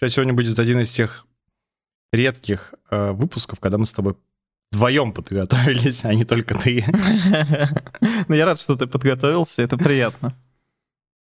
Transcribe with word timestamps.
Сейчас 0.00 0.14
сегодня 0.14 0.32
будет 0.32 0.58
один 0.58 0.80
из 0.80 0.90
тех 0.90 1.26
редких 2.10 2.72
э, 2.90 3.10
выпусков, 3.12 3.60
когда 3.60 3.76
мы 3.76 3.84
с 3.84 3.92
тобой 3.92 4.16
вдвоем 4.72 5.12
подготовились, 5.12 6.04
а 6.06 6.14
не 6.14 6.24
только 6.24 6.54
ты. 6.54 6.84
Ну, 8.28 8.34
я 8.34 8.46
рад, 8.46 8.58
что 8.58 8.76
ты 8.76 8.86
подготовился, 8.86 9.62
это 9.62 9.76
приятно. 9.76 10.34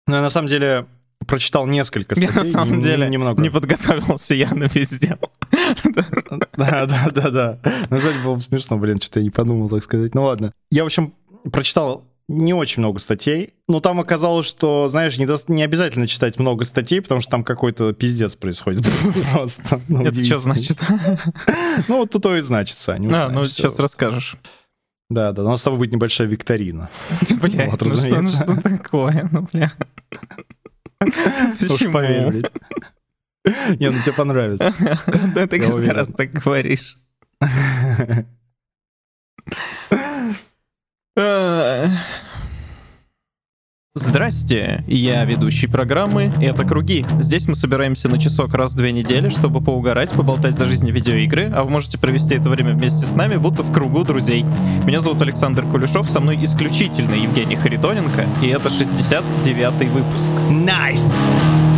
Ну, 0.06 0.14
я 0.14 0.20
на 0.20 0.28
самом 0.30 0.46
деле 0.46 0.86
прочитал 1.26 1.66
несколько 1.66 2.14
Я 2.18 2.28
статей. 2.30 2.44
на 2.52 2.52
самом 2.52 2.76
не- 2.78 2.82
деле 2.84 3.08
немного. 3.08 3.42
не 3.42 3.50
подготовился, 3.50 4.34
я 4.36 4.54
напиздел. 4.54 5.18
Да, 6.56 6.86
да, 6.86 7.10
да, 7.12 7.30
да. 7.30 7.58
Ну, 7.90 7.98
кстати, 7.98 8.22
было 8.22 8.34
бы 8.36 8.40
смешно, 8.40 8.78
блин, 8.78 9.00
что-то 9.00 9.18
я 9.20 9.24
не 9.24 9.30
подумал, 9.30 9.68
так 9.68 9.82
сказать. 9.82 10.14
Ну 10.14 10.22
ладно. 10.24 10.52
Я, 10.70 10.82
в 10.84 10.86
общем, 10.86 11.14
прочитал 11.50 12.04
не 12.28 12.54
очень 12.54 12.80
много 12.80 12.98
статей, 12.98 13.54
но 13.68 13.80
там 13.80 14.00
оказалось, 14.00 14.46
что, 14.46 14.88
знаешь, 14.88 15.18
не, 15.18 15.26
дос- 15.26 15.44
не 15.48 15.62
обязательно 15.62 16.06
читать 16.06 16.38
много 16.38 16.64
статей, 16.64 17.00
потому 17.02 17.20
что 17.20 17.30
там 17.30 17.44
какой-то 17.44 17.92
пиздец 17.92 18.36
происходит 18.36 18.84
просто. 19.32 19.80
Ну, 19.88 20.04
Это 20.04 20.22
что 20.24 20.38
значит? 20.38 20.80
Ну, 21.88 21.98
вот 21.98 22.10
то 22.10 22.36
и 22.36 22.40
значит, 22.42 22.78
Саня. 22.78 23.26
А, 23.26 23.28
ну 23.30 23.44
сейчас 23.46 23.78
расскажешь. 23.78 24.36
Да, 25.10 25.32
да, 25.32 25.42
у 25.42 25.48
нас 25.48 25.60
с 25.60 25.62
тобой 25.62 25.78
будет 25.78 25.92
небольшая 25.92 26.28
викторина. 26.28 26.88
Бля, 27.42 27.68
Вот, 27.70 27.80
ну 27.82 27.90
что, 28.00 28.22
ну 28.22 28.30
что 28.30 28.60
такое? 28.60 29.28
Ну, 29.30 29.46
бля. 29.52 29.72
Почему? 30.98 31.92
поверь. 31.92 32.42
Не, 33.78 33.90
ну 33.90 34.00
тебе 34.02 34.12
понравится. 34.12 34.72
Да 35.34 35.46
ты 35.46 35.60
каждый 35.60 35.90
раз 35.90 36.08
так 36.08 36.32
говоришь. 36.32 36.96
Э, 41.16 41.88
Здрасте, 43.94 44.82
я 44.86 45.22
ведущий 45.26 45.66
программы 45.66 46.32
«Это 46.40 46.64
Круги». 46.64 47.04
Здесь 47.18 47.46
мы 47.46 47.54
собираемся 47.54 48.08
на 48.08 48.18
часок 48.18 48.54
раз 48.54 48.72
в 48.72 48.76
две 48.76 48.90
недели, 48.90 49.28
чтобы 49.28 49.60
поугарать, 49.60 50.12
поболтать 50.12 50.54
за 50.54 50.64
жизнь 50.64 50.90
видеоигры, 50.90 51.52
а 51.54 51.64
вы 51.64 51.70
можете 51.70 51.98
провести 51.98 52.34
это 52.34 52.48
время 52.48 52.72
вместе 52.72 53.04
с 53.04 53.12
нами, 53.12 53.36
будто 53.36 53.62
в 53.62 53.70
кругу 53.70 54.04
друзей. 54.04 54.46
Меня 54.84 55.00
зовут 55.00 55.20
Александр 55.20 55.66
Кулешов, 55.66 56.08
со 56.08 56.20
мной 56.20 56.42
исключительно 56.42 57.14
Евгений 57.14 57.56
Харитоненко, 57.56 58.26
и 58.42 58.46
это 58.46 58.70
69-й 58.70 59.88
выпуск. 59.90 60.30
Nice! 60.50 61.26
Сегодня 61.26 61.71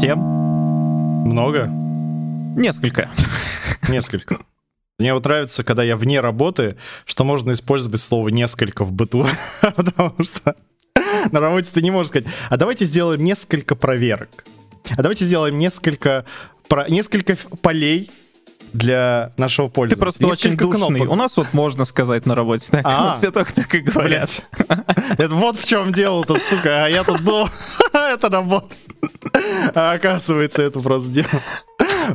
тем, 0.00 0.18
Много? 0.18 1.68
несколько. 2.56 3.10
Несколько. 3.88 4.38
Мне 4.98 5.12
вот 5.12 5.24
нравится, 5.24 5.64
когда 5.64 5.82
я 5.82 5.96
вне 5.96 6.20
работы, 6.20 6.76
что 7.04 7.24
можно 7.24 7.52
использовать 7.52 8.00
слово 8.00 8.28
«несколько» 8.28 8.84
в 8.84 8.92
быту, 8.92 9.26
потому 9.60 10.14
что 10.22 10.54
на 11.32 11.40
работе 11.40 11.70
ты 11.72 11.82
не 11.82 11.90
можешь 11.90 12.10
сказать, 12.10 12.28
а 12.48 12.56
давайте 12.56 12.84
сделаем 12.84 13.24
несколько 13.24 13.74
проверок, 13.74 14.44
а 14.96 15.02
давайте 15.02 15.24
сделаем 15.24 15.58
несколько, 15.58 16.24
про- 16.68 16.88
несколько 16.88 17.36
полей 17.62 18.10
для 18.72 19.32
нашего 19.36 19.68
Ты 19.68 19.74
пользователя. 19.74 20.02
просто 20.02 20.26
очень 20.26 20.50
Несколько 20.52 20.72
душный. 20.78 20.98
кнопок. 20.98 21.10
У 21.12 21.14
нас 21.16 21.36
вот 21.36 21.52
можно 21.52 21.84
сказать 21.84 22.26
на 22.26 22.34
работе 22.34 22.68
так. 22.70 22.82
А. 22.84 23.14
Все 23.18 23.30
только 23.30 23.52
так 23.54 23.72
и 23.74 23.78
говорят. 23.78 24.42
Это 25.16 25.28
вот 25.34 25.56
в 25.58 25.64
чем 25.64 25.92
дело-то, 25.92 26.36
сука. 26.40 26.84
А 26.84 26.88
я 26.88 27.04
тут 27.04 27.22
думал, 27.22 27.48
это 27.92 28.28
работа. 28.28 28.74
А 29.74 29.92
оказывается, 29.92 30.62
это 30.62 30.80
просто 30.80 31.10
дело 31.10 31.28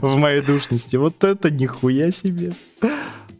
в 0.01 0.17
моей 0.17 0.41
душности. 0.41 0.95
Вот 0.95 1.23
это 1.23 1.49
нихуя 1.49 2.11
себе. 2.11 2.53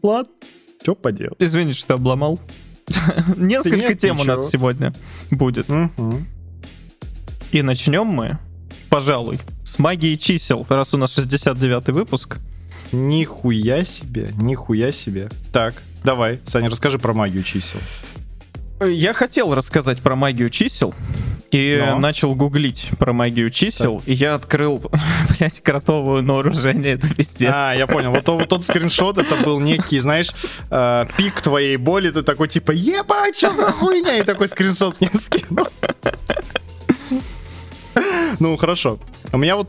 Ладно, 0.02 0.32
что 0.82 0.94
поделать. 0.94 1.36
Извини, 1.38 1.72
что 1.72 1.94
обломал. 1.94 2.40
Несколько 3.36 3.94
тем 3.94 4.20
у 4.20 4.24
нас 4.24 4.50
сегодня 4.50 4.92
будет. 5.30 5.66
И 7.52 7.62
начнем 7.62 8.06
мы, 8.06 8.38
пожалуй, 8.88 9.40
с 9.64 9.78
магии 9.78 10.14
чисел, 10.16 10.64
раз 10.68 10.94
у 10.94 10.96
нас 10.96 11.16
69-й 11.16 11.92
выпуск. 11.92 12.38
Нихуя 12.92 13.84
себе, 13.84 14.32
нихуя 14.36 14.90
себе. 14.92 15.30
Так, 15.52 15.74
давай, 16.04 16.40
Саня, 16.44 16.68
расскажи 16.70 16.98
про 16.98 17.12
магию 17.12 17.42
чисел. 17.42 17.80
Я 18.80 19.12
хотел 19.12 19.54
рассказать 19.54 19.98
про 20.00 20.16
магию 20.16 20.48
чисел, 20.48 20.94
и 21.50 21.82
Но? 21.84 21.98
начал 21.98 22.34
гуглить 22.34 22.88
про 22.98 23.12
магию 23.12 23.50
чисел, 23.50 24.02
и 24.06 24.12
я 24.12 24.34
открыл, 24.34 24.82
блядь, 25.28 25.60
кротовую 25.60 26.22
на 26.22 26.34
вооружение, 26.34 26.94
это 26.94 27.12
пиздец. 27.12 27.52
А, 27.54 27.74
я 27.74 27.86
понял. 27.86 28.10
Вот, 28.12 28.28
вот 28.28 28.48
тот 28.48 28.64
скриншот, 28.64 29.18
это 29.18 29.36
был 29.36 29.58
некий, 29.58 29.98
знаешь, 29.98 30.30
э, 30.70 31.06
пик 31.16 31.40
твоей 31.40 31.76
боли. 31.76 32.10
Ты 32.10 32.22
такой, 32.22 32.48
типа, 32.48 32.70
ебать, 32.70 33.36
что 33.36 33.52
за 33.52 33.72
хуйня? 33.72 34.18
И 34.18 34.22
такой 34.22 34.48
скриншот 34.48 35.00
мне 35.00 35.10
скинул. 35.20 35.66
Ну, 38.38 38.56
хорошо. 38.56 38.98
У 39.32 39.38
меня 39.38 39.56
вот, 39.56 39.68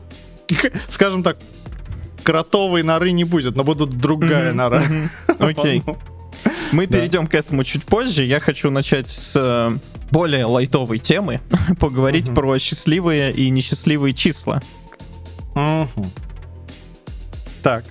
скажем 0.88 1.22
так, 1.22 1.36
кротовой 2.22 2.82
норы 2.82 3.12
не 3.12 3.24
будет, 3.24 3.56
но 3.56 3.64
будут 3.64 3.98
другая 3.98 4.52
нора. 4.52 4.84
Окей. 5.38 5.82
Мы 6.72 6.86
перейдем 6.86 7.26
к 7.26 7.34
этому 7.34 7.64
чуть 7.64 7.84
позже. 7.84 8.24
Я 8.24 8.40
хочу 8.40 8.70
начать 8.70 9.10
с 9.10 9.34
э, 9.36 9.78
более 10.12 10.44
лайтовой 10.44 10.98
темы, 10.98 11.40
поговорить 11.80 12.26
Мгм. 12.26 12.34
про 12.34 12.58
счастливые 12.58 13.32
и 13.32 13.48
несчастливые 13.50 14.14
числа. 14.14 14.62
Мгм. 15.54 16.10
Так. 17.62 17.84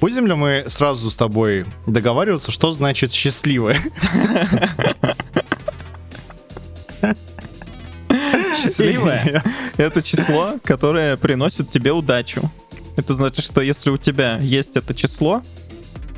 Будем 0.00 0.26
ли 0.26 0.34
мы 0.34 0.64
сразу 0.68 1.10
с 1.10 1.16
тобой 1.16 1.64
договариваться, 1.86 2.50
что 2.52 2.70
значит 2.70 3.10
счастливое? 3.12 3.78
Счастливое— 8.56 9.42
это 9.76 10.02
число, 10.02 10.54
которое 10.62 11.16
приносит 11.16 11.70
тебе 11.70 11.92
удачу. 11.92 12.50
Это 12.96 13.14
значит, 13.14 13.44
что 13.44 13.60
если 13.60 13.90
у 13.90 13.96
тебя 13.98 14.38
есть 14.38 14.76
это 14.76 14.94
число, 14.94 15.42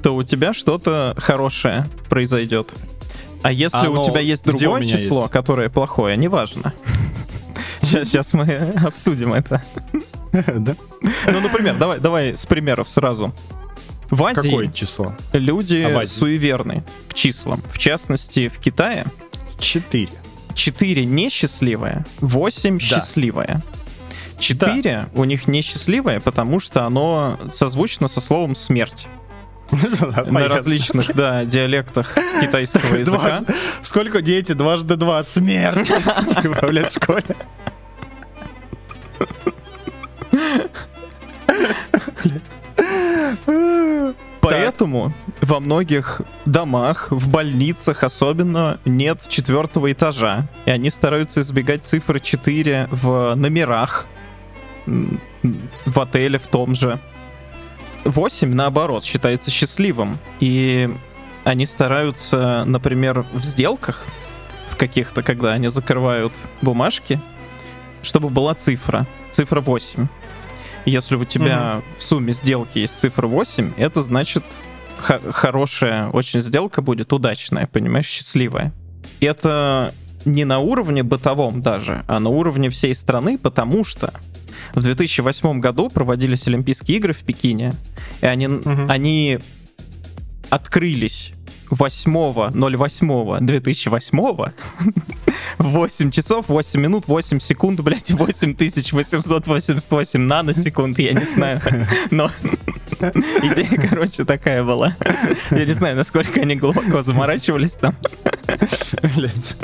то 0.03 0.15
у 0.15 0.23
тебя 0.23 0.53
что-то 0.53 1.15
хорошее 1.19 1.89
произойдет. 2.09 2.73
А 3.43 3.53
если 3.53 3.87
у 3.87 3.93
Оно 3.95 4.05
тебя 4.05 4.21
есть 4.21 4.47
у 4.47 4.53
другое 4.53 4.83
число, 4.83 5.21
есть? 5.21 5.31
которое 5.31 5.69
плохое, 5.69 6.17
неважно. 6.17 6.73
Сейчас, 7.81 8.09
сейчас 8.09 8.33
мы 8.35 8.53
обсудим 8.85 9.33
это. 9.33 9.63
Да? 10.33 10.77
Ну, 11.27 11.41
например, 11.41 11.77
давай, 11.77 12.01
давай 12.01 12.37
с 12.37 12.45
примеров 12.45 12.91
сразу. 12.91 13.33
В 14.11 14.23
Азии 14.25 14.43
Какое 14.51 14.69
число? 14.69 15.15
люди 15.33 15.77
А 15.83 16.05
суеверны 16.07 16.85
к 17.09 17.15
числам. 17.15 17.63
В 17.73 17.79
частности, 17.79 18.49
в 18.49 18.59
Китае 18.59 19.07
Четыре. 19.59 20.11
4 20.55 21.05
несчастливое, 21.07 22.05
8 22.21 22.79
Да. 22.79 22.85
счастливое. 22.85 23.63
4 24.39 25.09
у 25.15 25.25
них 25.25 25.47
несчастливое, 25.47 26.21
потому 26.21 26.61
что 26.61 26.85
оно 26.85 27.39
созвучно 27.51 28.09
со 28.09 28.21
словом 28.21 28.55
смерть. 28.55 29.09
На 29.71 30.49
различных, 30.49 31.13
да, 31.15 31.45
диалектах 31.45 32.17
китайского 32.41 32.97
языка. 32.97 33.41
Сколько 33.83 34.23
дети? 34.23 34.53
Дважды 34.53 34.97
два. 34.97 35.23
Смерть. 35.23 35.87
Типа, 36.43 36.67
блядь, 36.67 36.91
в 36.91 36.95
школе. 36.95 37.25
Поэтому 44.41 45.13
во 45.43 45.61
многих 45.61 46.23
домах, 46.47 47.09
в 47.11 47.29
больницах 47.29 48.03
особенно, 48.05 48.79
нет 48.85 49.27
четвертого 49.29 49.93
этажа. 49.93 50.47
И 50.65 50.71
они 50.71 50.91
стараются 50.91 51.41
избегать 51.41 51.85
цифры 51.85 52.21
4 52.21 52.89
в 52.91 53.35
номерах, 53.35 54.07
в 54.87 56.01
отеле 56.01 56.39
в 56.39 56.47
том 56.47 56.75
же. 56.75 56.99
8, 58.05 58.55
наоборот, 58.55 59.05
считается 59.05 59.51
счастливым. 59.51 60.19
И 60.41 60.91
они 61.45 61.67
стараются, 61.67 62.65
например, 62.67 63.25
в 63.33 63.45
сделках, 63.45 64.05
в 64.71 64.77
каких-то, 64.77 65.23
когда 65.23 65.53
они 65.53 65.69
закрывают 65.69 66.33
бумажки, 66.63 67.21
чтобы 68.03 68.29
была 68.29 68.55
цифра. 68.55 69.07
Цифра 69.31 69.61
8. 69.61 70.07
Если 70.85 71.17
у 71.17 71.25
тебя 71.25 71.83
в 71.99 72.03
сумме 72.03 72.33
сделки 72.33 72.79
есть 72.79 72.97
цифра 72.97 73.27
8, 73.27 73.73
это 73.77 74.03
значит 74.03 74.45
хорошая 75.01 76.09
очень 76.09 76.41
сделка 76.41 76.83
будет, 76.83 77.13
удачная, 77.13 77.67
понимаешь, 77.67 78.07
счастливая. 78.07 78.73
И 79.21 79.27
это 79.27 79.95
не 80.25 80.45
на 80.45 80.59
уровне 80.59 81.03
бытовом 81.03 81.63
даже, 81.63 82.05
а 82.09 82.19
на 82.21 82.31
уровне 82.31 82.71
всей 82.71 82.95
страны, 82.95 83.39
потому 83.39 83.85
что 83.85 84.13
в 84.75 84.81
2008 84.83 85.61
году 85.61 85.89
проводились 85.91 86.47
Олимпийские 86.47 86.99
игры 86.99 87.13
в 87.13 87.19
Пекине, 87.25 87.73
и 88.21 88.27
они, 88.27 88.47
Мгм. 88.49 88.87
они 88.89 89.39
открылись 90.51 91.33
8.08.2008 91.71 94.53
8 95.59 96.11
часов, 96.13 96.49
8 96.49 96.81
минут, 96.81 97.07
8 97.09 97.41
секунд, 97.41 97.81
блядь, 97.81 98.11
8888 98.11 100.21
наносекунд, 100.21 100.99
я 100.99 101.13
не 101.13 101.25
знаю. 101.27 101.61
Но 102.11 102.31
идея, 103.01 103.89
короче, 103.89 104.25
такая 104.25 104.63
была. 104.65 104.97
Я 105.51 105.65
не 105.67 105.73
знаю, 105.73 105.95
насколько 105.97 106.41
они 106.41 106.57
глубоко 106.57 107.03
заморачивались 107.03 107.75
там. 107.75 107.95
Блять. 109.15 109.55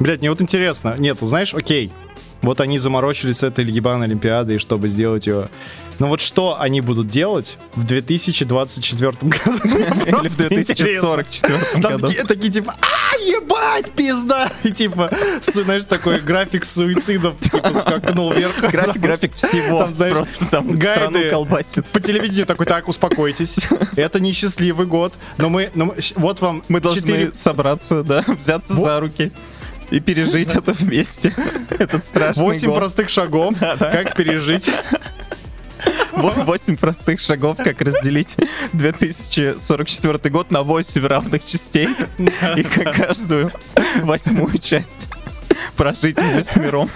Блять, 0.00 0.20
мне 0.20 0.30
вот 0.30 0.40
интересно. 0.40 0.96
Нет, 0.98 1.18
знаешь, 1.20 1.54
окей. 1.54 1.92
Вот 2.42 2.60
они 2.60 2.78
заморочились 2.78 3.38
с 3.38 3.42
этой 3.42 3.64
ебаной 3.64 4.06
Олимпиадой, 4.06 4.58
чтобы 4.58 4.88
сделать 4.88 5.26
ее 5.26 5.48
но 5.98 6.08
вот 6.08 6.20
что 6.20 6.60
они 6.60 6.80
будут 6.80 7.08
делать 7.08 7.56
в 7.74 7.84
2024 7.84 9.12
году? 9.12 9.28
Или 10.06 10.28
в 10.28 10.36
2044 10.36 11.58
году? 11.76 12.08
Такие, 12.26 12.52
типа, 12.52 12.74
а, 12.80 13.16
ебать, 13.16 13.92
пизда! 13.92 14.50
И 14.64 14.72
типа, 14.72 15.10
знаешь, 15.40 15.84
такой 15.84 16.20
график 16.20 16.64
суицидов, 16.64 17.38
типа, 17.40 17.70
скакнул 17.80 18.32
вверх. 18.32 18.58
График, 18.70 19.00
график 19.00 19.34
всего. 19.36 19.80
Там, 19.80 19.92
знаешь, 19.92 20.14
просто 20.14 20.46
там 20.46 20.74
гайды 20.74 21.30
колбасит. 21.30 21.86
По 21.86 22.00
телевидению 22.00 22.46
такой, 22.46 22.66
так, 22.66 22.88
успокойтесь. 22.88 23.58
Это 23.96 24.20
несчастливый 24.20 24.86
год, 24.86 25.14
но 25.36 25.48
мы, 25.48 25.70
вот 26.16 26.40
вам 26.40 26.64
Мы 26.68 26.80
должны 26.80 27.00
4... 27.00 27.34
собраться, 27.34 28.02
да, 28.02 28.24
взяться 28.38 28.74
за 28.74 29.00
руки 29.00 29.32
и 29.94 30.00
пережить 30.00 30.54
это 30.54 30.72
вместе. 30.72 31.32
Этот 31.70 32.04
страшный 32.04 32.42
Восемь 32.42 32.72
простых 32.72 33.08
шагов, 33.08 33.58
как 33.58 34.16
пережить 34.16 34.68
8 36.12 36.76
простых 36.76 37.20
шагов, 37.20 37.58
как 37.58 37.80
разделить 37.80 38.36
2044 38.72 40.30
год 40.30 40.50
на 40.50 40.62
8 40.62 41.06
равных 41.06 41.44
частей. 41.44 41.88
И 42.56 42.62
как 42.62 42.94
каждую 42.94 43.52
восьмую 44.02 44.58
часть 44.58 45.08
прожить 45.76 46.20
восьмером. 46.20 46.90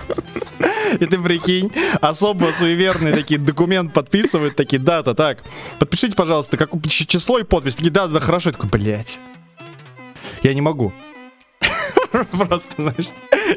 И 0.99 1.07
ты 1.07 1.19
прикинь, 1.19 1.71
особо 2.01 2.51
суеверные 2.53 3.15
такие 3.15 3.39
документ 3.39 3.93
подписывают, 3.93 4.57
такие, 4.57 4.79
дата, 4.79 5.15
так, 5.15 5.45
подпишите, 5.79 6.17
пожалуйста, 6.17 6.57
как 6.57 6.71
число 6.89 7.39
и 7.39 7.45
подпись. 7.45 7.77
Такие, 7.77 7.91
да, 7.91 8.07
да, 8.07 8.21
хорошо. 8.21 8.49
Я 8.51 8.53
такой, 8.55 8.71
блядь, 8.71 9.19
я 10.43 10.55
не 10.55 10.61
могу. 10.61 10.93
Просто, 12.33 12.83
знаешь, 12.83 13.11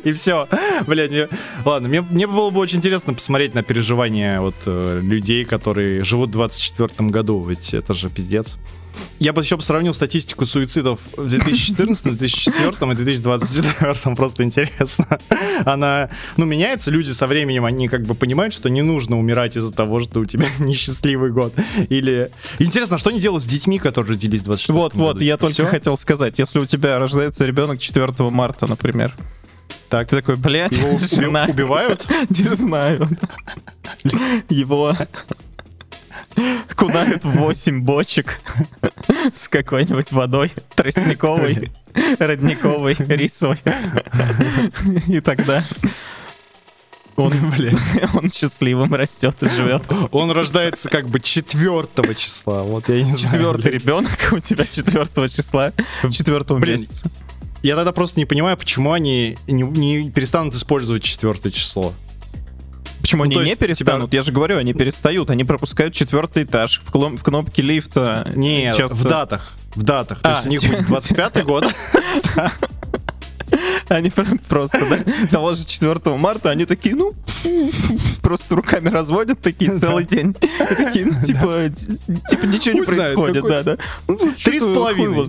и 0.04 0.14
все. 0.14 0.48
Блядь, 0.88 1.12
мне... 1.12 1.28
Ладно, 1.66 1.88
мне, 1.88 2.02
мне 2.02 2.28
было 2.28 2.50
бы 2.50 2.60
очень 2.60 2.78
интересно 2.78 3.14
посмотреть 3.14 3.54
на 3.54 3.64
переживания 3.64 4.42
вот 4.42 4.56
э, 4.66 5.00
людей, 5.02 5.46
которые 5.46 6.04
живут 6.04 6.30
в 6.30 6.34
24 6.34 7.10
году, 7.10 7.42
ведь 7.44 7.74
это 7.74 7.94
же 7.94 8.10
пиздец. 8.10 8.58
Я 9.20 9.34
бы 9.34 9.42
еще 9.42 9.56
бы 9.56 9.62
сравнил 9.62 9.94
статистику 9.94 10.46
суицидов 10.46 11.00
в 11.16 11.28
2014, 11.28 12.18
2004 12.18 12.92
и 12.92 12.96
2024. 12.96 14.16
Просто 14.16 14.44
интересно. 14.44 15.20
Она, 15.66 16.10
ну, 16.38 16.46
меняется. 16.46 16.92
Люди 16.92 17.12
со 17.12 17.28
временем, 17.28 17.66
они 17.66 17.88
как 17.88 18.04
бы 18.04 18.16
понимают, 18.16 18.54
что 18.54 18.70
не 18.70 18.82
нужно 18.82 19.20
умирать 19.20 19.58
из-за 19.58 19.72
того, 19.72 20.00
что 20.00 20.22
у 20.22 20.26
тебя 20.26 20.48
несчастливый 20.60 21.32
год. 21.32 21.54
Или... 21.90 22.32
Интересно, 22.60 22.98
что 22.98 23.10
они 23.10 23.20
делают 23.20 23.44
с 23.44 23.48
детьми, 23.48 23.80
которые 23.80 24.14
родились 24.14 24.42
в 24.42 24.46
24 24.46 24.78
Вот, 24.80 24.94
году? 24.94 25.04
вот, 25.04 25.22
я 25.22 25.38
только 25.38 25.54
Все? 25.54 25.66
хотел 25.66 25.96
сказать. 25.98 26.40
Если 26.40 26.60
у 26.60 26.66
тебя 26.66 26.98
рождается 27.00 27.46
ребенок 27.46 27.80
4 27.80 28.14
марта, 28.30 28.68
например, 28.68 29.14
так. 29.88 30.08
Ты 30.10 30.16
такой, 30.18 30.38
блядь, 30.38 30.72
Его 30.78 30.92
убивают? 30.94 32.08
Не 32.30 32.56
знаю. 32.56 33.10
Его 34.50 34.96
кунают 36.76 37.24
в 37.24 37.32
8 37.32 37.82
бочек 37.82 38.40
с 39.34 39.48
какой-нибудь 39.48 40.12
водой 40.12 40.52
тростниковой, 40.76 41.72
родниковой, 42.20 42.96
рисовой. 43.00 43.60
И 45.08 45.20
тогда 45.22 45.64
он, 47.16 47.34
блин, 47.52 47.80
он 48.14 48.30
счастливым 48.30 48.94
растет 48.94 49.36
и 49.42 49.50
живет. 49.50 49.84
Он 50.12 50.32
рождается 50.32 50.90
как 50.90 51.08
бы 51.08 51.20
4 51.20 52.16
числа. 52.16 52.64
Вот 52.64 52.90
я 52.90 53.04
не 53.04 53.18
Четвертый 53.18 53.72
ребенок 53.72 54.12
у 54.32 54.40
тебя 54.40 54.66
4 54.66 55.06
числа, 55.30 55.74
4 56.10 56.46
месяца. 56.60 57.10
Я 57.64 57.76
тогда 57.76 57.92
просто 57.92 58.20
не 58.20 58.26
понимаю, 58.26 58.58
почему 58.58 58.92
они 58.92 59.38
не, 59.46 59.62
не 59.64 60.10
перестанут 60.10 60.56
использовать 60.56 61.04
четвертое 61.04 61.52
число. 61.52 61.94
Почему 63.12 63.26
ну, 63.26 63.40
они 63.42 63.50
не 63.50 63.56
перестанут? 63.58 64.10
Тебя... 64.10 64.20
Я 64.20 64.24
же 64.24 64.32
говорю, 64.32 64.58
они 64.58 64.74
перестают, 64.74 65.30
они 65.30 65.44
пропускают 65.44 65.94
четвертый 65.94 66.44
этаж 66.44 66.82
в, 66.86 66.92
клом... 66.92 67.18
в 67.18 67.24
кнопке 67.24 67.62
лифта. 67.62 68.32
Нет, 68.36 68.78
часто... 68.78 68.98
в 68.98 69.04
датах. 69.04 69.52
В 69.76 69.84
датах. 69.84 70.20
А, 70.24 70.30
То 70.30 70.36
есть 70.36 70.46
у 70.46 70.50
них 70.50 70.62
будет 70.62 70.88
25 70.88 71.44
год. 71.44 71.66
Они 73.90 74.10
просто, 74.10 74.80
да, 74.90 75.00
того 75.30 75.52
же 75.52 75.66
4 75.66 76.16
марта, 76.16 76.52
они 76.52 76.64
такие, 76.66 76.96
ну, 76.96 77.12
просто 78.22 78.56
руками 78.56 78.88
разводят 78.88 79.42
такие 79.42 79.76
целый 79.76 80.06
день. 80.06 80.34
И 80.42 80.76
такие, 80.76 81.06
ну, 81.06 81.12
типа, 81.12 81.70
типа 82.30 82.46
ничего 82.46 82.80
не 82.80 82.86
происходит, 82.86 83.44
да, 83.44 83.64
да. 83.64 83.78
Ну, 84.08 84.18
Три 84.42 84.62
с 84.62 84.64
половиной. 84.64 85.28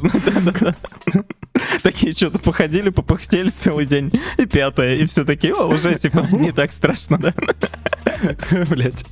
Такие 1.82 2.12
что-то 2.12 2.38
походили, 2.38 2.90
попыхтели 2.90 3.50
целый 3.50 3.86
день. 3.86 4.12
И 4.38 4.46
пятое. 4.46 4.96
И 4.96 5.06
все 5.06 5.24
такие, 5.24 5.54
о, 5.54 5.66
уже 5.66 5.94
типа 5.94 6.26
не 6.32 6.52
так 6.52 6.72
страшно, 6.72 7.18
да? 7.18 7.34
Блять. 8.68 9.04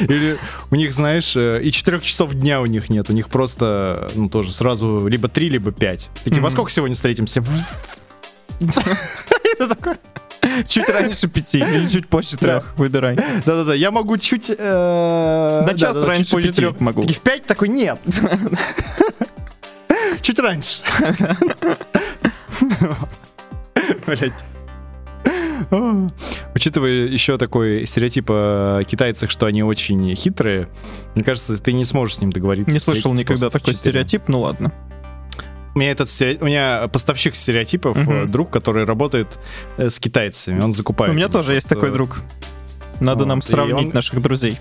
Или 0.00 0.36
у 0.70 0.76
них, 0.76 0.92
знаешь, 0.92 1.36
э, 1.36 1.60
и 1.62 1.70
четырех 1.70 2.02
часов 2.02 2.32
дня 2.34 2.60
у 2.60 2.66
них 2.66 2.88
нет. 2.90 3.10
У 3.10 3.12
них 3.12 3.28
просто, 3.28 4.10
ну, 4.14 4.28
тоже 4.28 4.52
сразу 4.52 5.06
либо 5.06 5.28
три, 5.28 5.48
либо 5.48 5.72
пять. 5.72 6.08
Такие, 6.24 6.40
во 6.40 6.50
сколько 6.50 6.70
сегодня 6.70 6.94
встретимся? 6.94 7.44
Это 8.60 9.68
такое. 9.74 9.98
Чуть 10.68 10.88
раньше 10.88 11.28
пяти 11.28 11.58
или 11.58 11.88
чуть 11.88 12.06
позже 12.08 12.36
трех, 12.36 12.74
выбирай. 12.76 13.16
Да-да-да, 13.16 13.74
я 13.74 13.90
могу 13.90 14.16
чуть... 14.18 14.50
Э, 14.56 15.62
На 15.66 15.74
час 15.74 15.96
раньше 16.02 16.36
пяти 16.36 16.68
могу. 16.78 17.02
В 17.02 17.18
пять 17.20 17.44
такой 17.44 17.68
нет. 17.68 17.98
Чуть 20.24 20.38
раньше. 20.38 20.80
Блять. 24.06 24.32
Учитывая 26.54 27.06
еще 27.08 27.36
такой 27.36 27.84
стереотип 27.84 28.30
о 28.30 28.82
китайцах, 28.84 29.30
что 29.30 29.44
они 29.44 29.62
очень 29.62 30.14
хитрые, 30.14 30.70
мне 31.14 31.22
кажется, 31.24 31.62
ты 31.62 31.74
не 31.74 31.84
сможешь 31.84 32.16
с 32.16 32.20
ним 32.22 32.32
договориться. 32.32 32.72
Не 32.72 32.78
слышал 32.78 33.12
никогда 33.12 33.50
такой 33.50 33.74
стереотип, 33.74 34.28
ну 34.28 34.40
ладно. 34.40 34.72
У 35.74 35.78
меня 35.78 35.90
этот 35.90 36.08
стереотип, 36.08 36.42
у 36.42 36.46
меня 36.46 36.88
поставщик 36.88 37.36
стереотипов, 37.36 37.94
угу. 37.94 38.24
друг, 38.26 38.50
который 38.50 38.86
работает 38.86 39.38
э, 39.76 39.90
с 39.90 40.00
китайцами, 40.00 40.58
он 40.58 40.72
закупает. 40.72 41.12
У 41.12 41.16
меня 41.16 41.28
тоже 41.28 41.52
есть 41.52 41.68
такой 41.68 41.90
друг. 41.90 42.20
Надо 42.98 43.20
вот, 43.20 43.26
нам 43.26 43.42
сравнить 43.42 43.88
он... 43.88 43.92
наших 43.92 44.22
друзей. 44.22 44.56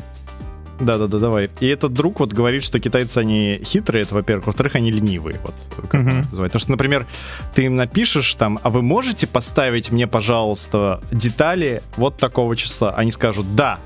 Да-да-да, 0.86 1.20
давай. 1.20 1.50
И 1.60 1.68
этот 1.68 1.94
друг 1.94 2.20
вот 2.20 2.34
говорит, 2.34 2.64
что 2.64 2.80
китайцы, 2.80 3.18
они 3.20 3.62
хитрые, 3.64 4.04
это, 4.04 4.16
во-первых. 4.16 4.48
Во-вторых, 4.48 4.76
они 4.76 4.92
ленивые, 4.92 5.40
вот, 5.44 5.56
как 5.90 6.02
uh-huh. 6.02 6.30
называют. 6.30 6.52
Потому 6.52 6.60
что, 6.60 6.72
например, 6.72 7.08
ты 7.54 7.64
им 7.66 7.76
напишешь 7.76 8.34
там, 8.36 8.60
а 8.64 8.70
вы 8.70 8.82
можете 8.82 9.28
поставить 9.28 9.92
мне, 9.92 10.08
пожалуйста, 10.08 11.02
детали 11.12 11.82
вот 11.96 12.18
такого 12.18 12.56
числа? 12.56 12.94
Они 12.96 13.12
скажут, 13.12 13.56
да. 13.56 13.80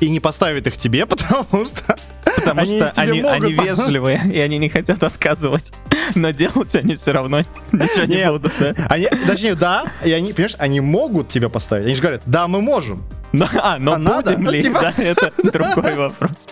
И 0.00 0.08
не 0.10 0.20
поставят 0.20 0.66
их 0.66 0.76
тебе, 0.76 1.06
потому 1.06 1.64
что 1.66 1.96
Потому 2.36 2.60
они 2.60 2.76
что 2.76 2.90
они, 2.96 3.20
они 3.20 3.52
вежливые, 3.52 4.20
и 4.32 4.38
они 4.38 4.58
не 4.58 4.68
хотят 4.68 5.02
отказывать. 5.02 5.72
Но 6.14 6.30
делать 6.30 6.74
они 6.76 6.96
все 6.96 7.12
равно 7.12 7.40
ничего 7.72 8.04
не 8.04 8.16
Нет, 8.16 8.32
будут, 8.32 8.52
да? 8.58 8.74
Они, 8.88 9.08
точнее, 9.26 9.54
да, 9.54 9.84
и 10.04 10.12
они, 10.12 10.32
понимаешь, 10.32 10.56
они 10.58 10.80
могут 10.80 11.28
тебя 11.28 11.48
поставить. 11.48 11.86
Они 11.86 11.94
же 11.94 12.02
говорят, 12.02 12.22
да, 12.26 12.46
мы 12.48 12.60
можем. 12.60 13.02
Да, 13.32 13.48
а, 13.54 13.78
но 13.78 13.92
а 13.92 13.96
будем 13.96 14.10
надо? 14.10 14.34
ли? 14.34 14.38
Ну, 14.38 14.52
типа... 14.52 14.80
Да, 14.80 15.02
это 15.02 15.32
другой 15.50 15.94
вопрос. 15.96 16.48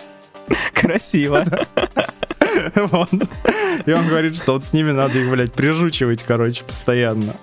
Красиво. 0.75 1.45
И 3.87 3.93
он 3.93 4.09
говорит, 4.09 4.37
что 4.37 4.53
вот 4.53 4.65
с 4.65 4.73
ними 4.73 4.91
надо 4.91 5.19
их, 5.19 5.31
блядь, 5.31 5.53
прижучивать, 5.53 6.23
короче, 6.23 6.65
постоянно. 6.65 7.35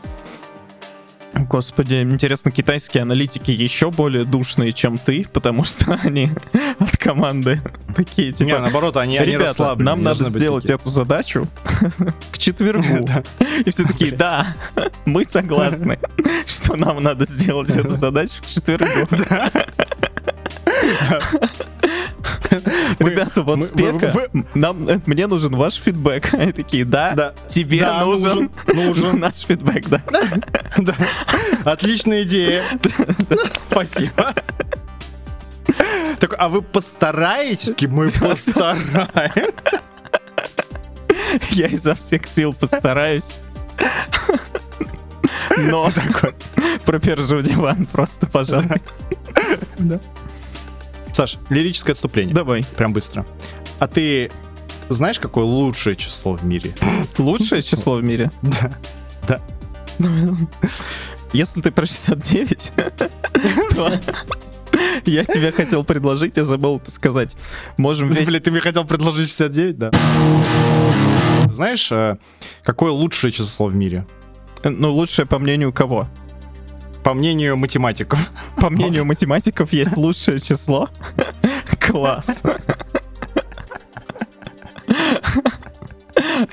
Господи, 1.34 2.02
интересно, 2.02 2.52
китайские 2.52 3.04
аналитики 3.04 3.52
еще 3.52 3.92
более 3.92 4.26
душные, 4.26 4.74
чем 4.74 4.98
ты, 4.98 5.26
потому 5.32 5.64
что 5.64 6.00
они 6.04 6.32
от 6.80 6.98
команды 6.98 7.62
такие, 7.96 8.32
типа... 8.32 8.48
Не, 8.48 8.60
наоборот, 8.60 8.98
они, 8.98 9.18
они 9.18 9.34
Ребята, 9.34 9.76
нам 9.76 10.02
надо 10.02 10.24
сделать 10.26 10.64
такие. 10.64 10.76
эту 10.76 10.90
задачу 10.90 11.48
к 12.32 12.38
четвергу. 12.38 13.08
И 13.66 13.70
все 13.70 13.84
такие, 13.84 14.12
да, 14.12 14.56
мы 15.06 15.26
согласны, 15.26 16.00
что 16.46 16.76
нам 16.76 17.02
надо 17.02 17.26
сделать 17.26 17.76
эту 17.76 17.90
задачу 17.90 18.42
к 18.42 18.48
четвергу. 18.48 19.08
Ребята, 23.00 23.44
вот 23.44 23.66
спека, 23.66 24.14
нам, 24.54 24.88
э, 24.88 25.00
мне 25.06 25.28
нужен 25.28 25.56
ваш 25.56 25.76
фидбэк. 25.76 26.34
Они 26.34 26.52
такие, 26.52 26.86
да, 26.86 27.14
да. 27.16 27.34
тебе 27.48 27.82
да, 27.82 28.04
нужен, 28.06 28.50
наш 29.20 29.40
фидбэк, 29.40 29.88
да. 29.90 30.02
да. 30.78 30.96
Отличная 31.66 32.24
идея. 32.24 32.64
Спасибо. 33.70 34.34
Так, 36.20 36.36
а 36.38 36.50
вы 36.50 36.62
постараетесь? 36.62 37.74
Мы 37.88 38.12
постараемся. 38.12 39.82
Я 41.52 41.68
изо 41.68 41.96
всех 41.96 42.26
сил 42.28 42.54
постараюсь. 42.54 43.40
Но 45.58 45.92
такой 45.92 46.34
пропержу 46.86 47.42
диван 47.42 47.86
просто, 47.86 48.28
пожалуй. 48.28 48.82
Саш, 51.20 51.38
лирическое 51.50 51.92
отступление. 51.92 52.34
Давай. 52.34 52.64
Прям 52.78 52.94
быстро. 52.94 53.26
А 53.78 53.90
ты 53.90 54.32
знаешь, 54.88 55.20
какое 55.20 55.44
лучшее 55.44 55.98
число 55.98 56.38
в 56.38 56.46
мире? 56.46 56.74
Лучшее 57.18 57.62
число 57.62 57.96
в 57.98 58.04
мире? 58.06 58.32
Да. 59.28 59.42
Да. 59.98 60.08
Если 61.34 61.60
ты 61.60 61.72
про 61.72 61.86
69, 61.86 62.72
то 63.76 64.00
я 65.06 65.26
тебе 65.26 65.52
хотел 65.52 65.84
предложить, 65.84 66.38
я 66.38 66.46
забыл 66.46 66.78
это 66.78 66.90
сказать. 66.90 67.36
Можем 67.76 68.12
весь... 68.12 68.26
Блин, 68.26 68.42
ты 68.42 68.52
мне 68.52 68.62
хотел 68.62 68.86
предложить 68.86 69.28
69, 69.28 69.78
да? 69.78 71.50
Знаешь, 71.52 71.92
э, 71.92 72.18
какое 72.64 72.94
лучшее 72.94 73.34
число 73.34 73.68
в 73.68 73.76
мире? 73.76 74.08
Ну, 74.64 74.94
лучшее 74.94 75.26
по 75.26 75.38
мнению 75.38 75.74
кого? 75.74 76.08
По 77.04 77.14
мнению 77.14 77.58
математиков. 77.58 78.20
По 78.58 78.70
мнению 78.70 79.06
математиков 79.06 79.72
есть 79.74 79.98
лучшее 79.98 80.40
число. 80.40 80.90
Класс. 81.80 82.44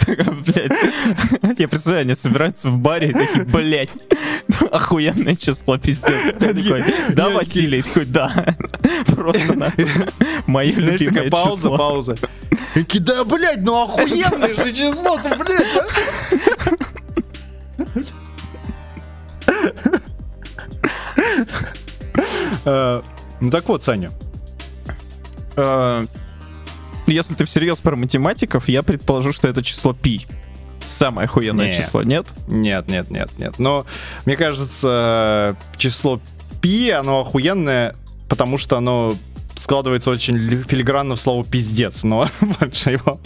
Блять. 0.06 0.72
Я 1.58 1.68
представляю, 1.68 2.02
они 2.02 2.14
собираются 2.14 2.70
в 2.70 2.78
баре 2.78 3.10
и 3.10 3.12
такие, 3.12 3.44
блять, 3.44 3.90
охуенное 4.70 5.36
число, 5.36 5.78
пиздец. 5.78 6.34
Такой, 6.38 6.84
да, 7.10 7.28
Василий? 7.30 7.82
Такой, 7.82 8.04
да. 8.06 8.56
Просто 9.06 9.54
нахуй. 9.54 9.86
Мое 10.46 10.72
любимое 10.72 11.30
пауза, 11.30 11.70
пауза. 11.70 12.16
Такие, 12.74 13.02
да, 13.02 13.24
блядь, 13.24 13.62
ну 13.62 13.82
охуенное 13.82 14.54
же 14.54 14.72
число, 14.72 15.18
ты, 15.18 15.34
блядь. 15.36 15.66
Э, 22.64 23.02
Ну 23.40 23.50
так 23.50 23.68
вот, 23.68 23.83
Саня, 23.83 24.11
Э, 25.56 26.04
Если 27.06 27.35
ты 27.35 27.45
всерьез 27.45 27.78
про 27.80 27.97
математиков, 27.97 28.68
я 28.68 28.83
предположу, 28.83 29.33
что 29.33 29.49
это 29.49 29.62
число 29.62 29.92
пи. 29.92 30.26
Самое 30.85 31.26
охуенное 31.26 31.66
число, 31.83 32.02
нет? 32.02 32.26
Нет, 32.47 32.88
нет, 32.88 33.11
нет, 33.11 33.30
нет. 33.38 33.59
Но 33.59 33.87
мне 34.25 34.37
кажется, 34.37 35.56
число 35.76 36.21
пи, 36.61 36.90
оно 36.90 37.21
охуенное, 37.23 37.95
потому 38.28 38.59
что 38.59 38.76
оно 38.76 39.14
складывается 39.56 40.11
очень 40.11 40.37
ли- 40.37 40.62
филигранно 40.62 41.14
в 41.14 41.21
слово 41.21 41.42
пиздец, 41.45 42.02
но 42.04 42.28
больше 42.61 42.90
его 42.90 43.18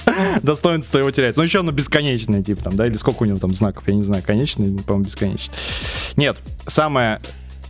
достоинство 0.42 0.98
его 0.98 1.10
теряется. 1.10 1.40
Ну 1.40 1.44
еще 1.44 1.60
оно 1.60 1.72
бесконечное, 1.72 2.42
типа 2.42 2.64
там, 2.64 2.76
да, 2.76 2.86
или 2.86 2.96
сколько 2.96 3.24
у 3.24 3.26
него 3.26 3.38
там 3.38 3.52
знаков, 3.52 3.82
я 3.88 3.94
не 3.94 4.02
знаю, 4.02 4.22
конечный, 4.22 4.78
по-моему, 4.78 5.04
бесконечный. 5.06 5.54
Нет, 6.16 6.38
самое... 6.66 7.20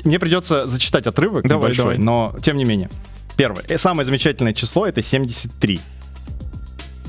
Мне 0.04 0.19
придется 0.19 0.66
зачитать 0.66 1.07
отрывок 1.07 1.47
Давай, 1.47 1.71
небольшой, 1.71 1.85
давай. 1.97 1.99
но 1.99 2.35
тем 2.42 2.57
не 2.57 2.64
менее. 2.64 2.90
Первое. 3.37 3.64
э, 3.69 3.78
Самое 3.78 4.04
замечательное 4.04 4.52
число 4.52 4.87
это 4.87 5.02
73. 5.02 5.80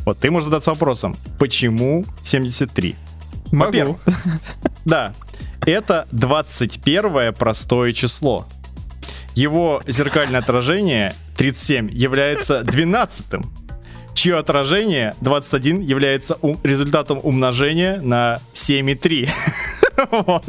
Вот, 0.06 0.18
ты 0.20 0.32
можешь 0.32 0.46
задаться 0.46 0.72
вопросом, 0.72 1.16
почему 1.38 2.06
73? 2.24 2.96
Могу. 3.52 3.66
Во-первых, 3.68 3.98
Да, 4.86 5.14
это 5.66 6.08
21 6.12 7.34
простое 7.34 7.94
число. 7.94 8.48
Его 9.36 9.82
зеркальное 9.88 10.40
отражение 10.40 11.14
37 11.38 11.90
является 11.92 12.64
12 12.64 13.26
чье 14.14 14.38
отражение 14.38 15.16
21 15.22 15.82
является 15.82 16.38
ум- 16.42 16.60
результатом 16.64 17.20
умножения 17.24 18.00
на 18.02 18.40
7,3. 18.54 19.30
Вот. 20.26 20.44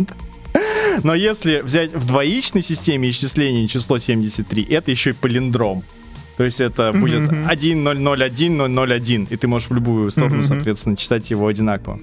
Но 1.02 1.14
если 1.14 1.60
взять 1.60 1.92
в 1.92 2.06
двоичной 2.06 2.62
системе 2.62 3.10
исчисления 3.10 3.68
число 3.68 3.98
73, 3.98 4.64
это 4.64 4.90
еще 4.90 5.10
и 5.10 5.12
палиндром. 5.12 5.84
То 6.36 6.44
есть 6.44 6.60
это 6.60 6.92
будет 6.92 7.30
1.001.001, 7.30 9.26
и 9.30 9.36
ты 9.36 9.48
можешь 9.48 9.68
в 9.68 9.74
любую 9.74 10.10
сторону, 10.10 10.44
соответственно, 10.44 10.96
читать 10.96 11.30
его 11.30 11.46
одинаково. 11.46 12.00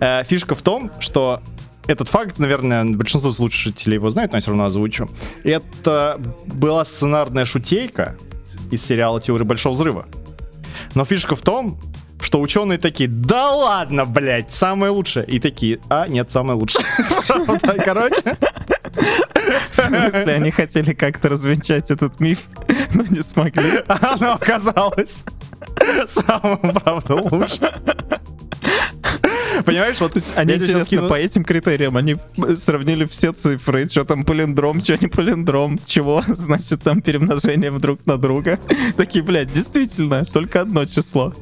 Э, 0.00 0.24
Фишка 0.24 0.54
в 0.54 0.62
том, 0.62 0.90
что 0.98 1.42
этот 1.86 2.08
факт, 2.08 2.38
наверное, 2.38 2.84
большинство 2.84 3.30
слушателей 3.30 3.94
его 3.94 4.10
знают, 4.10 4.32
но 4.32 4.38
я 4.38 4.40
все 4.40 4.50
равно 4.50 4.64
озвучу. 4.64 5.08
Это 5.44 6.20
была 6.46 6.84
сценарная 6.84 7.44
шутейка 7.44 8.16
из 8.70 8.84
сериала 8.84 9.20
«Теория 9.20 9.44
Большого 9.44 9.74
Взрыва». 9.74 10.06
Но 10.94 11.04
фишка 11.04 11.36
в 11.36 11.42
том, 11.42 11.78
что 12.20 12.40
ученые 12.40 12.78
такие, 12.78 13.08
да 13.08 13.50
ладно, 13.52 14.04
блядь, 14.04 14.50
самое 14.50 14.90
лучшее. 14.92 15.26
И 15.26 15.38
такие, 15.38 15.80
а, 15.88 16.06
нет, 16.08 16.30
самое 16.30 16.58
лучшее. 16.58 16.84
Короче, 17.84 18.36
В 19.70 19.74
смысле, 19.74 20.34
они 20.34 20.50
хотели 20.50 20.92
как-то 20.92 21.28
развенчать 21.28 21.90
этот 21.90 22.20
миф, 22.20 22.40
но 22.94 23.04
не 23.04 23.22
смогли. 23.22 23.82
оно 23.88 24.34
оказалось 24.34 25.24
самым, 26.08 26.74
правда, 26.74 27.14
лучшим. 27.14 27.68
Понимаешь, 29.64 30.00
вот 30.00 30.12
Они, 30.36 30.54
интересно, 30.54 30.84
кину- 30.84 31.08
по 31.08 31.14
этим 31.14 31.44
критериям, 31.44 31.96
они 31.96 32.16
сравнили 32.56 33.04
все 33.06 33.32
цифры, 33.32 33.88
что 33.88 34.04
там 34.04 34.24
палиндром, 34.24 34.80
что 34.80 34.96
не 35.00 35.08
палиндром, 35.08 35.80
чего, 35.84 36.22
значит, 36.28 36.82
там 36.82 37.00
перемножение 37.00 37.70
друг 37.72 38.06
на 38.06 38.18
друга. 38.18 38.58
Такие, 38.96 39.24
блядь, 39.24 39.52
действительно, 39.52 40.24
только 40.24 40.60
одно 40.60 40.84
число. 40.84 41.34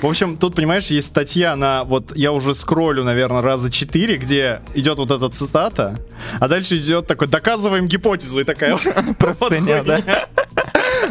В 0.00 0.06
общем, 0.06 0.38
тут, 0.38 0.54
понимаешь, 0.54 0.86
есть 0.86 1.08
статья 1.08 1.54
на, 1.56 1.84
вот 1.84 2.16
я 2.16 2.32
уже 2.32 2.54
скроллю, 2.54 3.04
наверное, 3.04 3.42
раза 3.42 3.70
четыре, 3.70 4.16
где 4.16 4.62
идет 4.74 4.96
вот 4.96 5.10
эта 5.10 5.28
цитата, 5.28 5.98
а 6.38 6.48
дальше 6.48 6.78
идет 6.78 7.06
такой, 7.06 7.28
доказываем 7.28 7.86
гипотезу, 7.86 8.40
и 8.40 8.44
такая 8.44 8.74
Простыня, 9.18 9.82
да? 9.84 10.26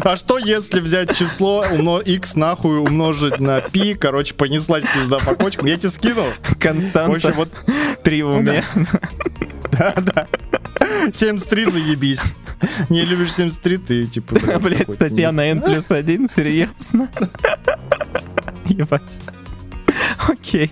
А 0.04 0.16
что 0.16 0.38
если 0.38 0.80
взять 0.80 1.16
число, 1.18 1.64
умно- 1.66 2.04
x 2.04 2.36
нахуй 2.36 2.80
умножить 2.80 3.40
на 3.40 3.62
пи, 3.62 3.94
короче, 3.94 4.34
понеслась 4.34 4.84
пизда 4.94 5.20
по 5.20 5.36
кочкам, 5.36 5.66
я 5.68 5.78
тебе 5.78 5.90
скинул. 5.90 6.26
В 6.44 6.58
Константа, 6.58 7.16
общем, 7.16 7.34
вот, 7.34 7.50
три 8.04 8.24
в 8.24 8.30
уме. 8.30 8.64
да-да. 9.72 10.28
73 11.14 11.66
заебись. 11.66 12.34
Не 12.90 13.04
любишь 13.04 13.34
73, 13.34 13.78
ты 13.78 14.06
типа... 14.06 14.36
блядь, 14.36 14.62
Блять, 14.62 14.62
какой-то 14.80 14.92
статья 14.94 15.32
на 15.32 15.50
N 15.50 15.62
плюс 15.62 15.92
один, 15.92 16.28
серьезно? 16.28 17.10
Ебать. 18.66 19.20
Окей. 20.28 20.72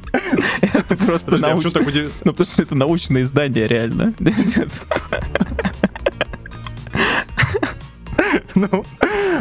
Это 0.62 0.96
просто 0.98 1.36
а 1.36 1.39
науч- 1.39 1.55
почему 1.57 1.72
так 1.72 1.88
удивился? 1.88 2.22
Ну, 2.24 2.31
потому 2.34 2.50
что 2.50 2.62
это 2.62 2.75
научное 2.75 3.24
издание, 3.24 3.67
реально. 3.67 4.13
Ну, 8.57 8.85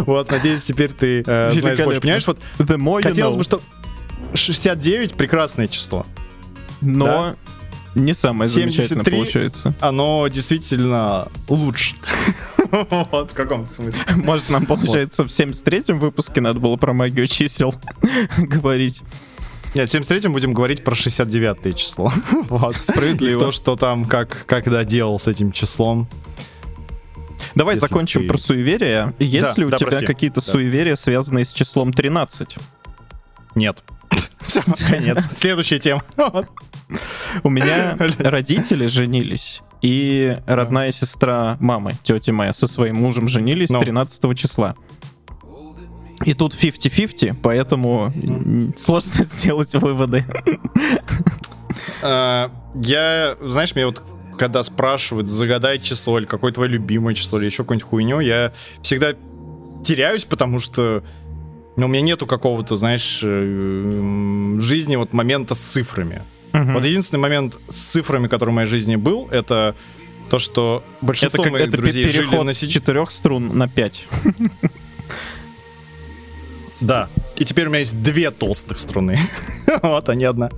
вот, 0.00 0.30
надеюсь, 0.30 0.62
теперь 0.62 0.92
ты 0.92 1.22
э, 1.26 1.50
знаешь 1.52 1.78
больше. 1.80 2.00
Понимаешь, 2.00 2.26
вот 2.26 2.38
хотелось 3.02 3.34
know. 3.34 3.38
бы, 3.38 3.44
что 3.44 3.60
69 4.34 5.14
прекрасное 5.14 5.68
число. 5.68 6.04
Но 6.82 7.36
не 7.94 8.12
самое 8.12 8.46
замечательное 8.46 9.04
73. 9.04 9.16
получается. 9.16 9.74
Оно 9.80 10.28
действительно 10.28 11.28
лучше. 11.48 11.94
Вот, 13.12 13.30
в 13.30 13.34
каком 13.34 13.64
смысле. 13.64 14.00
Может, 14.16 14.50
нам, 14.50 14.66
получается, 14.66 15.22
в 15.22 15.28
73-м 15.28 16.00
выпуске 16.00 16.40
надо 16.40 16.58
было 16.58 16.74
про 16.74 16.92
магию 16.92 17.28
чисел 17.28 17.76
говорить. 18.36 19.02
Нет, 19.74 19.88
в 19.88 19.92
73 19.92 20.28
будем 20.30 20.52
говорить 20.52 20.82
про 20.82 20.96
69 20.96 21.76
число. 21.76 22.12
Вот. 22.48 22.76
Справедливо. 22.76 23.36
И 23.36 23.40
то, 23.40 23.52
что 23.52 23.76
там, 23.76 24.04
как, 24.04 24.46
когда 24.46 24.82
делал 24.82 25.18
с 25.20 25.28
этим 25.28 25.52
числом. 25.52 26.08
Давай 27.54 27.74
Если 27.74 27.86
закончим 27.86 28.22
ты- 28.22 28.28
про 28.28 28.38
суеверия. 28.38 29.14
Есть 29.18 29.54
Да, 29.56 29.60
ли 29.60 29.64
у 29.66 29.70
да, 29.70 29.78
тебя 29.78 29.88
прости. 29.88 30.06
какие-то 30.06 30.36
Да. 30.44 30.52
суеверия, 30.52 30.96
связанные 30.96 31.44
с 31.44 31.52
числом 31.52 31.92
13? 31.92 32.56
Нет. 33.54 33.82
Все, 34.46 34.62
конец. 34.88 35.24
Следующая 35.34 35.78
тема. 35.78 36.02
У 37.42 37.50
меня 37.50 37.96
родители 38.18 38.86
женились, 38.86 39.62
и 39.82 40.38
родная 40.46 40.92
сестра 40.92 41.56
мамы, 41.60 41.94
тетя 42.02 42.32
моя, 42.32 42.52
со 42.52 42.66
своим 42.66 42.96
мужем 42.96 43.28
женились 43.28 43.70
Ну. 43.70 43.80
13 43.80 44.34
числа. 44.34 44.74
И 46.24 46.32
тут 46.32 46.54
50-50, 46.54 47.36
поэтому 47.42 48.10
сложно 48.76 49.24
сделать 49.24 49.74
выводы. 49.74 50.24
Э, 52.02 52.48
Я, 52.74 53.36
знаешь, 53.42 53.74
мне 53.74 53.86
вот 53.86 54.02
когда 54.38 54.62
спрашивают, 54.62 55.28
загадай 55.28 55.78
число, 55.78 56.18
или 56.18 56.26
какое 56.26 56.52
твое 56.52 56.70
любимое 56.70 57.14
число, 57.14 57.38
или 57.38 57.46
еще 57.46 57.62
какую-нибудь 57.62 57.88
хуйню, 57.88 58.20
я 58.20 58.52
всегда 58.82 59.14
теряюсь, 59.84 60.24
потому 60.24 60.58
что 60.58 61.02
ну, 61.76 61.86
у 61.86 61.88
меня 61.88 62.00
нету 62.00 62.26
какого-то, 62.26 62.76
знаешь, 62.76 63.20
э, 63.22 64.56
в 64.56 64.60
жизни 64.62 64.96
вот 64.96 65.12
момента 65.12 65.54
с 65.54 65.58
цифрами. 65.58 66.22
Мгм. 66.52 66.74
Вот 66.74 66.84
единственный 66.84 67.20
момент 67.20 67.58
с 67.68 67.74
цифрами, 67.74 68.28
который 68.28 68.50
в 68.50 68.54
моей 68.54 68.68
жизни 68.68 68.96
был, 68.96 69.28
это 69.30 69.76
то, 70.30 70.38
что 70.38 70.82
большинство 71.02 71.42
это 71.42 71.50
как 71.50 71.52
моих 71.52 71.68
это 71.68 71.76
друзей 71.76 72.08
жили 72.08 72.18
переход 72.18 72.46
на 72.46 72.52
с 72.52 72.66
четырех 72.66 73.12
струн 73.12 73.56
на 73.56 73.68
пять. 73.68 74.06
Да. 76.80 77.08
И 77.38 77.44
теперь 77.44 77.66
у 77.66 77.68
меня 77.68 77.80
есть 77.80 78.02
две 78.02 78.30
толстых 78.30 78.78
струны. 78.78 79.18
вот, 79.82 80.08
а 80.08 80.14
не 80.14 80.24
одна. 80.24 80.50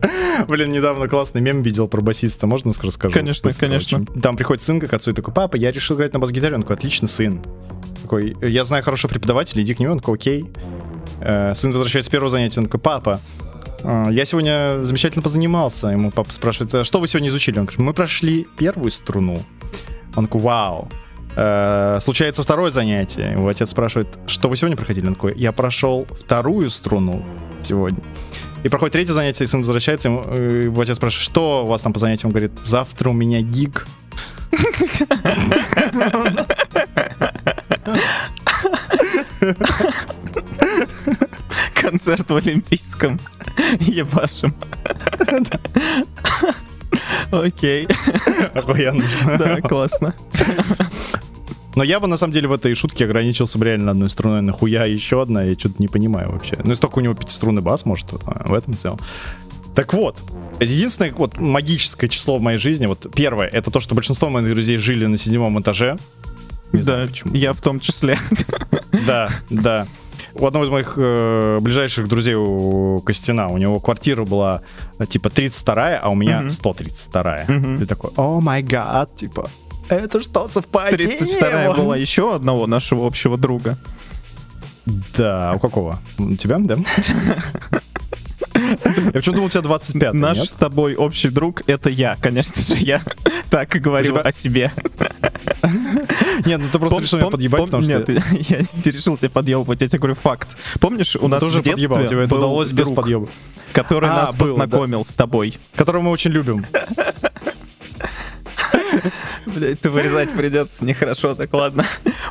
Блин, 0.47 0.71
недавно 0.71 1.09
классный 1.09 1.41
мем 1.41 1.63
видел 1.63 1.89
про 1.89 2.01
басиста. 2.01 2.47
Можно 2.47 2.71
расскажу? 2.71 3.13
Конечно, 3.13 3.49
Быстро 3.49 3.67
конечно. 3.67 3.99
очень. 3.99 4.21
Там 4.21 4.37
приходит 4.37 4.63
сын 4.63 4.81
к 4.81 4.93
отцу 4.93 5.11
и 5.11 5.15
такой, 5.15 5.35
папа, 5.35 5.57
я 5.57 5.73
решил 5.73 5.97
играть 5.97 6.13
на 6.13 6.21
бас-гитаре. 6.21 6.55
Он 6.55 6.63
такой, 6.63 6.77
отлично, 6.77 7.09
сын. 7.09 7.45
Такой, 8.03 8.37
я 8.43 8.65
знаю 8.65 8.85
хорошего 8.85 9.11
преподавателя, 9.11 9.63
иди 9.63 9.75
к 9.75 9.81
нему. 9.81 9.93
Он 9.93 9.99
такой, 9.99 10.15
окей. 10.15 10.45
Э, 11.21 11.55
Сын 11.55 11.73
возвращается 11.73 12.09
с 12.09 12.13
первого 12.13 12.31
занятия. 12.31 12.61
Он 12.61 12.67
такой, 12.67 12.81
папа, 12.81 13.21
э, 13.83 14.07
я 14.13 14.25
сегодня 14.25 14.85
замечательно 14.85 15.23
позанимался. 15.23 15.89
Ему 15.89 16.13
папа 16.13 16.33
спрашивает, 16.33 16.75
«А 16.75 16.85
что 16.85 17.01
вы 17.01 17.09
сегодня 17.09 17.29
изучили? 17.29 17.59
Он 17.59 17.65
говорит, 17.65 17.81
мы 17.81 17.93
прошли 17.93 18.47
первую 18.57 18.91
струну. 18.91 19.43
Он 20.15 20.27
такой, 20.27 20.41
вау. 20.43 20.89
Э, 21.41 21.99
случается 22.01 22.43
второе 22.43 22.69
занятие. 22.69 23.31
Его 23.33 23.47
отец 23.47 23.71
спрашивает, 23.71 24.09
что 24.27 24.49
вы 24.49 24.57
сегодня 24.57 24.77
проходили? 24.77 25.07
Он 25.07 25.15
такой, 25.15 25.37
я 25.37 25.53
прошел 25.53 26.05
вторую 26.11 26.69
струну 26.69 27.25
сегодня. 27.63 28.01
И 28.65 28.69
проходит 28.69 28.95
третье 28.95 29.13
занятие, 29.13 29.45
и 29.45 29.47
сын 29.47 29.61
возвращается, 29.61 30.09
ему, 30.09 30.25
э, 30.27 30.63
его 30.65 30.83
отец 30.83 30.97
спрашивает, 30.97 31.23
что 31.23 31.63
у 31.65 31.69
вас 31.69 31.83
там 31.83 31.93
по 31.93 32.01
занятиям? 32.01 32.31
Он 32.31 32.33
говорит, 32.33 32.51
завтра 32.65 33.11
у 33.11 33.13
меня 33.13 33.41
гиг. 33.41 33.87
Концерт 41.75 42.29
в 42.29 42.37
Олимпийском. 42.37 43.21
Ебашим. 43.79 44.53
Окей. 47.31 47.87
Охуенно. 48.55 49.05
Да, 49.39 49.61
классно. 49.61 50.15
Но 51.79 51.85
я 51.85 52.01
бы 52.01 52.09
на 52.09 52.17
самом 52.17 52.33
деле 52.33 52.49
в 52.49 52.53
этой 52.53 52.75
шутке 52.75 53.05
ограничился 53.05 53.57
бы 53.57 53.65
реально 53.67 53.93
одной 53.93 54.09
струной. 54.09 54.43
Нахуя 54.43 54.85
еще 54.85 55.23
одна? 55.23 55.45
Я 55.45 55.55
что-то 55.55 55.77
не 55.79 55.87
понимаю 55.87 56.33
вообще. 56.33 56.59
Ну, 56.65 56.75
столько 56.75 56.99
у 56.99 57.01
него 57.01 57.15
пятиструнный 57.15 57.63
бас, 57.63 57.85
может, 57.85 58.07
а, 58.27 58.49
в 58.49 58.53
этом 58.53 58.75
все. 58.75 58.97
Так 59.77 59.95
вот, 59.95 60.17
единственное 60.59 61.13
вот 61.13 61.39
магическое 61.39 62.09
число 62.09 62.39
в 62.39 62.43
моей 62.43 62.59
жизни, 62.59 62.87
вот 62.87 63.07
первое, 63.15 63.47
это 63.47 63.71
то, 63.71 63.79
что 63.79 63.95
большинство 63.95 64.29
моих 64.29 64.49
друзей 64.49 64.77
жили 64.77 65.07
на 65.07 65.17
седьмом 65.17 65.61
этаже. 65.61 65.97
Не 66.73 66.81
знаю, 66.81 67.03
Да, 67.03 67.09
почему. 67.13 67.35
я 67.37 67.53
в 67.53 67.61
том 67.63 67.79
числе. 67.79 68.19
Да, 69.07 69.29
да. 69.49 69.87
У 70.35 70.47
одного 70.47 70.65
из 70.65 70.71
моих 70.71 70.95
э, 70.97 71.59
ближайших 71.61 72.09
друзей 72.09 72.35
у 72.35 73.01
Костина, 73.07 73.47
у 73.51 73.57
него 73.57 73.79
квартира 73.79 74.25
была 74.25 74.63
типа 75.09 75.31
32 75.31 75.99
а 76.03 76.09
у 76.09 76.17
меня 76.17 76.41
Мгм. 76.41 76.51
132 76.51 77.45
Мгм. 77.47 77.79
Ты 77.79 77.87
такой, 77.87 78.11
о 78.17 78.41
май 78.41 78.65
гад, 78.65 79.15
типа, 79.15 79.49
это 79.89 80.21
что, 80.23 80.47
совпадение? 80.49 81.17
32-я 81.17 81.73
была 81.73 81.97
еще 81.97 82.35
одного 82.35 82.67
нашего 82.67 83.07
общего 83.07 83.37
друга. 83.37 83.77
Да, 85.17 85.53
у 85.55 85.59
какого? 85.59 85.99
У 86.19 86.35
тебя, 86.37 86.59
да? 86.59 86.77
Я 88.55 89.13
почему 89.13 89.35
думал, 89.37 89.47
у 89.47 89.51
тебя 89.51 89.61
25 89.63 90.15
Наш 90.15 90.39
нет? 90.39 90.49
с 90.49 90.53
тобой 90.53 90.95
общий 90.97 91.29
друг— 91.29 91.63
это 91.67 91.91
я, 91.91 92.17
конечно 92.21 92.61
же, 92.61 92.75
я 92.77 93.03
так 93.51 93.75
и 93.77 93.81
тебя- 93.81 94.21
о 94.21 94.33
себе. 94.33 94.73
Нет, 96.45 96.61
ну 96.61 96.69
ты 96.73 96.79
просто 96.79 96.97
Пом- 96.99 97.03
решил 97.03 97.19
меня 97.19 97.29
пом- 97.29 97.31
подъебать, 97.33 97.61
пом- 97.61 97.65
потому 97.67 97.83
что... 97.83 97.93
Нет, 97.93 98.09
я 98.49 98.59
не 98.59 98.91
решил 98.91 99.17
тебя 99.17 99.31
подъебывать, 99.31 99.81
я 99.81 99.87
тебе 99.87 99.99
говорю 99.99 100.15
факт. 100.15 100.49
Помнишь, 100.81 101.17
у 101.17 101.29
нас 101.29 101.41
тоже 101.41 101.59
в 101.61 101.63
детстве 101.63 101.89
подъебал, 101.89 102.09
тебе 102.09 102.21
это 102.23 102.31
был 102.31 102.39
удалось 102.39 102.73
без 102.73 102.87
друг, 102.87 102.97
подъеба. 102.97 103.29
который 103.73 104.09
А, 104.11 104.15
нас 104.15 104.35
был, 104.35 104.57
да. 104.57 104.65
познакомил 104.65 105.05
с 105.05 105.15
тобой. 105.15 105.59
Которого 105.75 106.03
мы 106.03 106.11
очень 106.11 106.31
любим. 106.31 106.65
Блять, 109.59 109.81
ты 109.81 109.91
вырезать 109.91 110.31
придется, 110.33 110.85
нехорошо, 110.85 111.35
так 111.35 111.53
ладно. 111.53 111.85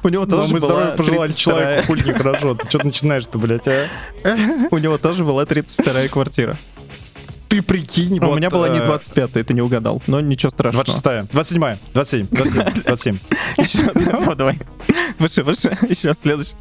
У 0.03 0.09
него 0.09 0.25
тоже 0.25 0.53
мы 0.53 0.59
была 0.59 0.91
пожелали 0.91 1.31
32-я 1.31 1.35
человеку, 1.35 1.87
хуй 1.87 2.03
нехорошо. 2.03 2.55
Ты 2.55 2.69
что 2.69 2.85
начинаешь-то, 2.85 3.37
блядь, 3.37 3.67
а? 3.67 3.87
У 4.71 4.77
него 4.77 4.97
тоже 4.97 5.23
была 5.23 5.43
32-я 5.43 6.07
квартира. 6.09 6.57
Ты 7.49 7.61
прикинь, 7.61 8.19
у 8.19 8.35
меня 8.35 8.49
была 8.49 8.67
не 8.69 8.79
э, 8.79 8.87
25-я, 8.87 9.43
ты 9.43 9.53
не 9.53 9.61
угадал. 9.61 10.01
Но 10.07 10.19
ничего 10.19 10.49
страшного. 10.49 10.83
26 10.83 11.31
27 11.31 11.77
27 11.93 12.27
27 12.27 12.83
27 12.83 13.17
Еще, 13.57 14.35
давай. 14.35 14.59
Выше, 15.17 15.43
выше. 15.43 15.77
Еще 15.87 16.13
следующий. 16.13 16.55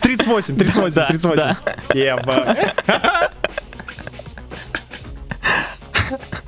38 0.00 0.56
38 0.56 0.94
Да, 0.94 1.06
38 1.06 1.36
да. 1.36 1.58
Еба. 1.94 2.56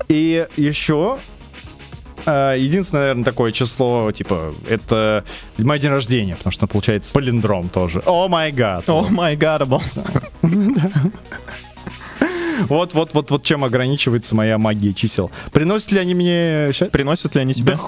И 0.08 0.46
еще 0.56 1.18
э, 1.18 1.35
единственное, 2.26 3.02
наверное, 3.02 3.24
такое 3.24 3.52
число, 3.52 4.10
типа, 4.12 4.52
это 4.68 5.24
мой 5.58 5.78
день 5.78 5.90
рождения, 5.90 6.34
потому 6.34 6.52
что 6.52 6.66
получается 6.66 7.12
палиндром 7.12 7.68
тоже. 7.68 8.02
Oh 8.04 8.28
my 8.28 8.52
God. 8.52 8.88
Oh 8.88 9.06
my 9.10 9.36
Godable. 9.36 9.82
Вот, 12.68 12.94
вот, 12.94 13.12
вот, 13.12 13.30
вот 13.30 13.42
чем 13.42 13.64
ограничивается 13.64 14.34
моя 14.34 14.56
магия 14.56 14.94
чисел. 14.94 15.30
Приносят 15.52 15.92
ли 15.92 15.98
они 15.98 16.14
мне 16.14 16.68
счастье? 16.68 16.86
Приносят 16.86 17.34
ли 17.34 17.42
они 17.42 17.52
тебе? 17.52 17.74
Да. 17.74 17.80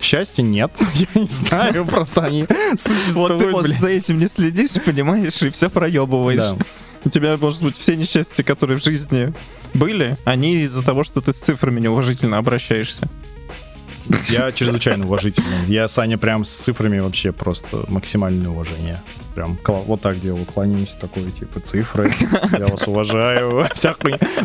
Счастья 0.00 0.42
нет. 0.42 0.70
Я 0.94 1.20
не 1.20 1.26
знаю, 1.26 1.84
просто 1.90 2.24
они 2.24 2.46
Вот 2.48 2.80
существуют, 2.80 3.38
ты 3.38 3.50
просто 3.50 3.76
за 3.78 3.88
этим 3.88 4.18
не 4.18 4.26
следишь, 4.26 4.80
понимаешь, 4.84 5.42
и 5.42 5.50
все 5.50 5.68
проебываешь. 5.68 6.38
Да. 6.38 6.56
У 7.04 7.08
тебя, 7.08 7.36
может 7.36 7.62
быть, 7.62 7.76
все 7.76 7.96
несчастья, 7.96 8.44
которые 8.44 8.78
в 8.78 8.84
жизни 8.84 9.32
были, 9.74 10.16
они 10.24 10.62
из-за 10.62 10.84
того, 10.84 11.02
что 11.02 11.20
ты 11.20 11.32
с 11.32 11.38
цифрами 11.38 11.80
неуважительно 11.80 12.38
обращаешься. 12.38 13.08
Я 14.28 14.52
чрезвычайно 14.52 15.06
уважительный. 15.06 15.66
Я, 15.66 15.88
Саня, 15.88 16.18
прям 16.18 16.44
с 16.44 16.50
цифрами 16.50 16.98
вообще 16.98 17.32
просто 17.32 17.84
максимальное 17.88 18.48
уважение. 18.48 19.00
Прям 19.34 19.58
вот 19.66 20.02
так 20.02 20.20
делаю, 20.20 20.44
кланяюсь, 20.44 20.94
такой, 21.00 21.30
типа, 21.30 21.60
цифры, 21.60 22.12
я 22.52 22.66
вас 22.66 22.86
уважаю. 22.86 23.66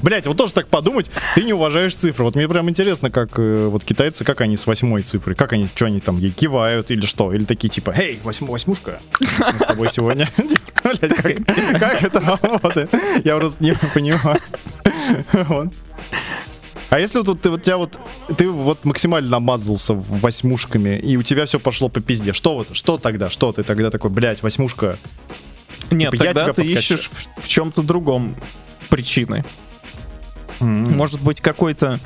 Блять, 0.02 0.28
вот 0.28 0.38
тоже 0.38 0.54
так 0.54 0.67
подумать, 0.70 1.12
ты 1.36 1.43
не 1.43 1.52
уважаешь 1.52 1.93
цифры. 1.93 2.24
Вот 2.24 2.36
мне 2.36 2.48
прям 2.48 2.70
интересно, 2.70 3.12
как 3.12 3.38
э, 3.38 3.67
вот 3.67 3.84
китайцы, 3.84 4.24
как 4.24 4.39
они 4.39 4.56
с 4.56 4.65
восьмой 4.65 5.02
цифрой, 5.02 5.36
как 5.36 5.52
они, 5.52 5.67
что 5.67 5.86
они 5.86 6.00
там 6.00 6.17
ей 6.17 6.32
кивают 6.32 6.89
или 6.89 7.06
что, 7.06 7.34
или 7.34 7.43
такие 7.43 7.67
типа, 7.70 7.93
эй, 7.98 8.20
восьм- 8.24 8.48
восьмушка, 8.48 9.02
с 9.20 9.58
тобой 9.65 9.89
сегодня. 9.89 10.30
Типа, 10.38 10.93
блядь, 11.02 11.15
как, 11.15 11.80
как 11.80 12.04
это 12.04 12.20
работает? 12.22 12.89
Я 13.26 13.36
просто 13.38 13.62
не 13.63 13.74
понимаю. 13.93 14.38
Вот. 15.34 15.67
А 16.89 17.00
если 17.00 17.19
вот 17.19 17.41
ты 17.41 17.50
вот 17.50 17.63
тебя 17.63 17.78
вот 17.78 18.00
ты 18.38 18.50
вот 18.50 18.86
максимально 18.86 19.30
намазался 19.32 19.93
восьмушками 19.93 20.97
и 20.97 21.17
у 21.17 21.23
тебя 21.23 21.45
все 21.45 21.60
пошло 21.60 21.89
по 21.89 22.00
пизде, 22.00 22.32
что 22.34 22.56
вот 22.56 22.69
что 22.76 22.97
тогда, 22.97 23.30
что 23.30 23.52
ты 23.52 23.63
тогда 23.63 23.89
такой, 23.91 24.10
блядь, 24.10 24.41
восьмушка? 24.41 24.97
Нет, 25.91 26.12
Типа, 26.12 26.23
я 26.23 26.34
тогда 26.34 26.43
тебя 26.43 26.54
ты 26.54 26.62
подкачаю. 26.63 26.80
ищешь 26.80 27.10
в, 27.38 27.41
в 27.43 27.47
чем-то 27.47 27.82
другом 27.82 28.36
причины. 28.89 29.43
М. 30.60 30.91
Может 30.97 31.21
быть, 31.21 31.39
какой-то 31.41 32.00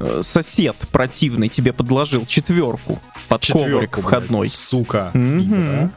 э, 0.00 0.20
сосед 0.22 0.76
противный 0.92 1.48
тебе 1.48 1.72
подложил 1.72 2.24
четверку 2.26 3.00
под 3.28 3.44
коврик 3.46 3.62
Четвёрку, 3.64 4.00
входной. 4.02 4.40
блядь, 4.42 4.52
сука. 4.52 5.10
Мгм. 5.14 5.90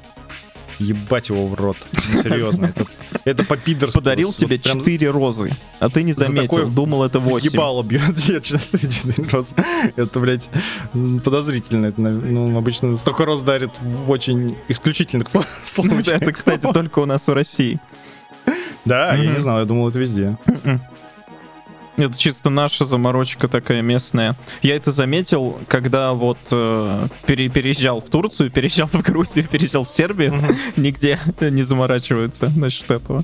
Ебать 0.80 1.30
его 1.30 1.46
в 1.48 1.54
рот. 1.56 1.78
Ну, 1.92 2.22
серьезно, 2.24 2.68
это, 2.68 2.86
это 3.26 3.44
по 3.44 3.58
пидорски. 3.58 3.96
Подарил 3.98 4.30
Вот 4.30 4.38
тебе 4.38 4.58
прям 4.58 4.80
четыре 4.80 5.10
розы, 5.10 5.52
а 5.80 5.90
ты 5.90 6.04
не 6.04 6.14
за 6.14 6.26
заметил, 6.26 6.44
такое 6.44 6.66
думал 6.66 7.04
это 7.04 7.20
в 7.20 7.24
восемь. 7.24 7.52
ебало 7.52 7.84
бьет. 7.84 8.18
Я 8.28 8.40
четыре 8.40 8.90
четыре 8.90 9.28
роз. 9.30 9.52
Это, 9.98 10.20
блядь, 10.20 10.50
подозрительно. 11.24 11.88
Это, 11.88 12.02
ну, 12.02 12.58
обычно 12.58 12.96
столько 12.96 13.26
роз 13.26 13.42
дарят 13.42 13.78
в 13.82 14.10
очень 14.10 14.56
исключительных 14.70 15.28
случаях. 15.66 16.22
Это, 16.22 16.32
кстати, 16.32 16.72
только 16.72 17.00
у 17.00 17.06
нас 17.06 17.28
в 17.28 17.34
России. 17.34 17.80
Да, 18.86 19.16
я 19.16 19.34
не 19.34 19.40
знал, 19.40 19.60
я 19.60 19.66
думал, 19.66 19.90
это 19.90 20.00
везде. 20.00 20.38
Это 22.00 22.18
чисто 22.18 22.50
наша 22.50 22.86
заморочка 22.86 23.48
такая 23.48 23.82
местная. 23.82 24.36
Я 24.62 24.76
это 24.76 24.92
заметил, 24.92 25.60
когда 25.68 26.14
вот 26.14 26.38
э, 26.52 27.08
пере- 27.26 27.50
переезжал 27.50 28.00
в 28.00 28.10
Турцию, 28.10 28.50
переезжал 28.52 28.88
в 28.88 29.02
Грузию, 29.02 29.48
переезжал 29.48 29.84
в 29.84 29.90
Сербию. 29.90 30.34
Нигде 30.78 31.20
не 31.42 31.64
заморачиваются 31.64 32.52
насчет 32.56 32.90
этого. 32.92 33.24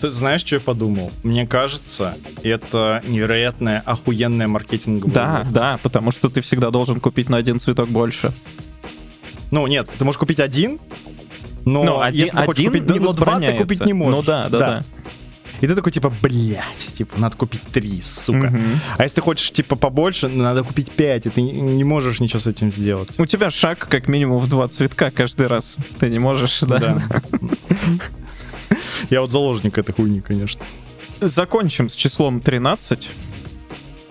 Ты 0.00 0.10
знаешь, 0.10 0.42
что 0.42 0.56
я 0.56 0.60
подумал? 0.60 1.10
Мне 1.22 1.46
кажется, 1.46 2.16
это 2.42 3.02
невероятная, 3.06 3.82
охуенная 3.84 4.46
маркетинговая 4.46 5.14
Да, 5.14 5.34
уловка. 5.36 5.52
да, 5.52 5.78
потому 5.82 6.10
что 6.10 6.28
ты 6.28 6.42
всегда 6.42 6.70
должен 6.70 7.00
купить 7.00 7.28
на 7.28 7.38
один 7.38 7.58
цветок 7.58 7.88
больше. 7.88 8.32
Ну, 9.50 9.66
нет, 9.66 9.88
ты 9.98 10.04
можешь 10.04 10.18
купить 10.18 10.40
один, 10.40 10.78
но 11.64 11.82
Но 11.82 12.00
один, 12.02 12.20
если 12.26 12.36
ты 12.36 12.44
хочешь 12.44 12.66
купить 12.66 12.90
не 12.90 12.98
ну, 12.98 13.12
два, 13.12 13.40
ты 13.40 13.54
купить 13.54 13.84
не 13.86 13.92
можешь. 13.92 14.16
Ну 14.16 14.22
да, 14.22 14.48
да, 14.48 14.58
да. 14.58 14.84
И 15.60 15.66
ты 15.66 15.74
такой, 15.74 15.92
типа, 15.92 16.12
блядь, 16.22 16.88
типа, 16.94 17.18
надо 17.18 17.36
купить 17.36 17.62
три, 17.72 18.00
сука. 18.02 18.48
Мгм. 18.48 18.80
А 18.98 19.02
если 19.02 19.16
ты 19.16 19.20
хочешь, 19.22 19.50
типа, 19.52 19.76
побольше, 19.76 20.28
надо 20.28 20.62
купить 20.64 20.90
пять, 20.90 21.26
и 21.26 21.30
ты 21.30 21.42
не- 21.42 21.52
не 21.52 21.84
можешь 21.84 22.20
ничего 22.20 22.40
с 22.40 22.46
этим 22.46 22.72
сделать. 22.72 23.08
У 23.18 23.26
тебя 23.26 23.50
шаг 23.50 23.78
как 23.88 24.08
минимум 24.08 24.38
в 24.38 24.48
два 24.48 24.68
цветка 24.68 25.10
каждый 25.10 25.46
раз. 25.46 25.76
Ты 25.98 26.10
не 26.10 26.18
можешь, 26.18 26.60
да. 26.60 26.78
Да. 26.78 27.02
Я 29.10 29.20
вот 29.20 29.30
заложник 29.30 29.78
этой 29.78 29.92
хуйни, 29.92 30.20
конечно. 30.20 30.62
Закончим 31.20 31.88
с 31.88 31.94
числом 31.96 32.40
13. 32.40 33.08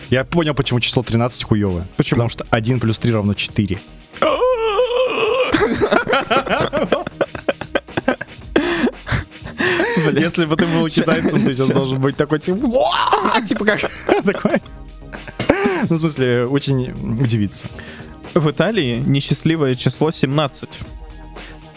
Я 0.10 0.24
понял, 0.24 0.54
почему 0.54 0.80
число 0.80 1.04
13 1.04 1.44
хуевое. 1.44 1.88
Почему? 1.98 2.18
Потому 2.18 2.30
что 2.30 2.46
1 2.50 2.80
плюс 2.80 3.00
3 3.00 3.12
равно 3.12 3.34
4. 3.34 3.80
Если 10.12 10.46
бы 10.46 10.56
ты 10.56 10.66
был 10.68 10.88
китайцем, 10.88 11.40
ты 11.42 11.54
сейчас 11.54 11.68
должен 11.70 12.00
быть 12.00 12.16
такой, 12.18 12.40
типа, 12.40 12.60
типа 13.48 13.66
как 13.66 13.80
такой. 14.24 14.62
Ну, 15.90 15.96
в 15.96 16.00
смысле, 16.00 16.46
очень 16.46 16.92
удивиться. 17.22 17.68
В 18.34 18.50
Италии 18.50 19.02
несчастливое 19.06 19.76
число 19.76 20.12
17. 20.12 20.70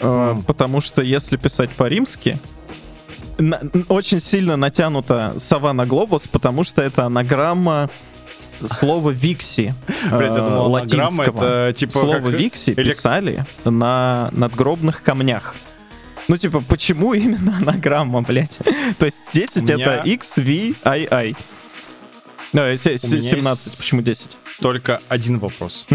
Э, 0.00 0.32
Мгм. 0.32 0.42
Потому 0.44 0.80
что 0.80 1.02
если 1.02 1.36
писать 1.36 1.70
по-римски, 1.70 2.38
на- 3.38 3.60
очень 3.88 4.20
сильно 4.20 4.56
натянута 4.56 5.34
сова 5.38 5.72
на 5.72 5.86
глобус, 5.86 6.26
потому 6.26 6.64
что 6.64 6.82
это 6.82 7.04
анаграмма 7.04 7.90
слова 8.64 9.10
викси. 9.10 9.74
Блять, 10.10 10.34
я 10.36 10.42
э, 10.42 10.44
думал, 10.44 10.76
анаграмма 10.76 11.24
это 11.24 11.72
типа 11.74 11.92
Слово 11.92 12.28
викси 12.28 12.74
писали 12.74 13.44
на 13.64 14.30
надгробных 14.32 15.02
камнях. 15.02 15.54
Ну, 16.28 16.36
типа, 16.36 16.60
почему 16.60 17.14
именно 17.14 17.56
анаграмма, 17.56 18.22
блядь? 18.22 18.58
То 18.98 19.06
есть 19.06 19.24
10 19.32 19.62
У 19.70 19.74
меня- 19.74 19.94
это 19.96 20.08
X, 20.08 20.36
V, 20.36 20.74
I, 20.84 21.08
I. 21.10 21.34
Меня 22.52 22.76
17, 22.76 23.66
есть- 23.66 23.78
почему 23.78 24.02
10? 24.02 24.36
Только 24.60 25.00
один 25.08 25.38
вопрос. 25.38 25.86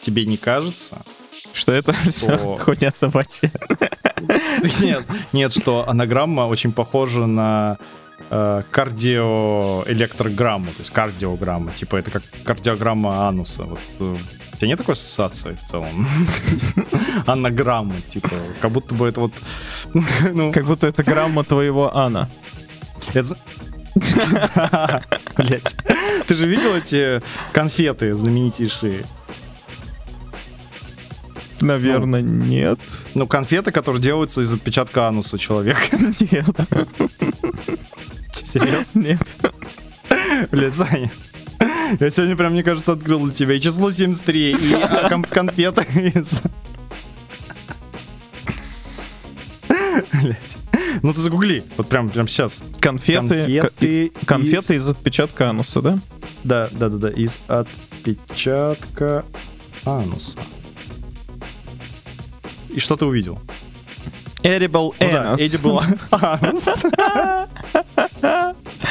Тебе 0.00 0.24
не 0.26 0.36
кажется? 0.36 1.02
Что 1.52 1.72
это 1.72 1.92
все 2.10 2.36
хуйня 2.58 2.90
собачья. 2.90 3.50
Нет, 4.80 5.02
нет, 5.32 5.52
что 5.52 5.88
анаграмма 5.88 6.42
очень 6.42 6.72
похожа 6.72 7.26
на 7.26 7.78
э, 8.30 8.62
кардиоэлектрограмму, 8.70 10.66
то 10.66 10.78
есть 10.80 10.90
кардиограмма. 10.90 11.72
Типа 11.72 11.96
это 11.96 12.10
как 12.10 12.22
кардиограмма 12.44 13.26
ануса. 13.28 13.64
Вот, 13.64 13.80
э, 13.98 14.16
тебя 14.60 14.68
нет 14.68 14.78
такой 14.78 14.92
ассоциации 14.92 15.56
в 15.62 15.66
целом? 15.66 16.06
Анаграммы, 17.26 17.94
типа, 18.08 18.30
как 18.60 18.70
будто 18.70 18.94
бы 18.94 19.08
это 19.08 19.20
вот... 19.22 19.32
Ну, 20.32 20.52
Как 20.52 20.66
будто 20.66 20.86
это 20.86 21.02
грамма 21.02 21.44
твоего 21.44 21.96
Ана. 21.96 22.28
это... 23.14 23.36
Блять. 25.36 25.76
Ты 26.26 26.34
же 26.34 26.46
видел 26.46 26.74
эти 26.74 27.22
конфеты 27.52 28.14
знаменитейшие? 28.14 29.04
Наверное, 31.60 32.22
нет. 32.22 32.78
Ну, 33.14 33.26
конфеты, 33.26 33.72
которые 33.72 34.00
делаются 34.02 34.42
из 34.42 34.52
отпечатка 34.52 35.08
ануса 35.08 35.38
человека. 35.38 35.80
Нет. 36.30 36.56
Серьезно? 38.32 39.00
Нет. 39.00 39.36
Блядь, 40.50 40.74
Саня. 40.74 41.10
Я 41.98 42.10
сегодня 42.10 42.36
прям, 42.36 42.52
мне 42.52 42.62
кажется, 42.62 42.92
открыл 42.92 43.20
для 43.24 43.34
тебя 43.34 43.54
и 43.54 43.60
число 43.60 43.90
73, 43.90 44.52
и 44.52 44.56
кон- 45.08 45.24
конфеты. 45.24 45.82
из-. 46.14 46.42
Ну 51.02 51.12
ты 51.14 51.20
загугли, 51.20 51.64
вот 51.76 51.88
прям, 51.88 52.10
прям 52.10 52.28
сейчас. 52.28 52.62
Конфеты. 52.80 53.28
Конфеты. 53.28 54.08
ко- 54.20 54.26
Конфеты 54.26 54.74
из 54.76 54.88
отпечатка 54.88 55.50
ануса, 55.50 55.80
да? 55.82 55.98
Да, 56.44 56.68
да, 56.72 56.88
да, 56.88 56.96
да, 56.96 57.10
из 57.10 57.40
отпечатка 57.48 59.24
ануса. 59.84 60.38
И 62.68 62.78
что 62.80 62.96
ты 62.96 63.04
увидел? 63.04 63.38
Edible 64.42 64.94
Ну 65.00 65.12
да, 65.12 65.34
anus. 65.34 65.40
Эдди 65.40 65.56
была 65.62 65.86
анус. 66.10 66.66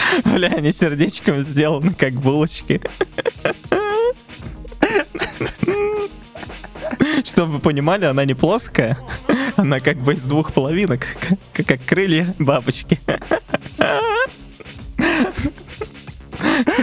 Бля, 0.25 0.49
они 0.49 0.71
сердечками 0.71 1.43
сделаны, 1.43 1.93
как 1.93 2.13
булочки. 2.13 2.81
Чтобы 7.23 7.53
вы 7.53 7.59
понимали, 7.59 8.05
она 8.05 8.25
не 8.25 8.33
плоская, 8.33 8.97
она 9.55 9.79
как 9.79 9.97
бы 9.97 10.13
из 10.13 10.23
двух 10.25 10.53
половинок, 10.53 11.05
как, 11.53 11.65
как 11.65 11.85
крылья 11.85 12.33
бабочки. 12.39 12.99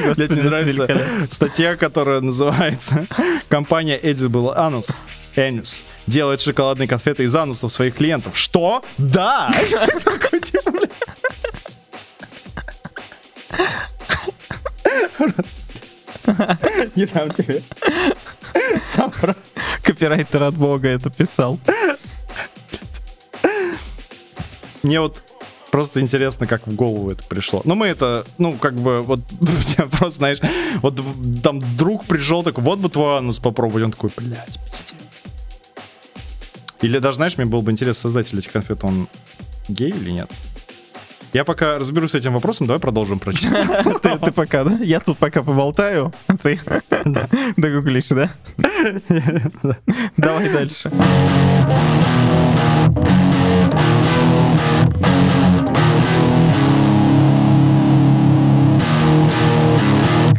Господи, 0.05 0.33
мне 0.33 0.43
нравится 0.43 0.89
статья, 1.31 1.77
которая 1.77 2.21
называется 2.21 3.07
«Компания 3.49 3.99
Edible 3.99 4.57
Anus 4.57 4.97
Anus 5.37 5.83
делает 6.07 6.41
шоколадные 6.41 6.89
конфеты 6.89 7.25
из 7.25 7.35
анусов 7.35 7.73
своих 7.73 7.95
клиентов». 7.95 8.37
Что? 8.37 8.83
Да! 8.99 9.53
Такой, 10.05 10.41
типа, 10.41 10.73
Не 16.97 17.07
дам 17.07 17.31
тебе. 17.31 17.63
Сам 18.85 19.13
Копирайтер 19.83 20.43
от 20.43 20.55
бога 20.55 20.89
это 20.89 21.11
писал. 21.11 21.59
Мне 24.83 25.01
вот 25.01 25.23
просто 25.71 26.01
интересно, 26.01 26.47
как 26.47 26.67
в 26.67 26.75
голову 26.75 27.11
это 27.11 27.23
пришло. 27.25 27.61
Ну, 27.65 27.75
мы 27.75 27.89
это, 27.89 28.25
ну, 28.39 28.55
как 28.55 28.75
бы, 28.75 29.03
вот, 29.03 29.21
просто, 29.91 30.11
знаешь, 30.11 30.39
вот 30.81 31.01
там 31.43 31.61
друг 31.77 32.05
пришел 32.05 32.43
такой, 32.43 32.65
вот 32.65 32.79
бы 32.79 32.89
твой 32.89 33.19
анус 33.19 33.39
попробовать. 33.39 33.85
Он 33.85 33.91
такой, 33.93 34.11
блядь. 34.17 34.59
Или 36.83 36.99
даже, 36.99 37.17
знаешь, 37.17 37.37
мне 37.37 37.47
было 37.47 37.61
бы 37.63 37.73
интересно, 37.73 38.03
создатель 38.03 38.39
этих 38.39 38.53
конфет, 38.53 38.85
он 38.85 39.09
гей 39.69 39.91
или 39.91 40.11
нет? 40.11 40.31
Я 41.37 41.45
пока 41.45 41.79
разберусь 41.79 42.13
с 42.13 42.15
этим 42.15 42.33
вопросом, 42.33 42.67
давай 42.67 42.81
продолжим 42.81 43.19
про 43.19 43.31
ты 44.03 44.33
пока, 44.33 44.65
да? 44.65 44.79
Я 44.83 45.01
тут 45.01 45.19
пока 45.19 45.43
поболтаю, 45.43 46.11
а 46.29 46.37
ты 46.39 46.59
догуглишь, 47.59 48.09
да? 48.09 48.31
Давай 50.17 50.49
дальше. 50.49 50.91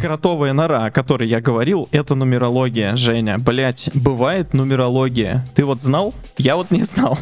Кротовая 0.02 0.52
нора, 0.52 0.86
о 0.86 0.90
которой 0.90 1.28
я 1.28 1.40
говорил, 1.40 1.88
это 1.92 2.16
нумерология, 2.16 2.96
Женя. 2.96 3.38
Блять, 3.38 3.88
бывает 3.94 4.52
нумерология. 4.52 5.46
Ты 5.54 5.64
вот 5.64 5.80
знал? 5.80 6.12
Я 6.38 6.56
вот 6.56 6.72
не 6.72 6.82
знал. 6.82 7.16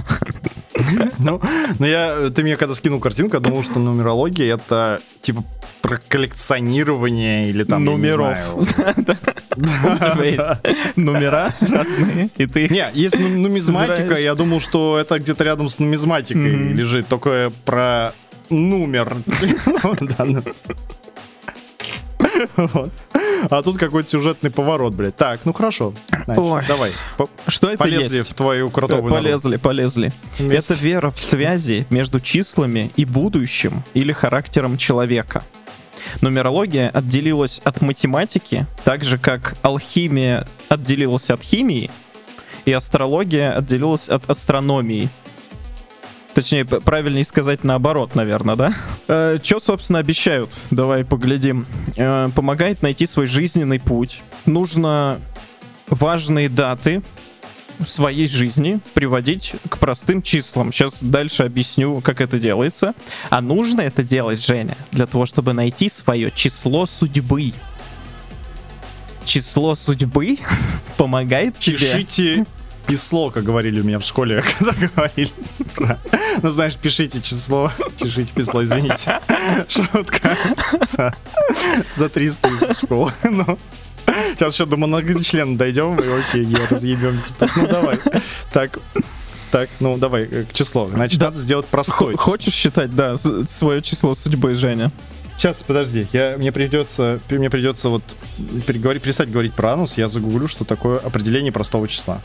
Ну, 1.18 1.40
но 1.78 1.86
я, 1.86 2.30
ты 2.30 2.42
мне 2.42 2.56
когда 2.56 2.74
скинул 2.74 3.00
картинку, 3.00 3.36
я 3.36 3.40
думал, 3.40 3.62
что 3.62 3.78
нумерология 3.78 4.54
это 4.54 5.00
типа 5.22 5.44
про 5.82 5.98
коллекционирование 6.08 7.48
или 7.48 7.64
там, 7.64 7.84
Номеров. 7.84 8.36
знаю. 8.36 8.56
У 9.56 9.60
тебя 9.62 10.24
есть 10.24 10.96
номера 10.96 11.54
разные, 11.60 12.28
и 12.36 12.46
ты... 12.46 12.68
Не, 12.68 12.90
есть 12.92 13.18
ну- 13.18 13.28
нумизматика, 13.28 14.18
я 14.18 14.34
думал, 14.34 14.60
что 14.60 14.98
это 14.98 15.18
где-то 15.18 15.44
рядом 15.44 15.68
с 15.68 15.78
нумизматикой 15.78 16.72
лежит, 16.72 17.08
только 17.08 17.52
про 17.64 18.12
номер. 18.50 19.16
Вот. 22.56 22.90
А 23.50 23.62
тут 23.62 23.76
какой-то 23.78 24.08
сюжетный 24.08 24.50
поворот, 24.50 24.94
блядь. 24.94 25.16
Так, 25.16 25.40
ну 25.44 25.52
хорошо. 25.52 25.92
Значит, 26.24 26.42
Ой. 26.42 26.62
давай. 26.66 26.92
по- 27.16 27.28
Что 27.46 27.68
это 27.68 27.78
Полезли 27.78 28.18
есть? 28.18 28.30
в 28.30 28.34
твою 28.34 28.70
кротовую 28.70 29.10
нору. 29.10 29.22
Полезли, 29.22 29.56
полезли. 29.56 30.12
Вместе- 30.38 30.74
Это 30.74 30.82
вера 30.82 31.10
в 31.10 31.20
связи 31.20 31.86
между 31.90 32.18
числами 32.20 32.90
и 32.96 33.04
будущим 33.04 33.82
или 33.94 34.12
характером 34.12 34.78
человека. 34.78 35.44
Нумерология 36.22 36.88
отделилась 36.90 37.60
от 37.64 37.80
математики, 37.82 38.66
так 38.84 39.04
же 39.04 39.18
как 39.18 39.54
алхимия 39.62 40.46
отделилась 40.68 41.30
от 41.30 41.42
химии, 41.42 41.90
и 42.64 42.72
астрология 42.72 43.52
отделилась 43.52 44.08
от 44.08 44.28
астрономии. 44.30 45.08
Точнее, 46.36 46.66
правильнее 46.66 47.24
сказать 47.24 47.64
наоборот, 47.64 48.14
наверное, 48.14 48.56
да? 48.56 49.38
Что, 49.42 49.58
собственно, 49.58 50.00
обещают? 50.00 50.50
Давай 50.70 51.02
поглядим. 51.02 51.64
Э, 51.96 52.28
помогает 52.34 52.82
найти 52.82 53.06
свой 53.06 53.26
жизненный 53.26 53.80
путь. 53.80 54.20
Нужно 54.44 55.18
важные 55.88 56.50
даты 56.50 57.02
своей 57.86 58.26
жизни 58.26 58.80
приводить 58.92 59.54
к 59.70 59.78
простым 59.78 60.20
числам. 60.20 60.74
Сейчас 60.74 61.02
дальше 61.02 61.42
объясню, 61.44 62.02
как 62.02 62.20
это 62.20 62.38
делается. 62.38 62.92
А 63.30 63.40
нужно 63.40 63.80
это 63.80 64.02
делать, 64.02 64.44
Женя, 64.44 64.76
для 64.92 65.06
того, 65.06 65.24
чтобы 65.24 65.54
найти 65.54 65.88
свое 65.88 66.30
число 66.30 66.84
судьбы. 66.84 67.54
Число 69.24 69.74
судьбы 69.74 70.36
помогает 70.98 71.58
тебе... 71.58 71.78
Чешите 71.78 72.44
писло, 72.86 73.30
как 73.30 73.44
говорили 73.44 73.80
у 73.80 73.84
меня 73.84 73.98
в 73.98 74.04
школе, 74.04 74.42
когда 74.58 74.72
говорили 74.72 75.32
про... 75.74 75.98
Ну, 76.42 76.50
знаешь, 76.50 76.74
пишите 76.76 77.20
число, 77.20 77.72
чешите 77.96 78.32
писло, 78.34 78.62
извините. 78.64 79.20
Шутка. 79.68 80.36
За, 80.86 81.14
за 81.96 82.08
300 82.08 82.48
из 82.48 82.78
школы. 82.78 83.12
Ну, 83.24 83.58
сейчас 84.34 84.54
еще 84.54 84.66
до 84.66 84.76
многочлена 84.76 85.56
дойдем 85.56 85.98
и 85.98 86.08
вообще 86.08 86.44
не 86.44 86.56
разъебемся. 86.56 87.34
тут. 87.38 87.50
Ну, 87.56 87.66
давай. 87.66 87.98
Так, 88.52 88.78
так, 89.50 89.68
ну, 89.80 89.96
давай, 89.96 90.24
э, 90.24 90.44
к 90.44 90.52
число. 90.52 90.86
Значит, 90.86 91.18
Да. 91.20 91.26
надо 91.26 91.38
сделать 91.38 91.66
простой. 91.66 92.14
Хочешь 92.16 92.54
считать, 92.54 92.94
да, 92.94 93.16
свое 93.16 93.82
число 93.82 94.14
судьбы, 94.14 94.54
Женя? 94.54 94.90
Сейчас, 95.36 95.62
подожди, 95.62 96.06
я, 96.12 96.36
мне 96.38 96.50
придется, 96.50 97.20
мне 97.28 97.50
придется 97.50 97.90
вот 97.90 98.02
переговорить, 98.66 99.02
перестать 99.02 99.30
говорить 99.30 99.52
про 99.52 99.74
анус, 99.74 99.98
я 99.98 100.08
загуглю, 100.08 100.48
что 100.48 100.64
такое 100.64 100.98
определение 100.98 101.52
простого 101.52 101.86
числа. 101.88 102.22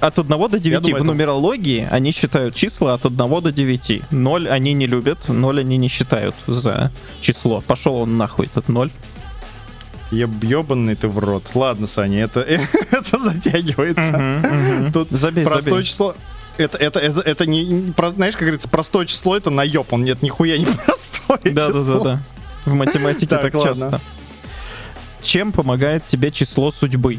От 0.00 0.18
1 0.18 0.48
до 0.48 0.58
9 0.58 0.80
думаю, 0.82 0.94
в 0.94 0.96
это- 0.96 1.04
нумерологии 1.04 1.86
они 1.90 2.12
считают 2.12 2.54
числа 2.54 2.94
от 2.94 3.04
1 3.06 3.40
до 3.42 3.52
9. 3.52 4.02
0 4.10 4.48
они 4.48 4.72
не 4.72 4.86
любят, 4.86 5.28
0 5.28 5.60
они 5.60 5.76
не 5.76 5.88
считают 5.88 6.34
за 6.46 6.90
число. 7.20 7.60
Пошел 7.60 7.96
он 7.96 8.16
нахуй, 8.16 8.46
этот 8.46 8.68
0. 8.68 8.90
Еб- 10.10 10.42
Ёбаный 10.42 10.94
ты 10.96 11.06
в 11.08 11.18
рот. 11.18 11.44
Ладно, 11.54 11.86
Саня, 11.86 12.24
это, 12.24 12.40
это 12.90 13.18
затягивается. 13.18 14.90
Тут 14.92 15.10
Забей, 15.10 15.44
простое 15.44 15.74
забей. 15.74 15.84
число. 15.84 16.14
Это, 16.56 16.76
это, 16.78 16.98
это, 16.98 17.20
это 17.20 17.46
не, 17.46 17.92
про- 17.92 18.10
знаешь, 18.10 18.34
как 18.34 18.42
говорится, 18.42 18.68
простое 18.68 19.06
число 19.06 19.36
это 19.36 19.50
наеб, 19.50 19.92
он 19.92 20.02
нет 20.02 20.22
нихуя 20.22 20.58
не 20.58 20.66
простое 20.86 21.38
Да, 21.54 21.68
да, 21.68 21.72
да, 21.72 21.80
число. 21.80 22.04
да. 22.04 22.22
В 22.66 22.74
математике 22.74 23.26
Так, 23.28 23.52
так, 23.52 23.62
часто. 23.62 24.00
Чем 25.22 25.52
помогает 25.52 26.06
тебе 26.06 26.30
число 26.30 26.70
судьбы? 26.70 27.18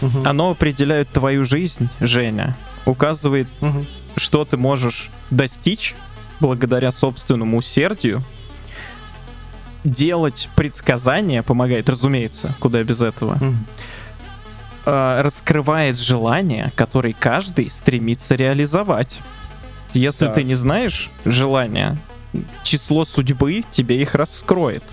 Мгм. 0.00 0.26
Оно 0.26 0.50
определяет 0.50 1.10
твою 1.10 1.44
жизнь, 1.44 1.88
Женя. 2.00 2.56
Указывает, 2.86 3.48
Мгм. 3.60 3.86
что 4.16 4.44
ты 4.44 4.56
можешь 4.56 5.10
достичь 5.30 5.94
благодаря 6.40 6.92
собственному 6.92 7.56
усердию. 7.58 8.22
Делать 9.84 10.48
предсказания 10.56 11.42
помогает, 11.42 11.88
разумеется, 11.88 12.54
куда 12.60 12.82
без 12.82 13.00
этого. 13.02 13.38
Э, 14.84 15.20
раскрывает 15.22 15.98
желания, 15.98 16.72
которые 16.74 17.14
каждый 17.14 17.68
стремится 17.68 18.34
реализовать. 18.34 19.20
Если 19.92 20.26
Так. 20.26 20.34
ты 20.36 20.42
не 20.44 20.54
знаешь 20.54 21.10
желания, 21.24 21.98
число 22.62 23.04
судьбы 23.04 23.64
тебе 23.70 24.00
их 24.02 24.14
раскроет. 24.14 24.84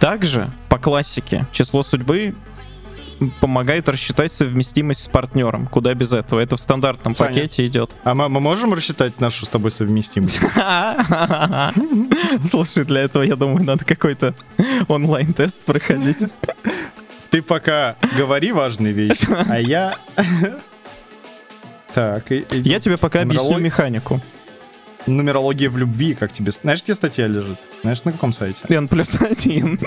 Также, 0.00 0.50
по 0.68 0.78
классике, 0.78 1.46
число 1.52 1.82
судьбы 1.82 2.34
помогает 3.40 3.88
рассчитать 3.88 4.32
совместимость 4.32 5.04
с 5.04 5.08
партнером. 5.08 5.66
Куда 5.68 5.94
без 5.94 6.12
этого? 6.12 6.40
Это 6.40 6.56
в 6.56 6.60
стандартном 6.60 7.14
Саня. 7.14 7.30
пакете 7.30 7.66
идет. 7.66 7.92
А 8.04 8.14
мы, 8.14 8.28
мы 8.28 8.40
можем 8.40 8.74
рассчитать 8.74 9.20
нашу 9.20 9.46
с 9.46 9.48
тобой 9.48 9.70
совместимость? 9.70 10.40
Слушай, 12.48 12.84
для 12.84 13.02
этого, 13.02 13.22
я 13.22 13.36
думаю, 13.36 13.64
надо 13.64 13.84
какой-то 13.84 14.34
онлайн-тест 14.88 15.64
проходить. 15.64 16.18
Ты 17.30 17.42
пока 17.42 17.96
говори 18.16 18.52
важные 18.52 18.92
вещи, 18.92 19.26
а 19.48 19.58
я... 19.58 19.96
Так, 21.94 22.30
и- 22.30 22.44
и- 22.50 22.68
Я 22.68 22.78
тебе 22.80 22.96
пока 22.96 23.22
объясню 23.22 23.58
механику. 23.58 24.20
нумерология 25.06 25.70
в 25.70 25.76
любви, 25.78 26.14
как 26.14 26.32
тебе... 26.32 26.50
Знаешь, 26.52 26.82
где 26.82 26.94
статья 26.94 27.26
лежит? 27.26 27.58
Знаешь, 27.82 28.04
на 28.04 28.12
каком 28.12 28.32
сайте? 28.32 28.64
N 28.68 28.88
плюс 28.88 29.16
один. 29.20 29.78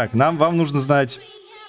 Так, 0.00 0.14
нам 0.14 0.38
вам 0.38 0.56
нужно 0.56 0.80
знать 0.80 1.20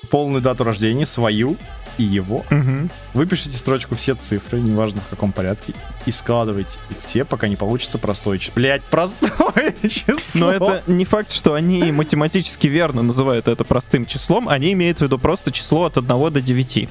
полную 0.09 0.41
дату 0.41 0.63
рождения, 0.63 1.05
свою 1.05 1.57
и 1.97 2.03
его. 2.03 2.45
Мгм. 2.49 2.89
Выпишите 3.13 3.57
строчку 3.57 3.95
все 3.95 4.15
цифры, 4.15 4.61
неважно 4.61 5.01
в 5.01 5.09
каком 5.09 5.33
порядке, 5.33 5.73
и 6.05 6.11
складывайте 6.11 6.79
их 6.89 6.95
все, 7.05 7.25
пока 7.25 7.49
не 7.49 7.57
получится 7.57 7.97
простое 7.97 8.37
число. 8.37 8.53
Блять, 8.55 8.83
простое 8.83 9.75
число. 9.83 10.39
Но 10.39 10.51
это 10.53 10.83
не 10.87 11.03
факт, 11.03 11.29
что 11.29 11.55
они 11.55 11.91
математически 11.91 12.67
верно 12.67 13.01
называют 13.03 13.49
это 13.49 13.65
простым 13.65 14.05
числом, 14.05 14.47
они 14.47 14.71
имеют 14.71 14.99
в 14.99 15.01
виду 15.01 15.19
просто 15.19 15.51
число 15.51 15.83
от 15.83 15.97
1 15.97 16.07
до 16.07 16.39
9. 16.41 16.89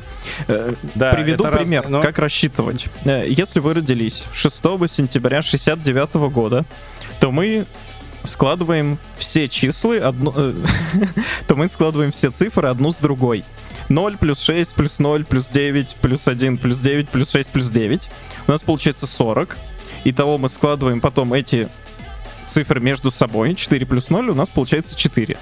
Э, 0.48 0.74
Да, 0.94 1.14
Приведу 1.14 1.44
это 1.44 1.52
раз- 1.52 1.62
пример, 1.62 1.88
но- 1.88 2.02
как 2.02 2.18
рассчитывать. 2.18 2.84
Э, 3.06 3.24
Если 3.26 3.60
вы 3.60 3.72
родились 3.72 4.26
6 4.34 4.86
сентября 4.88 5.40
69 5.40 6.28
года, 6.28 6.66
то 7.18 7.30
мы 7.32 7.64
складываем 8.24 8.98
все 9.16 9.48
числы, 9.48 9.98
одну, 9.98 10.32
э, 10.36 10.54
то 11.46 11.56
мы 11.56 11.68
складываем 11.68 12.10
все 12.12 12.30
цифры 12.30 12.68
одну 12.68 12.92
с 12.92 12.96
другой. 12.96 13.44
0 13.88 14.16
плюс 14.18 14.40
6 14.42 14.74
плюс 14.74 14.98
0 14.98 15.24
плюс 15.24 15.48
9 15.48 15.96
плюс 15.96 16.28
1 16.28 16.58
плюс 16.58 16.78
9 16.78 17.08
плюс 17.08 17.30
6 17.30 17.50
плюс 17.50 17.70
9. 17.70 18.10
У 18.46 18.50
нас 18.50 18.62
получается 18.62 19.06
40. 19.06 19.56
Итого 20.04 20.38
мы 20.38 20.48
складываем 20.48 21.00
потом 21.00 21.32
эти 21.34 21.68
цифры 22.46 22.80
между 22.80 23.10
собой. 23.10 23.54
4 23.54 23.86
плюс 23.86 24.10
0 24.10 24.30
у 24.30 24.34
нас 24.34 24.48
получается 24.48 24.96
4. 24.96 25.36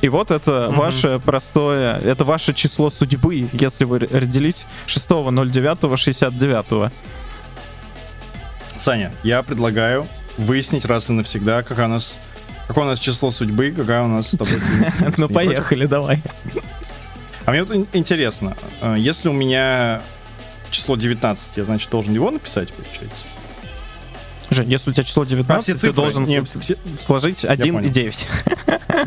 И 0.00 0.08
вот 0.08 0.30
это 0.30 0.68
Мгм. 0.70 0.78
ваше 0.78 1.20
простое, 1.24 1.98
это 1.98 2.24
ваше 2.24 2.54
число 2.54 2.90
судьбы, 2.90 3.48
если 3.52 3.84
вы 3.84 3.98
родились 4.00 4.66
6.09.69. 4.86 6.90
Саня, 8.78 9.12
я 9.22 9.42
предлагаю 9.44 10.06
выяснить 10.38 10.84
раз 10.84 11.10
и 11.10 11.12
навсегда, 11.12 11.62
какая 11.62 11.86
у 11.86 11.90
нас 11.90 12.18
какое 12.68 12.84
у 12.84 12.88
нас 12.88 12.98
число 13.00 13.30
судьбы, 13.30 13.72
какая 13.76 14.02
у 14.02 14.06
нас 14.08 14.28
с 14.28 14.36
тобой. 14.36 14.60
Ну 15.18 15.28
поехали, 15.28 15.86
давай. 15.86 16.22
А 17.44 17.50
мне 17.50 17.64
вот 17.64 17.74
ин- 17.74 17.88
интересно, 17.92 18.56
э, 18.80 18.94
если 18.98 19.28
у 19.28 19.32
меня 19.32 20.00
число 20.70 20.96
19, 20.96 21.56
я, 21.56 21.64
значит, 21.64 21.90
должен 21.90 22.14
его 22.14 22.30
написать, 22.30 22.72
получается? 22.72 23.24
Жень, 24.50 24.70
если 24.70 24.90
у 24.90 24.92
тебя 24.92 25.02
число 25.04 25.24
19, 25.24 25.58
А, 25.58 25.62
все 25.62 25.72
ты 25.72 25.78
цифры. 25.78 25.94
должен 25.94 26.24
Не, 26.24 26.42
все- 26.44 26.76
сложить 26.98 27.44
1 27.44 27.66
и 27.66 27.70
понял. 27.72 27.90
9. 27.90 28.28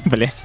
Блять. 0.05 0.43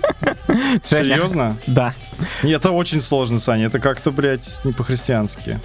Серьезно? 0.84 1.56
Да. 1.66 1.94
Это 2.42 2.70
очень 2.70 3.00
сложно, 3.00 3.38
Саня. 3.38 3.66
Это 3.66 3.80
как-то, 3.80 4.10
блядь, 4.12 4.60
не 4.64 4.72
по-христиански. 4.72 5.58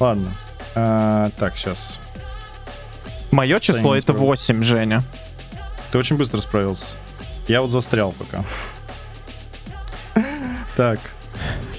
Ладно. 0.00 0.32
А, 0.74 1.30
так, 1.38 1.56
сейчас. 1.56 1.98
Мое 3.34 3.58
число 3.58 3.96
это 3.96 4.12
справился. 4.12 4.52
8, 4.52 4.62
Женя. 4.62 5.02
Ты 5.90 5.98
очень 5.98 6.16
быстро 6.16 6.40
справился. 6.40 6.96
Я 7.48 7.62
вот 7.62 7.70
застрял 7.72 8.12
пока. 8.12 8.44
Так. 10.76 11.00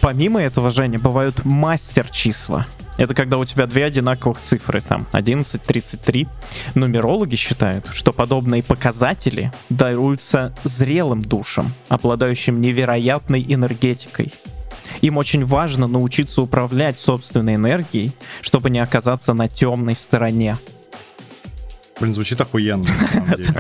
Помимо 0.02 0.42
этого, 0.42 0.70
Женя, 0.70 1.00
бывают 1.00 1.46
мастер-числа. 1.46 2.68
Это 2.98 3.14
когда 3.14 3.38
у 3.38 3.46
тебя 3.46 3.68
две 3.68 3.86
одинаковых 3.86 4.42
цифры, 4.42 4.82
там 4.82 5.08
11, 5.14 5.62
33. 5.62 6.28
Нумерологи 6.76 7.38
считают, 7.38 7.88
что 7.94 8.12
подобные 8.12 8.62
показатели 8.62 9.52
даруются 9.70 10.54
зрелым 10.66 11.22
душам, 11.22 11.72
обладающим 11.88 12.60
невероятной 12.60 13.46
энергетикой. 13.48 14.34
Им 15.00 15.18
очень 15.18 15.46
важно 15.46 15.88
научиться 15.88 16.42
управлять 16.42 17.00
собственной 17.00 17.56
энергией, 17.56 18.12
чтобы 18.42 18.70
не 18.70 18.80
оказаться 18.80 19.34
на 19.34 19.48
темной 19.48 19.96
стороне. 19.96 20.58
Блин, 22.00 22.14
звучит 22.14 22.40
охуенно, 22.42 22.84
на 22.84 23.08
самом 23.08 23.32
деле. 23.38 23.54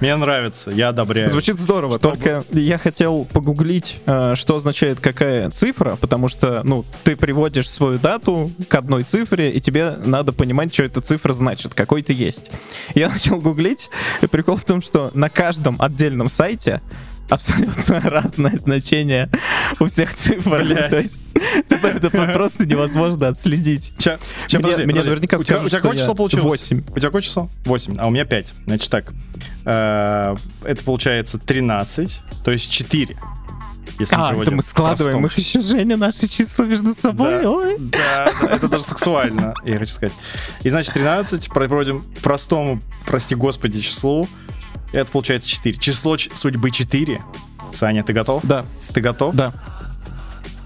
Мне 0.00 0.14
нравится, 0.16 0.70
я 0.70 0.90
одобряю. 0.90 1.30
Звучит 1.30 1.58
здорово, 1.58 1.98
Чтобы- 1.98 2.16
только 2.16 2.44
я 2.50 2.76
хотел 2.76 3.24
погуглить, 3.32 3.96
э, 4.04 4.34
что 4.36 4.56
означает 4.56 5.00
какая 5.00 5.48
цифра, 5.50 5.96
потому 5.96 6.28
что, 6.28 6.60
ну, 6.62 6.84
ты 7.04 7.16
приводишь 7.16 7.70
свою 7.70 7.96
дату 7.98 8.50
к 8.68 8.74
одной 8.74 9.02
цифре, 9.04 9.50
и 9.50 9.60
тебе 9.60 9.94
надо 10.04 10.32
понимать, 10.32 10.74
что 10.74 10.82
эта 10.82 11.00
цифра 11.00 11.32
значит, 11.32 11.72
какой 11.72 12.02
ты 12.02 12.12
есть. 12.12 12.50
Я 12.94 13.08
начал 13.12 13.40
гуглить, 13.40 13.88
и 14.20 14.26
прикол 14.26 14.56
в 14.56 14.64
том, 14.64 14.82
что 14.82 15.10
на 15.14 15.30
каждом 15.30 15.76
отдельном 15.80 16.28
сайте 16.28 16.82
абсолютно 17.32 18.00
разное 18.04 18.58
значение 18.58 19.28
у 19.80 19.86
всех 19.86 20.14
цифр. 20.14 20.66
То 20.90 20.98
есть 20.98 21.22
это 21.70 21.88
это 21.88 22.10
просто 22.10 22.66
невозможно 22.66 23.28
отследить. 23.28 23.94
Ча, 23.98 24.18
ча, 24.46 24.58
Мне- 24.58 24.62
подожди, 24.64 24.84
мне 24.86 25.02
наверняка 25.02 25.36
у 25.38 25.42
тебя, 25.42 25.58
какое 25.70 25.96
число 25.96 26.14
получилось? 26.14 26.44
восемь. 26.44 26.82
У 26.88 26.98
тебя 26.98 27.08
какое 27.08 27.22
число? 27.22 27.48
8, 27.64 27.96
а 27.98 28.06
у 28.06 28.10
меня 28.10 28.24
5. 28.24 28.52
Значит 28.66 28.90
так, 28.90 29.12
э, 29.64 30.36
это 30.64 30.84
получается 30.84 31.38
13, 31.38 32.20
то 32.44 32.50
есть 32.50 32.70
4. 32.70 33.16
Если 33.98 34.16
мы 34.16 34.22
А, 34.22 34.24
это 34.26 34.30
приводим 34.30 34.56
мы 34.56 34.62
складываем 34.62 35.26
их 35.26 35.38
еще, 35.38 35.60
Женя, 35.60 35.96
наши 35.96 36.26
числа 36.26 36.64
между 36.64 36.94
собой. 36.94 37.42
Да. 37.42 37.50
Ой. 37.50 37.76
Да, 37.78 38.32
да, 38.40 38.48
это 38.48 38.68
даже 38.68 38.84
сексуально, 38.84 39.54
я 39.64 39.78
хочу 39.78 39.92
сказать. 39.92 40.14
И 40.62 40.70
значит 40.70 40.94
13 40.94 41.48
проводим 41.50 42.02
простому, 42.22 42.80
прости 43.06 43.34
господи, 43.34 43.80
числу. 43.80 44.28
Это 44.92 45.10
получается 45.10 45.48
4. 45.48 45.78
Число 45.78 46.16
судьбы 46.18 46.70
4. 46.70 47.20
Саня, 47.72 48.04
ты 48.04 48.12
готов? 48.12 48.42
Да, 48.44 48.66
Ты 48.92 49.00
готов? 49.00 49.34
да. 49.34 49.52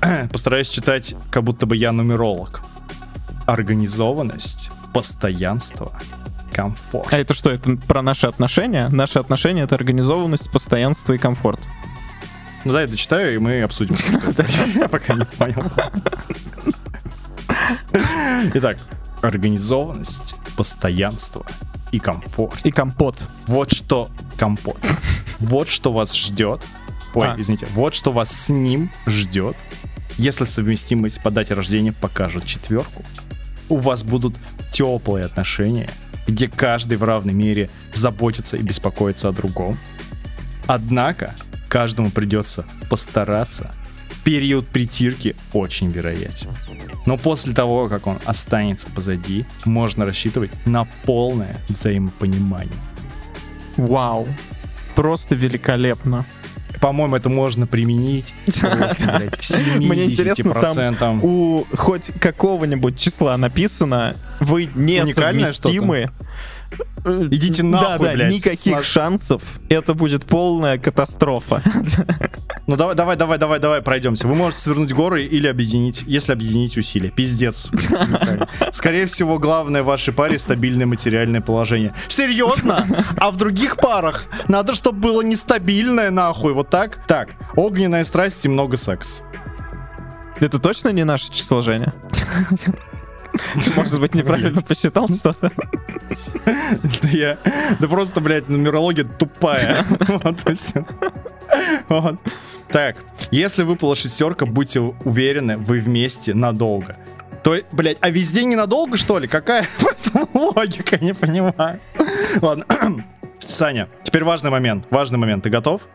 Постараюсь 0.33 0.69
читать, 0.69 1.15
как 1.31 1.45
будто 1.45 1.67
бы 1.67 1.77
я 1.77 1.93
нумеролог. 1.93 2.63
Организованность, 3.47 4.71
постоянство, 4.93 5.93
комфорт. 6.53 7.13
А 7.13 7.19
это 7.19 7.35
что, 7.35 7.51
это 7.51 7.77
про 7.77 8.03
наши 8.03 8.27
отношения? 8.27 8.89
Наши 8.89 9.19
отношения— 9.19 9.63
это 9.65 9.77
организованность, 9.77 10.51
постоянство 10.51 11.13
и 11.13 11.19
комфорт. 11.19 11.61
Ну 12.65 12.73
да, 12.73 12.81
я 12.81 12.89
дочитаю, 12.89 13.37
и 13.37 13.39
мы 13.39 13.63
обсудим. 13.63 13.95
Я 14.75 14.89
пока 14.89 15.15
не 15.15 15.25
понял. 15.25 15.63
Итак, 18.55 18.79
организованность, 19.23 20.35
постоянство 20.57 21.47
и 21.93 21.99
комфорт. 21.99 22.65
И 22.65 22.71
компот. 22.71 23.19
Вот 23.47 23.73
что 23.73 24.09
компот. 24.37 24.79
Вот 25.39 25.69
что 25.69 25.93
вас 25.93 26.15
ждет, 26.15 26.63
Ой, 27.15 27.29
А. 27.29 27.37
извините. 27.39 27.67
Вот 27.75 27.95
что 27.95 28.13
вас 28.13 28.31
с 28.31 28.49
ним 28.49 28.91
ждет, 29.07 29.57
если 30.19 30.45
совместимость 30.45 31.23
по 31.23 31.31
дате 31.31 31.55
рождения 31.55 31.93
покажет 31.93 32.45
четверку. 32.47 33.05
У 33.69 33.77
вас 33.77 34.03
будут 34.03 34.35
теплые 34.73 35.25
отношения, 35.27 35.91
где 36.27 36.49
каждый 36.49 36.97
в 36.97 37.03
равной 37.05 37.35
мере 37.35 37.69
заботится 37.95 38.57
и 38.57 38.63
беспокоится 38.63 39.29
о 39.29 39.33
другом. 39.33 39.77
Однако, 40.67 41.35
каждому 41.69 42.11
придется 42.11 42.65
постараться. 42.91 43.71
Период 44.25 44.67
притирки 44.67 45.37
очень 45.53 45.89
вероятен. 45.89 46.51
Но 47.07 47.17
после 47.17 47.55
того, 47.55 47.89
как 47.89 48.07
он 48.07 48.19
останется 48.25 48.89
позади, 48.89 49.47
можно 49.65 50.05
рассчитывать 50.05 50.51
на 50.67 50.85
полное 51.05 51.57
взаимопонимание. 51.69 52.77
Вау. 53.77 54.27
Просто 54.95 55.35
великолепно. 55.35 56.25
По-моему, 56.81 57.17
это 57.17 57.29
можно 57.29 57.67
применить 57.67 58.35
просто, 58.45 59.19
блядь, 59.19 59.77
Мне 59.77 60.05
интересно, 60.07 60.51
70%. 60.51 61.21
У 61.23 61.65
хоть 61.75 62.11
какого-нибудь 62.21 62.99
числа 62.99 63.37
написано, 63.37 64.15
вы 64.41 64.69
не 64.75 65.03
Уникальное 65.03 65.53
совместимы. 65.53 65.97
Э, 65.97 66.09
Идите 67.05 67.63
Да, 67.63 67.69
нахуй, 67.69 68.09
да, 68.09 68.15
блядь, 68.15 68.33
никаких 68.33 68.85
шансов. 68.85 69.43
Это 69.69 69.95
будет 69.95 70.27
полная 70.27 70.79
катастрофа. 70.79 71.63
Ну 72.67 72.75
давай, 72.75 72.97
давай, 72.97 73.17
давай, 73.17 73.39
давай, 73.39 73.61
давай, 73.61 73.81
пройдемся. 73.81 74.27
Вы 74.27 74.35
можете 74.35 74.63
свернуть 74.63 74.93
горы 74.93 75.25
или 75.25 75.47
объединить, 75.47 76.03
если 76.07 76.33
объединить 76.33 76.77
усилия. 76.77 77.11
Пиздец. 77.11 77.71
Скорее 78.73 79.07
всего, 79.07 79.39
главное 79.39 79.85
в 79.85 79.87
вашей 79.87 80.13
паре 80.13 80.37
стабильное 80.37 80.87
материальное 80.87 81.41
положение. 81.41 81.93
Серьезно? 82.09 82.85
А 83.19 83.31
в 83.31 83.37
других 83.37 83.77
парах 83.77 84.25
надо, 84.49 84.75
чтобы 84.75 84.99
было 84.99 85.23
нестабильное, 85.23 86.11
нахуй, 86.11 86.55
вот 86.55 86.69
так? 86.69 87.07
Так, 87.07 87.29
огненная 87.55 88.03
страсть 88.03 88.45
и 88.45 88.49
много 88.49 88.77
секса. 88.77 89.23
Это 90.41 90.59
точно 90.59 90.89
не 90.89 91.05
наше 91.05 91.33
число, 91.33 91.63
Женя? 91.63 91.95
Может 93.77 94.01
быть, 94.01 94.15
неправильно 94.15 94.61
посчитал 94.63 95.09
что-то? 95.09 95.51
Да 96.45 97.09
я... 97.09 97.39
Да 97.81 97.89
просто, 97.89 98.21
блядь, 98.21 98.49
нумерология 98.49 99.05
тупая. 99.05 99.85
Вот 100.09 100.49
и 100.49 100.55
всё. 100.55 100.87
Вот. 101.89 102.21
Так, 102.69 102.97
если 103.31 103.63
выпала 103.63 103.97
шестерка, 103.97 104.47
будьте 104.47 104.81
уверены, 104.81 105.57
вы 105.57 105.81
вместе 105.81 106.35
надолго. 106.35 106.97
То, 107.43 107.57
блядь, 107.73 107.99
а 108.01 108.11
везде 108.11 108.45
ненадолго, 108.45 108.97
что 108.97 109.19
ли? 109.19 109.29
Какая 109.29 109.67
логика? 110.35 110.99
Не 110.99 111.15
понимаю. 111.15 111.81
Ладно. 112.41 112.65
Саня, 113.39 113.89
теперь 114.03 114.25
важный 114.25 114.51
момент. 114.51 114.87
Важный 114.91 115.19
момент. 115.19 115.45
Ты 115.45 115.51
готов? 115.51 115.87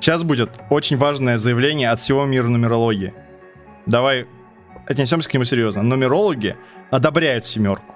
Сейчас 0.00 0.22
будет 0.22 0.50
очень 0.70 0.96
важное 0.96 1.36
заявление 1.36 1.90
от 1.90 2.00
всего 2.00 2.24
мира 2.24 2.46
нумерологии. 2.46 3.12
Давай 3.86 4.26
отнесемся 4.86 5.28
к 5.28 5.34
нему 5.34 5.44
серьезно. 5.44 5.82
Нумерологи 5.82 6.56
одобряют 6.90 7.46
семерку. 7.46 7.94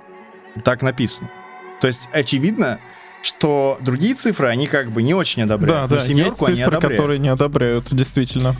Так 0.64 0.82
написано. 0.82 1.30
То 1.80 1.86
есть 1.86 2.08
очевидно, 2.12 2.78
что 3.22 3.78
другие 3.80 4.14
цифры, 4.14 4.48
они 4.48 4.66
как 4.66 4.90
бы 4.90 5.02
не 5.02 5.14
очень 5.14 5.46
Да, 5.46 5.54
одобряют. 5.54 5.90
да, 5.90 5.96
Но 5.96 6.00
семерку 6.00 6.30
есть 6.30 6.48
они 6.48 6.56
цифры, 6.58 6.76
одобряют. 6.76 6.96
которые 6.96 7.18
не 7.18 7.28
одобряют, 7.28 7.86
действительно. 7.90 8.56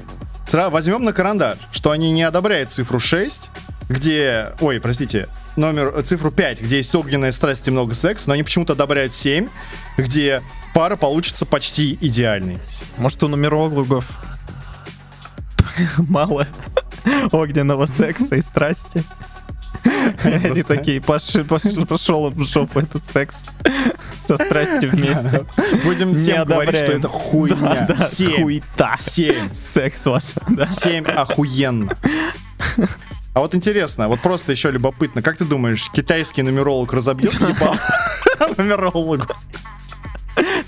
Возьмем 0.52 1.04
на 1.04 1.12
карандаш, 1.12 1.58
что 1.70 1.90
они 1.92 2.10
не 2.10 2.22
одобряют 2.24 2.72
цифру 2.72 2.98
6, 2.98 3.50
где, 3.88 4.52
ой, 4.60 4.80
простите, 4.80 5.28
номер, 5.56 6.02
цифру 6.02 6.30
5, 6.30 6.62
где 6.62 6.76
есть 6.78 6.94
огненная 6.94 7.30
страсть 7.32 7.68
и 7.68 7.70
много 7.70 7.94
секса, 7.94 8.28
но 8.28 8.34
они 8.34 8.42
почему-то 8.42 8.72
одобряют 8.72 9.12
7, 9.12 9.48
где 9.96 10.42
пара 10.74 10.96
получится 10.96 11.46
почти 11.46 11.96
идеальной. 12.00 12.58
Может, 12.98 13.22
у 13.22 13.28
нумерологов 13.28 14.04
мало 15.98 16.46
огненного 17.32 17.86
секса 17.86 18.36
и 18.36 18.40
страсти. 18.42 19.04
Они 20.22 20.62
такие, 20.62 21.00
«Поши- 21.00 21.44
поши- 21.44 21.86
пошел 21.86 22.30
в 22.30 22.44
жопу 22.44 22.80
этот 22.80 23.04
секс 23.04 23.42
со 24.16 24.36
страстью 24.36 24.90
вместе. 24.90 25.44
Будем 25.84 26.14
всем 26.14 26.44
говорить, 26.46 26.76
что 26.76 26.92
это 26.92 27.08
хуйня. 27.08 27.86
Да, 27.88 27.94
да, 27.98 28.08
7. 28.08 28.42
хуета. 28.42 28.96
7. 28.98 29.54
Секс 29.54 30.04
ваш. 30.06 30.24
7 30.70 31.04
охуенно. 31.04 31.96
А 33.32 33.38
вот 33.40 33.54
интересно, 33.54 34.08
вот 34.08 34.20
просто 34.20 34.50
еще 34.52 34.70
любопытно, 34.72 35.22
как 35.22 35.36
ты 35.38 35.44
думаешь, 35.44 35.88
китайский 35.92 36.42
нумеролог 36.42 36.92
разобьет 36.92 37.32
ебал 37.40 37.76
нумерологу? 38.58 39.24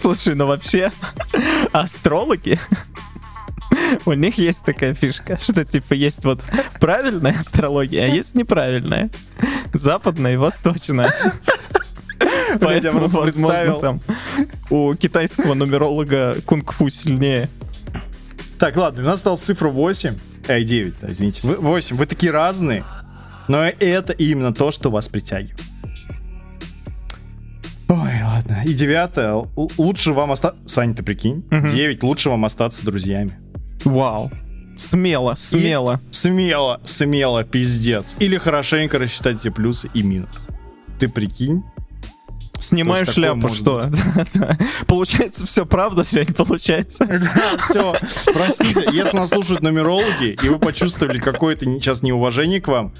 Слушай, 0.01 0.35
ну 0.37 0.47
вообще, 0.47 0.93
астрологи, 1.73 2.59
у 4.07 4.13
них 4.13 4.39
есть 4.39 4.65
такая 4.65 4.95
фишка, 4.95 5.39
что 5.41 5.65
типа 5.65 5.95
есть 5.95 6.25
вот 6.25 6.41
правильная 6.81 7.39
астрология, 7.39 8.05
а 8.05 8.09
есть 8.09 8.35
неправильная. 8.35 9.11
Западная 9.73 10.35
и 10.35 10.37
восточная. 10.37 11.13
Поэтому, 12.61 13.07
возможно, 13.07 13.75
там 13.81 14.01
у 14.71 14.95
китайского 14.95 15.55
нумеролога 15.55 16.37
кунг-фу 16.45 16.89
сильнее. 16.89 17.49
Так, 18.59 18.77
ладно, 18.77 19.03
у 19.03 19.05
нас 19.05 19.17
осталась 19.17 19.41
цифра 19.41 19.69
8. 19.69 20.15
Эй, 20.49 20.65
9, 20.65 20.95
да, 21.01 21.11
извините. 21.11 21.41
Вы, 21.47 21.57
8. 21.57 21.97
Вы 21.97 22.07
такие 22.07 22.31
разные, 22.31 22.85
но 23.49 23.65
это 23.65 24.13
именно 24.13 24.55
то, 24.55 24.71
что 24.71 24.91
вас 24.91 25.09
притягивает. 25.09 25.61
Ой, 27.89 28.23
ладно. 28.23 28.63
И 28.65 28.73
девятое. 28.73 29.45
Лучше 29.77 30.13
вам 30.13 30.33
остаться... 30.33 30.59
Саня, 30.67 30.95
ты 30.95 31.03
прикинь? 31.03 31.45
Мгм. 31.51 31.69
9. 31.69 32.03
Лучше 32.03 32.31
вам 32.31 32.45
остаться 32.45 32.85
друзьями. 32.85 33.37
Вау. 33.85 34.31
Смело, 34.77 35.35
смело. 35.35 36.01
Смело, 36.11 36.81
смело, 36.85 37.45
пиздец. 37.45 38.17
Или 38.19 38.37
хорошенько 38.39 38.99
рассчитать 38.99 39.39
все 39.39 39.51
плюсы 39.51 39.91
и 39.95 40.03
минусы. 40.03 40.53
Ты 40.99 41.09
прикинь? 41.09 41.63
Снимаю 42.59 43.05
То 43.05 43.11
есть 43.11 43.21
такое 43.21 43.51
шляпу, 43.51 43.55
что? 43.55 44.57
Получается, 44.87 45.45
все 45.47 45.67
правда 45.67 46.05
сегодня 46.05 46.33
получается. 46.33 47.05
Все, 47.69 47.93
простите, 48.33 48.87
если 48.93 49.17
нас 49.17 49.31
слушают 49.31 49.63
нумерологи, 49.63 50.39
и 50.41 50.49
вы 50.49 50.61
почувствовали 50.61 51.19
какое-то 51.19 51.65
сейчас 51.65 52.03
неуважение 52.03 52.61
к 52.61 52.69
вам, 52.69 52.95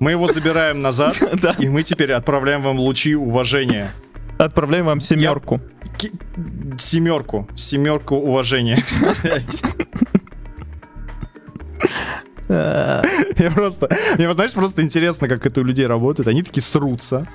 мы 0.00 0.10
его 0.10 0.26
забираем 0.26 0.80
назад, 0.80 1.16
Да. 1.40 1.54
и 1.56 1.68
мы 1.68 1.84
теперь 1.84 2.12
отправляем 2.14 2.62
вам 2.62 2.80
лучи 2.80 3.14
уважения. 3.14 3.92
Отправляем 4.38 4.86
вам 4.86 5.00
семерку. 5.00 5.58
Ки- 5.60 5.75
Семерку, 6.78 7.48
семерку 7.56 8.16
уважения. 8.16 8.82
Э, 12.48 13.02
Я 13.38 13.50
просто, 13.50 13.88
мне, 14.16 14.32
знаешь, 14.32 14.52
просто 14.52 14.82
интересно, 14.82 15.28
как 15.28 15.46
это 15.46 15.60
у 15.60 15.64
людей 15.64 15.86
работает. 15.86 16.28
Они 16.28 16.42
такие 16.42 16.62
срутся. 16.62 17.26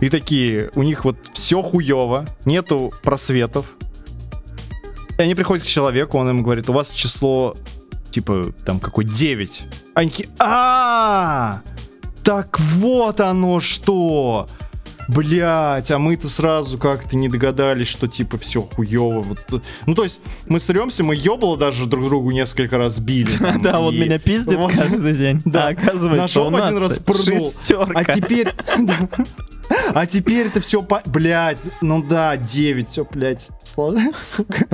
И 0.00 0.08
такие, 0.08 0.70
у 0.74 0.82
них 0.82 1.04
вот 1.04 1.16
все 1.32 1.62
хуево, 1.62 2.26
нету 2.44 2.92
просветов. 3.02 3.66
И 5.16 5.22
они 5.22 5.34
приходят 5.36 5.62
к 5.64 5.68
человеку, 5.68 6.18
он 6.18 6.28
им 6.28 6.42
говорит, 6.42 6.68
у 6.68 6.72
вас 6.72 6.90
число, 6.92 7.54
типа, 8.10 8.52
там, 8.66 8.80
какой 8.80 9.04
9. 9.04 9.62
Они 9.94 10.10
такие, 10.10 10.28
а 10.40 11.60
так 12.24 12.58
вот 12.58 13.20
оно 13.20 13.60
что! 13.60 14.48
Блять, 15.08 15.90
а 15.90 15.98
мы-то 15.98 16.28
сразу 16.28 16.78
как-то 16.78 17.16
не 17.16 17.28
догадались, 17.28 17.88
что 17.88 18.08
типа 18.08 18.38
все 18.38 18.62
хуево. 18.62 19.20
Вот. 19.22 19.62
Ну, 19.86 19.94
то 19.94 20.04
есть, 20.04 20.20
мы 20.46 20.60
сремся, 20.60 21.04
мы 21.04 21.14
ебало 21.14 21.56
даже 21.56 21.86
друг 21.86 22.06
другу 22.06 22.30
несколько 22.30 22.78
раз 22.78 23.00
били. 23.00 23.30
Да, 23.62 23.80
он 23.80 23.94
и- 23.94 23.98
меня 23.98 24.18
пиздит 24.18 24.58
вот. 24.58 24.72
каждый 24.72 25.14
день. 25.14 25.42
Да. 25.44 25.68
Оказывается, 25.68 26.42
у 26.42 26.50
нас 26.50 26.66
один 26.68 26.78
раз 26.78 26.98
пырнул. 26.98 27.52
А 27.94 28.04
теперь... 28.04 28.48
А 29.94 30.04
теперь 30.04 30.48
это 30.48 30.60
все 30.60 30.82
по... 30.82 31.00
Блядь, 31.06 31.56
ну 31.80 32.02
да, 32.02 32.36
9, 32.36 32.88
все, 32.90 33.06
блядь, 33.10 33.48
сука. 33.62 34.66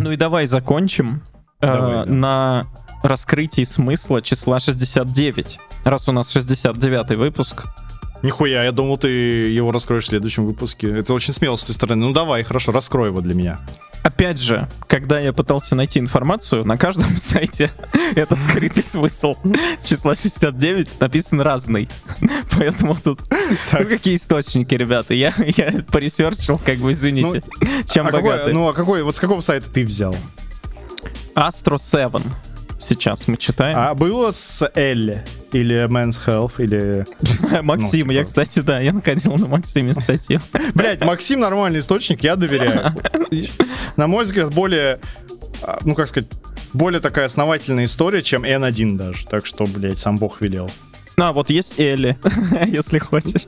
Ну 0.00 0.12
и 0.12 0.16
давай 0.16 0.46
закончим 0.46 1.22
э, 1.60 1.66
Давай, 1.66 2.06
да. 2.06 2.12
на 2.12 2.66
раскрытии 3.02 3.64
смысла 3.64 4.22
числа 4.22 4.60
69. 4.60 5.58
Раз 5.84 6.08
у 6.08 6.12
нас 6.12 6.30
69 6.32 7.16
выпуск. 7.16 7.64
Нихуя, 8.22 8.64
я 8.64 8.72
думал, 8.72 8.98
ты 8.98 9.08
его 9.08 9.70
раскроешь 9.70 10.04
в 10.04 10.08
следующем 10.08 10.44
выпуске. 10.44 10.90
Это 10.90 11.14
очень 11.14 11.32
смело 11.32 11.56
с 11.56 11.62
твоей 11.62 11.74
стороны. 11.74 12.06
Ну 12.06 12.12
давай, 12.12 12.42
хорошо, 12.42 12.72
раскрой 12.72 13.08
его 13.08 13.20
для 13.20 13.34
меня. 13.34 13.60
Опять 14.02 14.40
же, 14.40 14.68
когда 14.86 15.20
я 15.20 15.32
пытался 15.32 15.74
найти 15.74 15.98
информацию, 16.00 16.64
на 16.64 16.76
каждом 16.76 17.16
сайте 17.20 17.70
этот 18.16 18.40
скрытый 18.40 18.82
смысл 18.82 19.36
числа 19.84 20.16
69 20.16 21.00
написан 21.00 21.40
разный. 21.40 21.88
Поэтому 22.56 22.96
тут... 22.96 23.20
Ну, 23.30 23.86
какие 23.86 24.16
источники, 24.16 24.74
ребята? 24.74 25.14
Я, 25.14 25.34
я 25.38 25.84
поресерчил, 25.90 26.58
как 26.58 26.78
бы, 26.78 26.90
извините, 26.90 27.42
чем 27.86 28.06
А 28.06 28.10
какой, 28.10 28.52
ну 28.52 28.68
а 28.68 28.72
какой, 28.72 29.02
вот 29.02 29.16
с 29.16 29.20
какого 29.20 29.40
сайта 29.40 29.70
ты 29.70 29.84
взял? 29.84 30.16
Astro 31.34 31.78
7 31.78 32.22
сейчас 32.78 33.28
мы 33.28 33.36
читаем. 33.36 33.76
А 33.76 33.94
было 33.94 34.30
с 34.30 34.70
Элли? 34.74 35.24
или 35.52 35.86
Men's 35.86 36.20
Health, 36.26 36.54
или... 36.58 37.06
Максим, 37.62 38.08
ну, 38.08 38.12
я, 38.12 38.20
типа- 38.20 38.26
кстати, 38.26 38.60
да, 38.60 38.80
я 38.80 38.92
находил 38.92 39.34
на 39.36 39.46
Максиме 39.46 39.94
статью. 39.94 40.40
Блять, 40.74 41.02
Максим 41.02 41.40
нормальный 41.40 41.80
источник, 41.80 42.22
я 42.22 42.36
доверяю. 42.36 42.94
На 43.96 44.06
мой 44.06 44.24
взгляд, 44.24 44.52
более, 44.52 45.00
а, 45.62 45.78
ну 45.84 45.94
как 45.94 46.08
сказать, 46.08 46.28
более 46.72 47.00
такая 47.00 47.26
основательная 47.26 47.86
история, 47.86 48.22
чем 48.22 48.44
N1 48.44 48.96
даже. 48.96 49.26
Так 49.26 49.46
что, 49.46 49.66
блядь, 49.66 49.98
сам 49.98 50.18
бог 50.18 50.40
велел. 50.40 50.70
А, 51.20 51.32
вот 51.32 51.50
есть 51.50 51.78
Элли, 51.78 52.16
если 52.66 52.98
хочешь. 52.98 53.46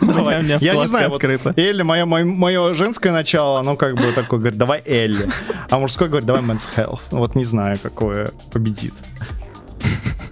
Давай, 0.00 0.40
у 0.40 0.42
меня 0.42 0.58
Я 0.60 0.74
не 0.74 0.86
знаю, 0.86 1.08
вот 1.08 1.16
открыта. 1.16 1.52
Элли, 1.56 1.82
мое, 1.82 2.04
мое, 2.04 2.24
мое 2.24 2.74
женское 2.74 3.12
начало, 3.12 3.60
оно 3.60 3.76
как 3.76 3.96
бы 3.96 4.12
такое 4.12 4.38
говорит, 4.38 4.58
давай 4.58 4.82
Элли. 4.86 5.28
А 5.70 5.78
мужское 5.78 6.08
говорит, 6.08 6.26
давай 6.26 6.42
Men's 6.42 6.68
Health. 6.76 7.00
Ну 7.10 7.18
Вот 7.18 7.34
не 7.34 7.44
знаю, 7.44 7.78
какое 7.82 8.30
победит. 8.52 8.94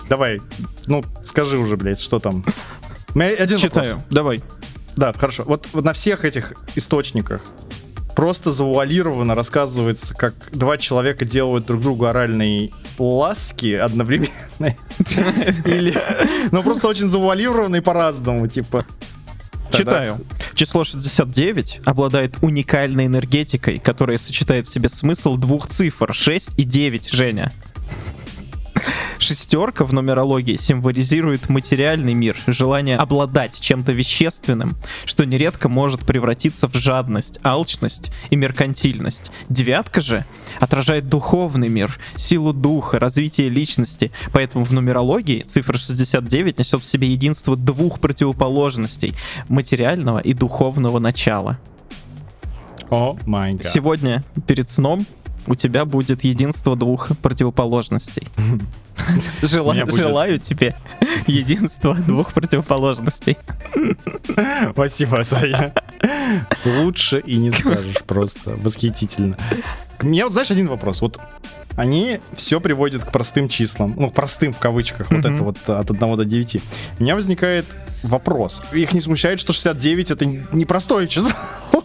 Давай, 0.08 0.40
ну 0.86 1.04
скажи 1.24 1.58
уже, 1.58 1.76
блядь, 1.76 2.00
что 2.00 2.18
там. 2.18 2.44
Один 3.14 3.58
вопрос. 3.58 3.60
Читаю, 3.60 4.02
давай. 4.10 4.42
Да, 4.96 5.12
хорошо. 5.12 5.44
Вот, 5.46 5.68
вот 5.72 5.84
на 5.84 5.92
всех 5.92 6.24
этих 6.24 6.52
источниках 6.74 7.40
просто 8.14 8.52
завуалированно 8.52 9.34
рассказывается, 9.34 10.14
как 10.14 10.34
два 10.52 10.78
человека 10.78 11.24
делают 11.24 11.66
друг 11.66 11.80
другу 11.80 12.06
оральные 12.06 12.70
ласки 12.98 13.74
одновременно. 13.74 14.76
Или... 15.64 15.96
Ну, 16.50 16.62
просто 16.62 16.88
очень 16.88 17.08
завуалированно 17.08 17.76
и 17.76 17.80
по-разному, 17.80 18.46
типа. 18.46 18.86
Читаю. 19.70 20.18
Число 20.54 20.84
69 20.84 21.80
обладает 21.84 22.36
уникальной 22.42 23.06
энергетикой, 23.06 23.78
которая 23.78 24.18
сочетает 24.18 24.68
в 24.68 24.70
себе 24.70 24.88
смысл 24.88 25.36
двух 25.36 25.66
цифр 25.66 26.12
6 26.12 26.58
и 26.58 26.64
9, 26.64 27.10
Женя. 27.10 27.52
Шестерка 29.22 29.84
в 29.84 29.94
нумерологии 29.94 30.56
символизирует 30.56 31.48
материальный 31.48 32.12
мир, 32.12 32.36
желание 32.48 32.96
обладать 32.96 33.60
чем-то 33.60 33.92
вещественным, 33.92 34.76
что 35.04 35.24
нередко 35.24 35.68
может 35.68 36.04
превратиться 36.04 36.66
в 36.66 36.74
жадность, 36.74 37.38
алчность 37.44 38.10
и 38.30 38.36
меркантильность. 38.36 39.30
Девятка 39.48 40.00
же 40.00 40.24
отражает 40.58 41.08
духовный 41.08 41.68
мир, 41.68 42.00
силу 42.16 42.52
духа, 42.52 42.98
развитие 42.98 43.48
личности, 43.48 44.10
поэтому 44.32 44.64
в 44.64 44.72
нумерологии 44.72 45.42
цифра 45.42 45.78
69 45.78 46.58
несет 46.58 46.82
в 46.82 46.86
себе 46.86 47.06
единство 47.06 47.54
двух 47.54 48.00
противоположностей— 48.00 49.14
материального 49.48 50.18
и 50.18 50.32
духовного 50.32 50.98
начала. 50.98 51.60
О 52.90 53.16
гад. 53.24 53.64
Сегодня 53.64 54.24
перед 54.48 54.68
сном 54.68 55.06
у 55.46 55.54
тебя 55.54 55.84
будет 55.84 56.24
единство 56.24 56.76
двух 56.76 57.10
противоположностей. 57.22 58.28
Жела- 59.42 59.70
У 59.70 59.72
меня 59.74 59.84
будет- 59.86 59.96
Желаю 59.96 60.38
тебе 60.38 60.76
единства 61.26 61.94
двух 61.94 62.32
противоположностей. 62.32 63.36
Спасибо, 64.72 65.22
Саня. 65.24 65.72
Лучше 66.64 67.20
и 67.20 67.36
не 67.36 67.50
скажешь, 67.50 68.02
просто 68.06 68.56
восхитительно. 68.56 69.36
У 70.00 70.06
меня, 70.06 70.28
знаешь, 70.28 70.50
один 70.50 70.68
вопрос. 70.68 71.00
Вот 71.00 71.20
они 71.76 72.20
все 72.34 72.60
приводят 72.60 73.04
к 73.04 73.10
простым 73.12 73.48
числам. 73.48 73.94
Ну, 73.96 74.10
простым 74.10 74.52
в 74.52 74.58
кавычках. 74.58 75.10
Вот 75.10 75.24
это 75.24 75.42
вот 75.42 75.56
от 75.68 75.90
1 75.90 76.16
до 76.16 76.24
9. 76.24 76.60
У 76.98 77.02
меня 77.02 77.14
возникает 77.14 77.64
вопрос. 78.02 78.62
Их 78.72 78.92
не 78.92 79.00
смущает, 79.00 79.40
что 79.40 79.52
69 79.52 80.10
это 80.10 80.26
непростое 80.26 81.08
число. 81.08 81.30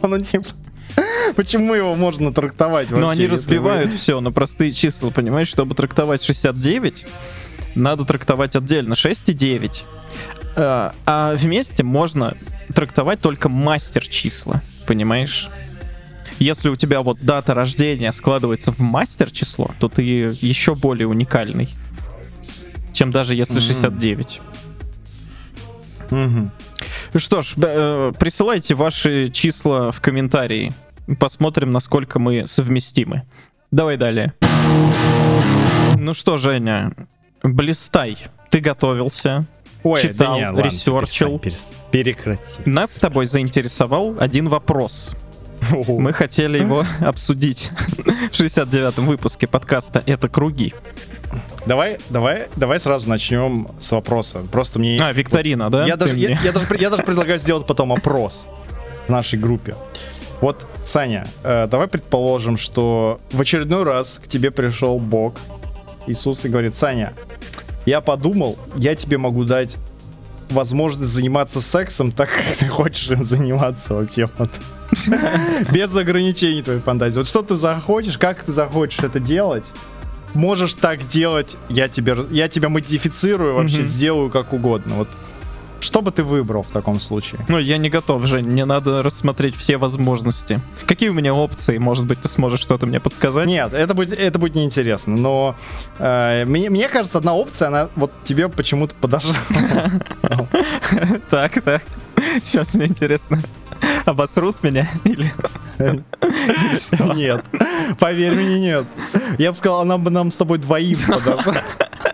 Ну, 0.02 0.22
типа, 0.22 0.46
почему 1.36 1.74
его 1.74 1.96
можно 1.96 2.34
трактовать 2.34 2.90
вообще? 2.90 3.02
Но 3.02 3.10
они 3.10 3.28
разбивают 3.28 3.92
все 3.92 4.20
на 4.20 4.32
простые 4.32 4.72
числа, 4.72 5.10
понимаешь? 5.10 5.48
Чтобы 5.48 5.76
трактовать 5.76 6.24
69, 6.24 7.06
надо 7.76 8.06
трактовать 8.06 8.56
отдельно 8.56 8.96
6 8.96 9.30
и 9.30 9.34
9. 9.34 9.86
А 10.56 10.94
а 11.06 11.36
вместе 11.36 11.84
можно 11.84 12.36
трактовать 12.74 13.22
только 13.22 13.50
мастер 13.50 14.08
числа, 14.08 14.62
понимаешь? 14.88 15.50
Если 16.40 16.70
у 16.70 16.76
тебя 16.76 17.02
вот 17.02 17.20
дата 17.22 17.54
рождения 17.54 18.12
складывается 18.12 18.72
в 18.72 18.80
мастер 18.80 19.32
число, 19.32 19.72
то 19.80 19.90
ты 19.90 20.02
еще 20.04 20.76
более 20.76 21.08
уникальный, 21.08 21.70
чем 22.94 23.12
даже 23.12 23.34
если 23.34 23.56
Мгм. 23.56 23.62
69. 23.62 24.42
вы- 26.10 26.18
Мгм. 26.18 26.52
Что 27.16 27.42
ж, 27.42 27.54
э, 27.58 28.12
присылайте 28.20 28.76
ваши 28.76 29.30
числа 29.30 29.92
в 29.92 30.00
комментарии. 30.02 30.74
Посмотрим, 31.20 31.72
насколько 31.72 32.20
мы 32.20 32.48
совместимы. 32.48 33.24
Давай 33.72 33.98
далее. 33.98 34.34
Ну 36.00 36.14
что, 36.14 36.38
Женя, 36.38 36.92
блистай. 37.44 38.18
Ты 38.50 38.60
готовился. 38.60 39.46
Ой, 39.84 40.02
Читал, 40.02 40.34
да 40.34 40.40
не, 40.40 40.46
ладно, 40.46 40.62
ресерчил. 40.62 41.40
перестань, 41.40 41.78
перес- 41.92 42.04
Прекрати. 42.04 42.62
Нас 42.66 42.94
с 42.96 43.00
тобой 43.00 43.26
заинтересовал 43.26 44.16
один 44.20 44.50
вопрос. 44.50 45.16
Мы 45.88 46.14
хотели 46.14 46.60
его 46.60 46.86
обсудить 47.00 47.72
в 48.32 48.40
69-м 48.40 49.06
выпуске 49.06 49.48
подкаста 49.48 50.04
«Это 50.06 50.30
круги». 50.30 50.74
Давай, 51.66 51.98
давай, 52.10 52.48
давай 52.56 52.80
сразу 52.80 53.10
начнем 53.10 53.68
с 53.80 53.92
вопроса. 53.92 54.40
Просто 54.52 54.80
мне... 54.80 55.00
А, 55.02 55.12
викторина, 55.12 55.70
да? 55.70 55.86
Я 55.86 55.98
даже, 55.98 56.16
я, 56.16 56.40
я 56.42 56.52
даже, 56.52 56.66
я 56.80 56.90
даже 56.90 57.04
предлагаю 57.04 57.38
сделать 57.40 57.68
потом 57.68 57.92
опрос 57.92 58.48
в 59.08 59.10
нашей 59.12 59.38
группе. 59.38 59.74
Вот, 60.42 60.68
Саня, 60.84 61.28
э, 61.44 61.68
давай 61.70 61.88
предположим, 61.88 62.58
что 62.58 63.20
в 63.32 63.42
очередной 63.42 63.84
раз 63.84 64.20
к 64.24 64.28
тебе 64.28 64.52
пришел 64.52 65.00
Бог, 65.00 65.36
Иисус, 66.06 66.46
и 66.46 66.50
говорит, 66.50 66.76
Саня, 66.76 67.14
я 67.86 68.02
подумал, 68.02 68.58
я 68.76 68.96
тебе 68.96 69.18
могу 69.18 69.46
дать 69.46 69.78
возможность 70.50 71.12
заниматься 71.12 71.62
сексом 71.62 72.12
так, 72.12 72.30
как 72.30 72.46
ты 72.58 72.68
хочешь 72.68 73.10
им 73.10 73.24
заниматься 73.24 73.96
вообще. 73.96 74.30
Вот. 74.38 74.50
Без 75.72 75.96
ограничений 75.96 76.62
твоей 76.62 76.80
фантазии. 76.80 77.20
Вот 77.20 77.28
что 77.28 77.42
ты 77.42 77.56
захочешь, 77.56 78.18
как 78.18 78.44
ты 78.44 78.52
захочешь 78.52 79.00
это 79.00 79.20
делать, 79.20 79.66
можешь 80.34 80.76
так 80.76 81.08
делать, 81.08 81.58
я, 81.70 81.90
тебе, 81.90 82.16
я 82.32 82.48
тебя 82.48 82.70
модифицирую, 82.70 83.56
вообще 83.56 83.82
сделаю 83.82 84.30
как 84.30 84.54
угодно. 84.54 84.96
Вот 84.96 85.10
что 85.80 86.02
бы 86.02 86.12
ты 86.12 86.24
выбрал 86.24 86.64
в 86.64 86.72
таком 86.72 87.00
случае? 87.00 87.42
Ну, 87.48 87.58
я 87.58 87.78
не 87.78 87.90
готов, 87.90 88.26
Жень, 88.26 88.46
мне 88.46 88.66
надо 88.66 89.02
рассмотреть 89.02 89.56
все 89.56 89.78
возможности. 89.78 90.60
Какие 90.86 91.10
у 91.10 91.14
меня 91.14 91.34
опции? 91.34 91.78
Может 91.78 92.06
быть, 92.06 92.20
ты 92.20 92.30
сможешь 92.30 92.60
что-то 92.60 92.88
мне 92.88 93.00
подсказать? 93.00 93.48
Нет, 93.48 93.74
это 93.74 93.94
будет, 93.94 94.20
это 94.20 94.40
будет 94.40 94.56
неинтересно, 94.56 95.16
но 95.16 95.56
э, 96.00 96.46
мне, 96.46 96.70
мне 96.70 96.88
кажется, 96.90 97.18
одна 97.18 97.34
опция, 97.36 97.68
она 97.68 97.90
вот 97.96 98.12
тебе 98.24 98.50
почему-то 98.50 98.96
подошла. 98.96 99.36
Так, 101.30 101.62
так. 101.62 101.84
Сейчас 102.44 102.74
мне 102.74 102.86
интересно, 102.86 103.40
обосрут 104.06 104.64
меня 104.64 104.90
или... 105.04 105.32
что? 106.80 107.14
Нет, 107.14 107.44
поверь 108.00 108.34
мне, 108.34 108.60
нет. 108.60 108.86
Я 109.38 109.52
бы 109.52 109.58
сказал, 109.58 109.82
она 109.82 109.98
бы 109.98 110.10
нам 110.10 110.32
с 110.32 110.38
тобой 110.38 110.58
двоим 110.58 110.98
подошла. 111.08 111.56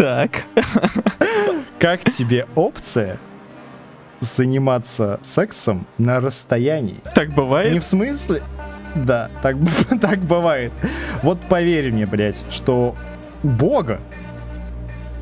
Так. 0.00 0.44
Как 1.78 2.02
тебе 2.10 2.46
опция 2.54 3.18
заниматься 4.20 5.20
сексом 5.22 5.86
на 5.98 6.20
расстоянии? 6.20 7.00
Так 7.14 7.28
Не 7.28 7.34
бывает? 7.34 7.82
в 7.82 7.86
смысле? 7.86 8.42
Да, 8.94 9.30
так, 9.42 9.56
так 10.00 10.20
бывает. 10.20 10.72
Вот 11.22 11.38
поверь 11.42 11.92
мне, 11.92 12.06
блядь, 12.06 12.46
что 12.48 12.96
у 13.42 13.48
Бога 13.48 14.00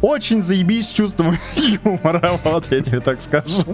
очень 0.01 0.43
заебись 0.43 0.91
чувством 0.91 1.37
юмора, 1.85 2.31
вот 2.45 2.70
я 2.70 2.81
тебе 2.81 3.01
так 3.01 3.20
скажу. 3.20 3.64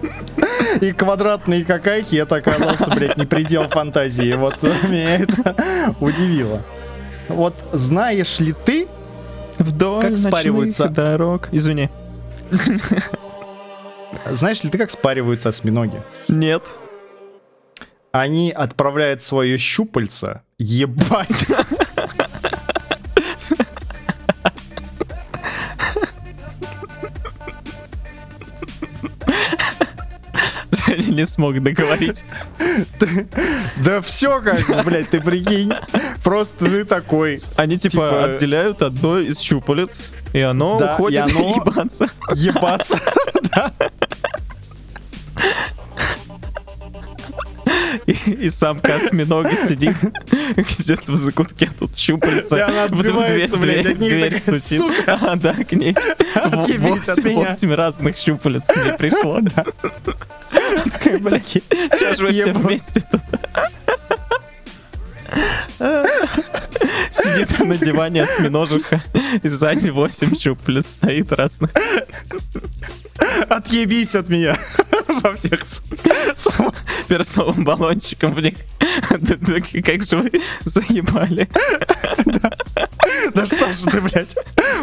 И 0.81 0.93
квадратные 0.93 1.67
какахи, 1.67 2.17
это 2.17 2.37
оказался, 2.37 2.87
блядь, 2.87 3.19
не 3.19 3.27
предел 3.27 3.69
фантазии. 3.69 4.33
Вот 4.33 4.57
меня 4.63 5.17
это 5.17 5.95
удивило. 6.01 6.63
Вот 7.29 7.55
знаешь 7.75 8.41
ли 8.41 8.55
ты, 8.65 8.89
Вдоль 9.59 10.03
Как 10.03 10.17
спариваются- 10.17 10.89
дорог. 10.89 11.49
Извини. 11.53 11.89
знаешь 14.31 14.63
ли 14.65 14.71
ты, 14.71 14.79
как 14.79 14.91
спариваются 14.91 15.49
осьминоги? 15.49 16.01
Нет. 16.29 16.63
Они 18.13 18.53
отправляют 18.53 19.23
свое 19.23 19.59
щупальце 19.59 20.43
ебать 20.59 21.47
не 31.15 31.27
смог 31.27 31.62
договорить. 31.62 32.25
Да 33.77 34.01
все 34.03 34.41
как 34.41 34.67
бы, 34.67 34.83
блядь, 34.83 35.11
ты 35.11 35.21
прикинь. 35.21 35.73
Просто 36.23 36.65
ты 36.67 36.85
такой, 36.85 37.43
Они 37.57 37.77
типа, 37.77 37.91
Типа- 37.93 38.25
отделяют 38.25 38.83
одно 38.83 39.19
из 39.19 39.41
щупалец, 39.41 40.11
и 40.33 40.41
оно 40.41 40.79
Да, 40.79 40.95
уходит 40.95 41.29
ебаться. 41.29 42.09
ебаться. 42.35 42.99
И 43.94 43.94
И 48.27 48.51
самка 48.51 48.97
осьминога 48.97 49.51
сидит 49.53 49.97
где-то 50.57 51.12
в 51.12 51.16
закутке, 51.16 51.68
тут 51.79 51.97
щупальца. 51.97 52.57
И 52.57 52.61
она 52.61 52.85
отбивается, 52.85 53.57
блядь, 53.57 53.87
от 53.87 53.99
них 53.99 54.11
дверь 54.11 54.41
стучит. 54.41 54.83
А, 55.07 55.37
да, 55.37 55.53
к 55.55 55.72
ней 55.72 55.95
Отъебись 56.35 57.09
от 57.09 57.18
меня. 57.25 57.51
восемь 57.51 57.75
разных 57.75 58.16
щупалец 58.16 58.66
к 58.66 58.77
ней 58.77 58.93
пришло. 58.95 59.41
да. 59.41 59.64
Такая, 60.85 61.18
блядь, 61.18 61.47
сейчас 61.49 62.18
же 62.18 62.27
вы 62.27 62.33
все 62.33 62.53
вместе 62.53 63.03
тут. 63.11 63.20
Сидит 67.11 67.59
на 67.61 67.76
диване 67.76 68.22
осьминожиха, 68.24 69.03
и 69.43 69.49
сзади 69.49 69.89
8 69.91 70.37
щупалец 70.37 70.87
стоит 70.93 71.32
разных. 71.32 71.70
Отъебись 73.49 74.14
от 74.14 74.28
меня. 74.28 74.57
Во 75.22 75.35
всех 75.35 75.62
с- 75.62 75.82
перцовым 77.09 77.64
баллончиком 77.64 78.35
в 78.35 78.41
них. 78.41 78.55
Как 79.85 80.03
же 80.03 80.16
вы 80.16 80.32
заебали. 80.64 81.49
Да 83.35 83.47
что 83.47 83.72
ж 83.72 83.76
ты, 83.91 84.01
блядь, 84.01 84.37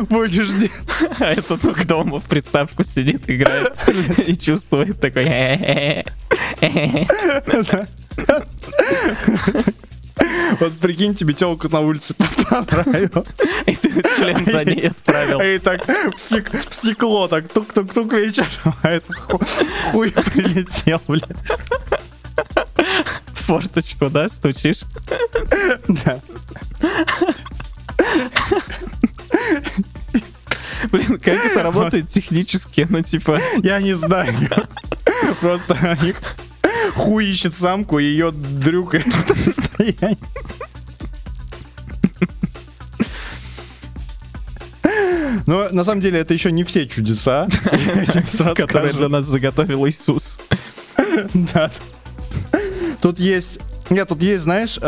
будешь 0.10 0.50
делать? 0.50 0.72
А 1.20 1.32
этот 1.32 1.62
тут 1.62 1.86
дома 1.86 2.20
в 2.20 2.24
приставку 2.24 2.84
сидит, 2.84 3.30
играет 3.30 3.74
и 4.28 4.36
чувствует 4.36 5.00
такой... 5.00 5.26
Вот 10.60 10.78
прикинь, 10.80 11.16
тебе 11.16 11.34
телку 11.34 11.70
на 11.70 11.80
улице 11.80 12.14
понравилось. 12.50 13.28
И 13.66 13.76
ты 13.76 14.04
член 14.18 14.44
за 14.46 14.66
ней 14.66 14.88
отправил. 14.90 15.40
И 15.42 15.58
так 15.60 15.86
в, 15.88 16.18
стек- 16.18 16.70
в 16.70 16.74
стекло 16.76 17.28
так 17.28 17.48
тук-тук-тук 17.48 18.12
вечером, 18.14 18.76
а 18.84 18.90
это 18.90 19.14
ху- 19.14 19.40
хуй 19.92 20.12
прилетел, 20.12 21.02
блядь. 21.08 21.26
Форточку, 23.34 24.10
да, 24.10 24.28
стучишь? 24.30 24.84
Да. 25.88 26.20
Блин, 30.92 31.20
как 31.20 31.46
это 31.46 31.64
работает 31.64 32.08
технически? 32.08 32.88
Ну, 32.90 33.02
типа, 33.02 33.40
Я 33.64 33.80
не 33.80 33.94
знаю. 33.94 34.34
Просто 35.40 35.74
они 35.82 36.14
хуй 36.92 37.26
ищет 37.26 37.56
самку, 37.56 38.00
и 38.00 38.04
ее 38.04 38.32
дрюкает 38.32 39.08
на 39.08 39.14
расстоянии. 39.28 40.18
Но 45.46 45.70
на 45.72 45.84
самом 45.84 46.02
деле 46.02 46.20
это 46.20 46.34
еще 46.34 46.52
не 46.52 46.64
все 46.64 46.88
чудеса. 46.88 47.48
Которые 48.56 48.94
для 48.94 49.10
нас 49.10 49.26
заготовил 49.26 49.88
Иисус. 49.88 50.40
Да. 51.54 51.70
Тут 53.02 53.20
есть... 53.20 53.60
Нет, 53.90 54.08
тут 54.08 54.24
есть, 54.24 54.44
знаешь... 54.44 54.80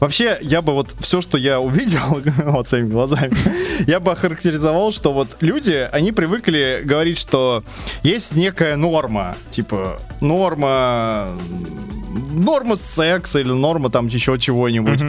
Вообще, 0.00 0.38
я 0.42 0.62
бы 0.62 0.74
вот 0.74 0.94
все, 1.00 1.20
что 1.20 1.38
я 1.38 1.60
увидел 1.60 2.22
вот 2.44 2.68
своими 2.68 2.90
глазами, 2.90 3.32
я 3.88 4.00
бы 4.00 4.12
охарактеризовал, 4.12 4.92
что 4.92 5.12
вот 5.12 5.36
люди, 5.40 5.88
они 5.92 6.12
привыкли 6.12 6.82
говорить, 6.84 7.18
что 7.18 7.64
есть 8.02 8.32
некая 8.32 8.76
норма, 8.76 9.36
типа 9.50 10.00
норма, 10.20 11.28
норма 12.18 12.76
секса 12.76 13.40
или 13.40 13.50
норма 13.50 13.90
там 13.90 14.06
еще 14.06 14.38
чего-нибудь. 14.38 15.02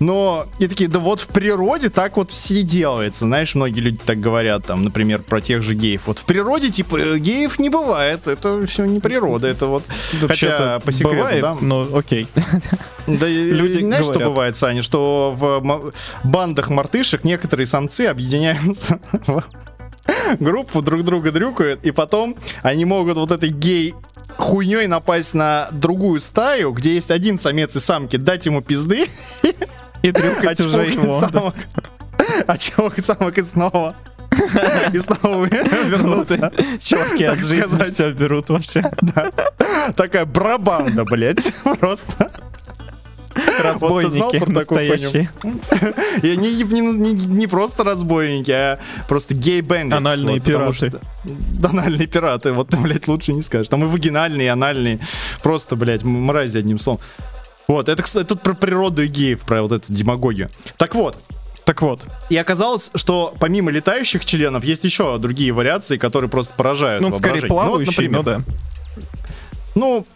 Но 0.00 0.46
и 0.58 0.66
такие, 0.66 0.88
да 0.88 0.98
вот 0.98 1.20
в 1.20 1.26
природе 1.28 1.88
так 1.88 2.16
вот 2.16 2.30
все 2.30 2.62
делается. 2.62 3.24
Знаешь, 3.24 3.54
многие 3.54 3.80
люди 3.80 4.00
так 4.04 4.20
говорят, 4.20 4.66
там, 4.66 4.84
например, 4.84 5.22
про 5.22 5.40
тех 5.40 5.62
же 5.62 5.74
геев. 5.74 6.02
Вот 6.06 6.18
в 6.18 6.24
природе, 6.24 6.70
типа, 6.70 6.96
э, 6.96 7.18
геев 7.18 7.58
не 7.58 7.70
бывает. 7.70 8.26
Это 8.26 8.66
все 8.66 8.84
не 8.84 9.00
природа, 9.00 9.46
это 9.46 9.66
вот... 9.66 9.84
Хотя, 10.12 10.26
Вообще-то 10.26 10.82
по 10.84 10.92
секрету, 10.92 11.16
бывает, 11.16 11.42
да. 11.42 11.56
но 11.60 11.88
окей. 11.96 12.28
Да, 13.06 13.26
Люди 13.28 13.80
знаешь, 13.80 14.04
что 14.04 14.14
говорят. 14.14 14.28
бывает, 14.30 14.56
Саня? 14.56 14.82
Что 14.82 15.32
в 15.34 15.92
бандах 16.24 16.70
мартышек 16.70 17.24
некоторые 17.24 17.66
самцы 17.66 18.02
объединяются 18.02 19.00
в 19.26 19.42
группу, 20.40 20.82
друг 20.82 21.04
друга 21.04 21.30
дрюкают, 21.30 21.84
и 21.84 21.90
потом 21.90 22.36
они 22.62 22.84
могут 22.84 23.16
вот 23.16 23.30
этой 23.30 23.50
гей 23.50 23.94
хуйней 24.38 24.86
напасть 24.86 25.34
на 25.34 25.68
другую 25.72 26.20
стаю, 26.20 26.72
где 26.72 26.94
есть 26.94 27.10
один 27.10 27.38
самец 27.38 27.74
и 27.76 27.80
самки, 27.80 28.16
дать 28.16 28.46
ему 28.46 28.60
пизды, 28.62 29.06
И 30.02 30.10
дрюкать 30.12 30.60
уже 30.60 30.82
очпокать 30.82 31.04
его. 31.04 31.20
самок. 31.20 31.54
Очпокать 32.46 33.04
самок 33.06 33.38
и 33.38 33.42
снова. 33.42 33.96
И 34.92 34.98
снова 34.98 35.44
вернуться. 35.86 36.52
Чуваки 36.78 37.24
от 37.24 37.38
жизни 37.38 37.88
все 37.88 38.12
берут 38.12 38.48
вообще. 38.50 38.82
Такая 39.96 40.24
брабанда, 40.26 41.04
блядь. 41.04 41.52
Просто. 41.80 42.30
Разбойники 43.62 44.50
настоящие. 44.50 45.30
И 46.22 46.30
они 46.30 46.62
не, 46.62 46.80
не- 46.80 47.12
не- 47.12 47.46
просто 47.46 47.84
разбойники, 47.84 48.50
а 48.50 48.78
просто 49.08 49.34
гей-бендитс. 49.34 49.96
Анальные 49.96 50.40
пираты. 50.40 50.92
Анальные 51.62 52.06
пираты, 52.06 52.52
вот, 52.52 52.74
блядь, 52.74 53.08
лучше 53.08 53.32
не 53.32 53.42
скажешь. 53.42 53.68
Там 53.68 53.84
и 53.84 53.86
вагинальные, 53.86 54.46
и 54.46 54.48
анальные. 54.48 55.00
Просто, 55.42 55.76
блядь, 55.76 56.02
мрази 56.02 56.58
одним 56.58 56.78
словом. 56.78 57.00
Вот, 57.68 57.88
это, 57.88 58.02
кстати, 58.02 58.26
тут 58.26 58.42
про 58.42 58.54
природу 58.54 59.02
и 59.02 59.08
геев, 59.08 59.40
про 59.42 59.62
вот 59.62 59.72
эту 59.72 59.92
демагогию. 59.92 60.50
Так 60.76 60.94
вот, 60.94 61.16
Так 61.64 61.82
вот, 61.82 62.00
и 62.30 62.36
оказалось, 62.36 62.92
что 62.94 63.34
помимо 63.40 63.72
летающих 63.72 64.24
членов 64.24 64.62
есть 64.62 64.84
еще 64.84 65.18
другие 65.18 65.52
вариации, 65.52 65.96
которые 65.96 66.30
просто 66.30 66.54
поражают 66.54 67.02
ну, 67.02 67.12
скорее 67.12 67.48
воображение. 67.48 67.48
Ну, 67.48 67.54
вот, 67.56 67.84
плавающий, 67.84 68.08
ну 68.08 68.22
да. 68.22 68.40
Ну, 69.74 70.06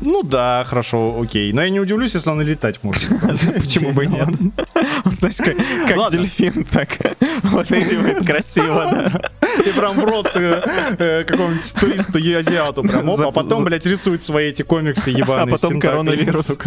ну 0.00 0.22
да, 0.22 0.64
хорошо, 0.66 1.20
окей. 1.20 1.52
Но 1.52 1.62
я 1.62 1.70
не 1.70 1.80
удивлюсь, 1.80 2.14
если 2.14 2.30
он 2.30 2.40
и 2.42 2.44
летать 2.44 2.82
может. 2.82 3.08
Почему 3.54 3.92
бы 3.92 4.04
и 4.04 4.06
нет? 4.06 4.28
Он, 4.28 5.12
Знаешь, 5.12 5.36
как, 5.36 6.10
дельфин 6.12 6.64
так 6.64 6.98
выныривает 7.42 8.26
красиво, 8.26 8.88
да. 8.90 9.20
И 9.64 9.72
прям 9.72 9.94
в 9.94 10.04
рот 10.04 10.30
э, 10.34 10.62
э, 10.98 11.24
какому-нибудь 11.24 11.74
туристу 11.74 12.18
и 12.18 12.32
азиату 12.32 12.82
прям, 12.82 13.10
а 13.10 13.30
потом, 13.30 13.64
блядь, 13.64 13.86
рисует 13.86 14.22
свои 14.22 14.50
эти 14.50 14.62
комиксы 14.62 15.10
ебаные. 15.10 15.44
А 15.44 15.46
потом 15.46 15.80
коронавирус. 15.80 16.58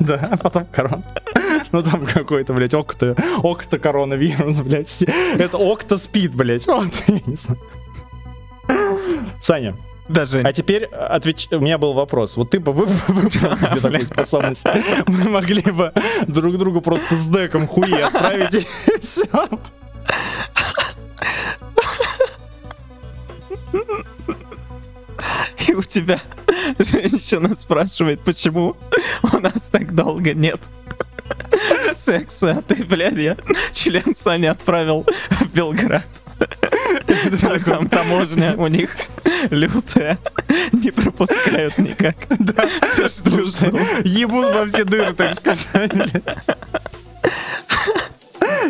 Да, 0.00 0.28
а 0.30 0.36
потом 0.36 0.66
корона. 0.66 1.04
Ну 1.72 1.82
там 1.82 2.06
какой-то, 2.06 2.52
блядь, 2.52 2.74
окто, 2.74 3.16
окто 3.42 3.78
коронавирус, 3.78 4.60
блядь. 4.60 5.02
Это 5.36 5.58
окто 5.58 5.96
спид, 5.96 6.34
блядь. 6.34 6.66
Вот, 6.66 6.92
я 7.08 7.20
не 7.26 7.36
знаю. 7.36 7.60
Саня, 9.42 9.74
Даже 10.12 10.40
а 10.40 10.52
теперь 10.52 10.84
отвеч... 10.84 11.48
у 11.50 11.60
меня 11.60 11.78
был 11.78 11.94
вопрос. 11.94 12.36
Вот 12.36 12.50
ты 12.50 12.60
бы 12.60 12.72
вы- 12.72 12.86
выбрал 13.08 13.30
себе 13.30 13.80
такую 13.80 14.06
способность. 14.06 14.64
Мы 15.06 15.28
могли 15.30 15.62
бы 15.62 15.92
друг 16.26 16.58
другу 16.58 16.80
просто 16.80 17.16
с 17.16 17.26
деком 17.26 17.66
хуи 17.66 18.00
отправить 18.00 18.54
и 18.54 18.98
все. 19.00 19.24
и 25.66 25.74
у 25.74 25.82
тебя 25.82 26.20
женщина 26.78 27.54
спрашивает, 27.54 28.20
почему 28.20 28.76
у 29.22 29.38
нас 29.38 29.68
так 29.70 29.94
долго 29.94 30.34
нет 30.34 30.60
секса, 31.94 32.56
а 32.58 32.62
ты, 32.62 32.84
блядь, 32.84 33.16
я 33.16 33.36
член 33.72 34.14
Сани 34.14 34.46
отправил 34.46 35.06
в 35.30 35.54
Белград. 35.54 36.06
Там, 37.40 37.62
там 37.62 37.86
таможня 37.88 38.54
у 38.56 38.66
них 38.66 38.96
лютая, 39.50 40.18
не 40.72 40.90
пропускают 40.90 41.78
никак. 41.78 42.16
Да. 42.38 42.66
Все 42.82 43.08
жду. 43.08 43.42
Ебут 44.04 44.54
во 44.54 44.66
все 44.66 44.84
дыры, 44.84 45.12
так 45.12 45.34
сказать, 45.34 45.92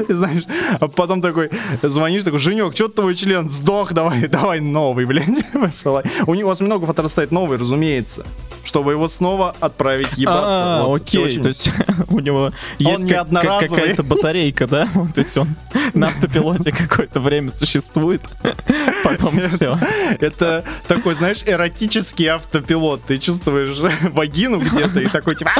знаешь, 0.09 0.45
а 0.81 0.89
потом 0.89 1.21
такой 1.23 1.51
звонишь, 1.83 2.25
такой, 2.25 2.39
Женек, 2.39 2.75
что 2.75 2.89
твой 2.89 3.15
член 3.15 3.51
сдох, 3.51 3.93
давай, 3.93 4.29
давай 4.29 4.61
новый, 4.61 5.05
блядь, 5.05 5.29
высылай. 5.55 6.05
У 6.27 6.35
него 6.35 6.51
осьминогов 6.51 6.91
отрастает 6.91 7.31
новый, 7.31 7.59
разумеется, 7.59 8.25
чтобы 8.65 8.93
его 8.93 9.09
снова 9.09 9.55
отправить 9.61 10.17
ебаться. 10.17 10.83
А, 10.83 10.85
Вот, 10.87 11.03
окей, 11.03 11.25
очень- 11.25 11.43
то 11.43 11.49
есть 11.49 11.71
у 12.09 12.21
него 12.21 12.51
есть 12.79 13.09
как- 13.09 13.29
как- 13.31 13.69
какая-то 13.71 14.03
батарейка, 14.03 14.67
да? 14.67 14.87
То 15.15 15.19
есть 15.21 15.37
он 15.37 15.49
на 15.95 16.09
автопилоте 16.09 16.73
какое-то 16.73 17.21
время 17.21 17.53
существует, 17.53 18.23
потом 19.05 19.39
все. 19.41 19.79
Это 20.21 20.65
такой, 20.87 21.15
знаешь, 21.15 21.43
эротический 21.47 22.27
автопилот. 22.29 23.03
Ты 23.05 23.19
чувствуешь 23.19 23.79
вагину 24.13 24.59
где-то 24.61 25.01
и 25.01 25.09
такой, 25.09 25.35
типа... 25.35 25.53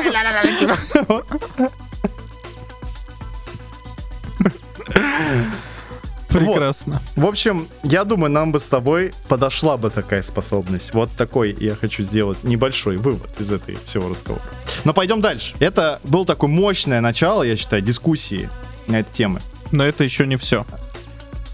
Типа, 6.33 6.45
вот. 6.45 6.53
Прекрасно. 6.55 7.03
В 7.15 7.27
общем, 7.27 7.69
я 7.83 8.05
думаю, 8.05 8.31
нам 8.31 8.53
бы 8.53 8.61
с 8.61 8.67
тобой 8.67 9.13
подошла 9.29 9.77
бы 9.77 9.91
такая 9.91 10.23
способность. 10.23 10.95
Вот 10.95 11.11
такой 11.13 11.55
я 11.61 11.75
хочу 11.75 12.03
сделать 12.03 12.43
небольшой 12.43 12.97
вывод 12.97 13.31
из 13.39 13.53
этой 13.53 13.79
всего 13.85 14.09
разговора. 14.09 14.45
Но 14.85 14.95
пойдем 14.95 15.21
дальше. 15.21 15.55
Это 15.59 16.01
был 16.05 16.25
такое 16.25 16.49
мощное 16.49 17.01
начало, 17.01 17.43
я 17.43 17.57
считаю, 17.57 17.83
дискуссии 17.83 18.49
на 18.87 19.01
эти 19.01 19.11
темы. 19.13 19.41
Но 19.73 19.85
это 19.85 20.05
еще 20.05 20.27
не 20.27 20.37
все. 20.37 20.65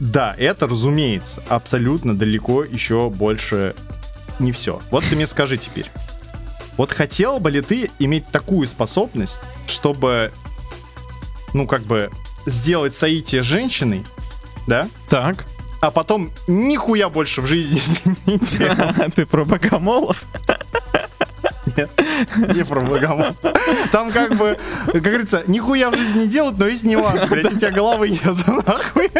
Да, 0.00 0.34
это, 0.38 0.68
разумеется, 0.68 1.42
абсолютно 1.48 2.16
далеко 2.16 2.62
еще 2.62 3.10
больше 3.10 3.74
не 4.38 4.52
все. 4.52 4.80
Вот 4.90 5.04
ты 5.04 5.16
мне 5.16 5.26
скажи 5.26 5.56
теперь. 5.56 5.86
Вот 6.76 6.92
хотел 6.92 7.40
бы 7.40 7.50
ли 7.50 7.60
ты 7.60 7.90
иметь 7.98 8.28
такую 8.28 8.68
способность, 8.68 9.40
чтобы, 9.66 10.32
ну, 11.52 11.66
как 11.66 11.82
бы, 11.82 12.10
сделать 12.46 12.94
соитие 12.94 13.42
женщиной, 13.42 14.06
да? 14.68 14.88
Так. 15.08 15.46
А 15.80 15.90
потом 15.90 16.30
нихуя 16.46 17.08
больше 17.08 17.40
в 17.40 17.46
жизни 17.46 17.80
не 18.26 18.38
делать. 18.38 19.14
Ты 19.16 19.26
про 19.26 19.44
богомолов? 19.44 20.22
Нет, 21.76 21.90
не 22.36 22.64
про 22.64 22.80
богомол. 22.80 23.36
Там 23.92 24.10
как 24.10 24.36
бы, 24.36 24.58
как 24.86 25.00
говорится, 25.00 25.44
нихуя 25.46 25.90
в 25.90 25.96
жизни 25.96 26.20
не 26.20 26.26
делают, 26.26 26.58
но 26.58 26.66
есть 26.66 26.84
нюанс, 26.84 27.26
блядь, 27.28 27.52
у 27.54 27.58
тебя 27.58 27.70
головы 27.70 28.10
нет, 28.10 28.22
нахуй. 28.66 29.10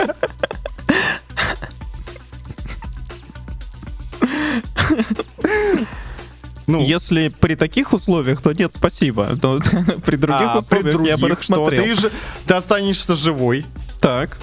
Ну, 6.67 6.83
если 6.83 7.29
при 7.29 7.55
таких 7.55 7.93
условиях, 7.93 8.43
то 8.43 8.53
нет, 8.53 8.75
спасибо. 8.75 9.39
Но 9.41 9.61
при 10.05 10.17
других 10.17 10.49
а, 10.49 10.59
условиях 10.59 10.85
при 10.85 10.93
других, 10.93 11.09
я 11.09 11.17
бы 11.17 11.27
что? 11.27 11.29
рассмотрел. 11.29 11.85
Ты 11.85 11.95
же 11.95 12.13
ты 12.47 12.55
останешься 12.55 13.15
живой. 13.15 13.65
Так. 14.01 14.39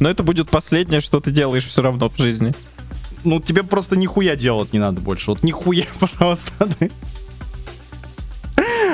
Но 0.00 0.08
это 0.08 0.22
будет 0.22 0.50
последнее, 0.50 1.00
что 1.00 1.20
ты 1.20 1.30
делаешь 1.30 1.66
все 1.66 1.82
равно 1.82 2.08
в 2.08 2.16
жизни. 2.16 2.54
Ну, 3.24 3.40
тебе 3.40 3.62
просто 3.62 3.96
нихуя 3.96 4.34
делать 4.36 4.72
не 4.72 4.78
надо 4.78 5.00
больше. 5.00 5.30
Вот 5.30 5.42
нихуя, 5.42 5.84
пожалуйста. 6.00 6.68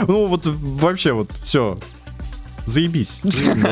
Ну, 0.06 0.26
вот 0.26 0.42
вообще 0.44 1.12
вот 1.12 1.30
все. 1.42 1.78
Заебись. 2.66 3.20
Жизнь. 3.24 3.64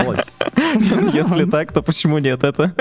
Если 1.13 1.45
так, 1.45 1.73
то 1.73 1.83
почему 1.83 2.19
нет? 2.19 2.43
Это... 2.45 2.75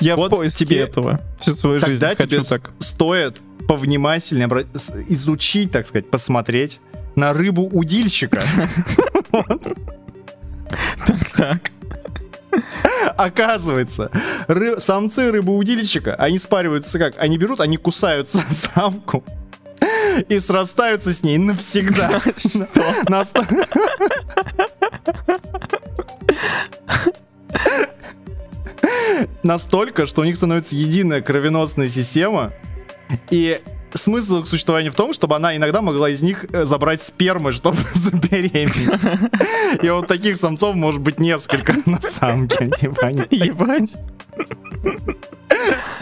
Я 0.00 0.14
в 0.16 0.20
Вот 0.20 0.30
поиске 0.30 0.64
тебе- 0.64 0.78
этого 0.80 1.20
всю 1.40 1.54
свою 1.54 1.78
жизнь 1.80 2.00
Тогда 2.00 2.14
тебе 2.14 2.38
хочу 2.38 2.44
с- 2.44 2.48
так. 2.48 2.70
стоит 2.78 3.40
повнимательнее 3.68 4.46
обра- 4.48 4.66
изучить, 5.12 5.70
так 5.72 5.86
сказать, 5.86 6.10
посмотреть 6.10 6.80
на 7.16 7.32
рыбу-удильщика. 7.32 8.40
Так, 11.06 11.30
так. 11.36 11.70
Оказывается, 13.24 14.10
ры- 14.48 14.80
самцы 14.80 15.30
рыбоудильщика, 15.30 16.14
они 16.14 16.38
спариваются 16.38 16.98
как? 16.98 17.14
Они 17.18 17.36
берут, 17.36 17.60
они 17.60 17.76
кусают 17.76 18.28
са- 18.28 18.42
самку 18.74 19.22
и 20.28 20.38
срастаются 20.38 21.12
с 21.12 21.22
ней 21.22 21.36
навсегда. 21.36 22.22
Что? 22.38 22.66
Настолько, 29.42 30.06
что 30.06 30.22
у 30.22 30.24
них 30.24 30.36
становится 30.36 30.76
единая 30.76 31.20
кровеносная 31.20 31.88
система, 31.88 32.52
и 33.30 33.60
смысл 33.94 34.40
их 34.40 34.46
существования 34.46 34.90
в 34.90 34.94
том, 34.94 35.12
чтобы 35.12 35.36
она 35.36 35.56
иногда 35.56 35.82
могла 35.82 36.10
из 36.10 36.22
них 36.22 36.46
э, 36.52 36.64
забрать 36.64 37.02
спермы, 37.02 37.52
чтобы 37.52 37.78
забеременеть. 37.94 38.88
И 39.82 39.90
вот 39.90 40.06
таких 40.06 40.36
самцов 40.36 40.74
может 40.74 41.00
быть 41.00 41.18
несколько 41.18 41.74
на 41.86 42.00
самке. 42.00 42.70
Типа 42.70 43.06
они 43.06 43.22
Ебать. 43.30 43.96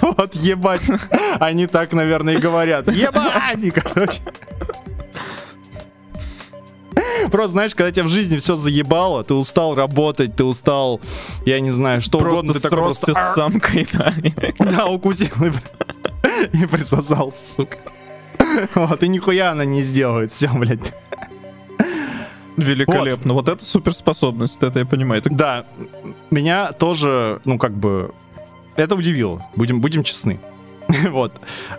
вот 0.01 0.35
ебать. 0.35 0.91
Они 1.41 1.67
так, 1.67 1.93
наверное, 1.93 2.35
и 2.35 2.39
говорят. 2.39 2.91
Ебать! 2.91 3.63
И, 3.63 3.71
короче. 3.71 4.21
Просто, 7.31 7.53
знаешь, 7.53 7.75
когда 7.75 7.91
тебя 7.93 8.05
в 8.05 8.09
жизни 8.09 8.39
все 8.39 8.57
заебало, 8.57 9.25
ты 9.25 9.35
устал 9.35 9.75
работать, 9.75 10.35
ты 10.37 10.45
устал, 10.45 11.01
я 11.45 11.61
не 11.61 11.71
знаю, 11.71 12.01
что 12.01 12.19
угодно, 12.19 12.53
Просто 12.53 12.55
ты 12.55 12.63
такой 12.63 12.79
просто... 12.79 13.15
с 13.15 13.35
самкой, 13.35 13.87
да. 13.93 14.15
Да, 14.59 14.87
укусил 14.87 15.29
и, 15.45 15.51
и 16.53 16.67
присосался, 16.67 17.55
сука. 17.55 17.79
Вот, 18.75 19.03
и 19.03 19.09
нихуя 19.09 19.51
она 19.51 19.65
не 19.65 19.83
сделает, 19.83 20.31
все, 20.31 20.49
блядь. 20.49 20.95
Великолепно. 22.57 23.35
Вот 23.35 23.49
это 23.49 23.65
суперспособность, 23.65 24.63
это 24.63 24.81
я 24.81 24.87
понимаю. 24.87 25.21
Это 25.21 25.31
Да, 25.31 25.65
меня 26.31 26.73
тоже, 26.73 27.41
ну, 27.45 27.57
как 27.57 27.73
бы, 27.73 28.13
это 28.77 28.97
удивило, 28.97 29.47
будем, 29.55 29.81
будем 29.81 30.03
честны. 30.03 30.41
Вот. 31.11 31.33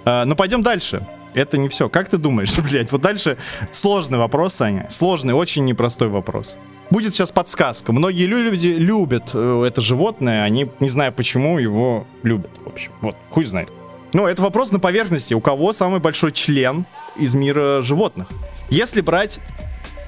А, 0.06 0.26
Ну, 0.26 0.36
пойдем 0.36 0.62
дальше. 0.62 1.06
Это 1.34 1.58
не 1.58 1.70
все. 1.70 1.90
Как 1.90 2.10
ты 2.10 2.18
думаешь, 2.18 2.58
блядь? 2.72 2.92
Вот 2.92 3.02
дальше 3.02 3.38
сложный 3.72 4.18
вопрос, 4.18 4.56
Саня. 4.56 4.88
Сложный, 4.90 5.34
очень 5.34 5.66
непростой 5.66 6.08
вопрос. 6.08 6.58
Будет 6.90 7.14
сейчас 7.14 7.32
подсказка. 7.32 7.92
Многие 7.92 8.26
люди 8.26 8.70
любят 8.70 9.32
э, 9.34 9.64
это 9.68 9.80
животное, 9.80 10.44
они, 10.44 10.70
не 10.80 10.90
знаю 10.90 11.14
почему, 11.14 11.60
его 11.60 12.08
любят, 12.24 12.52
в 12.64 12.70
общем. 12.70 12.92
Вот, 13.02 13.16
хуй 13.30 13.46
знает. 13.46 13.72
Ну, 14.14 14.26
это 14.26 14.42
вопрос 14.42 14.72
на 14.72 14.80
поверхности. 14.80 15.34
У 15.34 15.42
кого 15.42 15.72
самый 15.74 16.00
большой 16.00 16.32
член 16.32 16.86
из 17.16 17.36
мира 17.36 17.82
животных? 17.82 18.28
Если 18.70 19.02
брать 19.02 19.40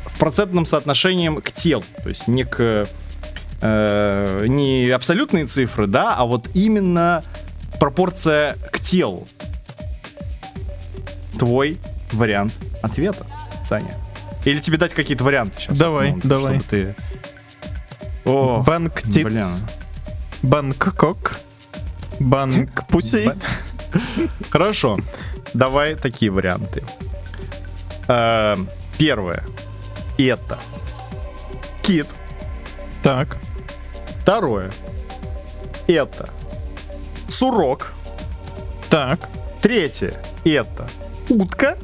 в 0.06 0.18
процентном 0.18 0.66
соотношении 0.66 1.30
к 1.40 1.52
телу, 1.52 1.84
то 2.02 2.10
есть 2.10 2.28
не 2.28 2.44
к 2.44 2.88
э, 3.62 4.46
не 4.48 4.90
абсолютные 4.90 5.46
цифры, 5.46 5.88
да, 5.88 6.16
а 6.16 6.26
вот 6.26 6.50
именно 6.54 7.24
пропорция 7.80 8.58
к 8.72 8.80
телу. 8.80 9.28
Твой 11.38 11.78
вариант 12.12 12.54
ответа, 12.82 13.26
Саня. 13.64 13.96
Или 14.46 14.60
тебе 14.60 14.78
дать 14.78 14.94
какие-то 14.94 15.24
варианты 15.24 15.60
сейчас? 15.60 15.78
Давай, 15.78 16.16
давай. 16.24 16.60
Чтобы 16.60 16.64
ты... 16.64 16.96
О, 18.26 18.64
Банк 18.66 19.02
тиц. 19.04 19.26
блин. 19.26 19.46
Бангкок. 20.42 21.40
Банк 22.20 22.88
пуси. 22.90 23.32
Хорошо. 24.50 24.98
Давай 25.54 25.96
такие 25.96 26.32
варианты. 26.32 26.84
Э, 28.08 28.56
Первое. 28.98 29.44
Это. 30.18 30.60
Кит. 31.82 32.08
Так. 33.04 33.38
Второе. 34.22 34.72
Это. 35.88 36.30
Сурок. 37.28 37.94
Так. 38.90 39.20
Третье. 39.62 40.14
Это. 40.46 40.88
Утка. 41.30 41.78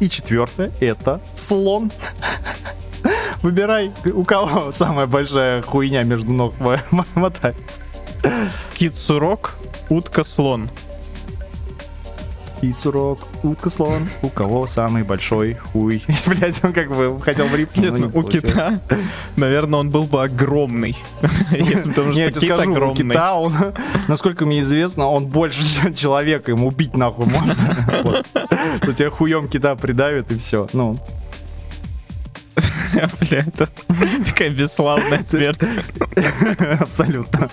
И 0.00 0.08
четвертое. 0.08 0.72
Это 0.80 1.20
слон. 1.34 1.90
Выбирай, 3.42 3.92
у 4.14 4.24
кого 4.24 4.72
самая 4.72 5.06
большая 5.06 5.62
хуйня 5.62 6.02
между 6.02 6.32
ног 6.32 6.58
мо- 6.58 6.80
мотается. 7.14 7.80
Кит-сурок, 8.74 9.54
утка-слон. 9.88 10.64
И 10.64 10.68
сурок, 12.76 13.20
утка, 13.42 13.70
слон. 13.70 14.08
У 14.22 14.28
кого 14.28 14.66
самый 14.66 15.02
большой 15.02 15.54
хуй? 15.54 16.02
Блять, 16.26 16.62
он 16.64 16.72
как 16.72 16.88
бы 16.88 17.18
хотел 17.20 17.46
в 17.46 17.54
рифму, 17.54 17.82
Нет, 17.82 17.98
ну, 17.98 18.10
у 18.12 18.22
кита, 18.22 18.80
наверное, 19.36 19.80
он 19.80 19.90
был 19.90 20.04
бы 20.04 20.22
огромный. 20.22 20.96
Если 21.50 21.90
потому 21.90 22.12
я 22.12 22.30
что 22.30 22.40
кит 22.40 22.50
скажу, 22.50 22.70
у 22.70 22.74
огромный. 22.74 23.10
кита, 23.10 23.34
он, 23.34 23.54
насколько 24.08 24.46
мне 24.46 24.60
известно, 24.60 25.06
он 25.06 25.26
больше, 25.26 25.66
чем 25.66 25.94
человека, 25.94 26.50
ему 26.52 26.68
убить 26.68 26.96
нахуй 26.96 27.26
можно. 27.26 28.24
У 28.86 28.92
тебя 28.92 29.10
хуем 29.10 29.48
кита 29.48 29.74
придавит 29.76 30.30
и 30.30 30.38
все. 30.38 30.68
Ну, 30.72 30.98
Бля, 33.20 33.44
это 33.46 33.68
такая 34.24 34.48
бесславная 34.50 35.22
смерть. 35.22 35.60
абсолютно. 36.80 37.50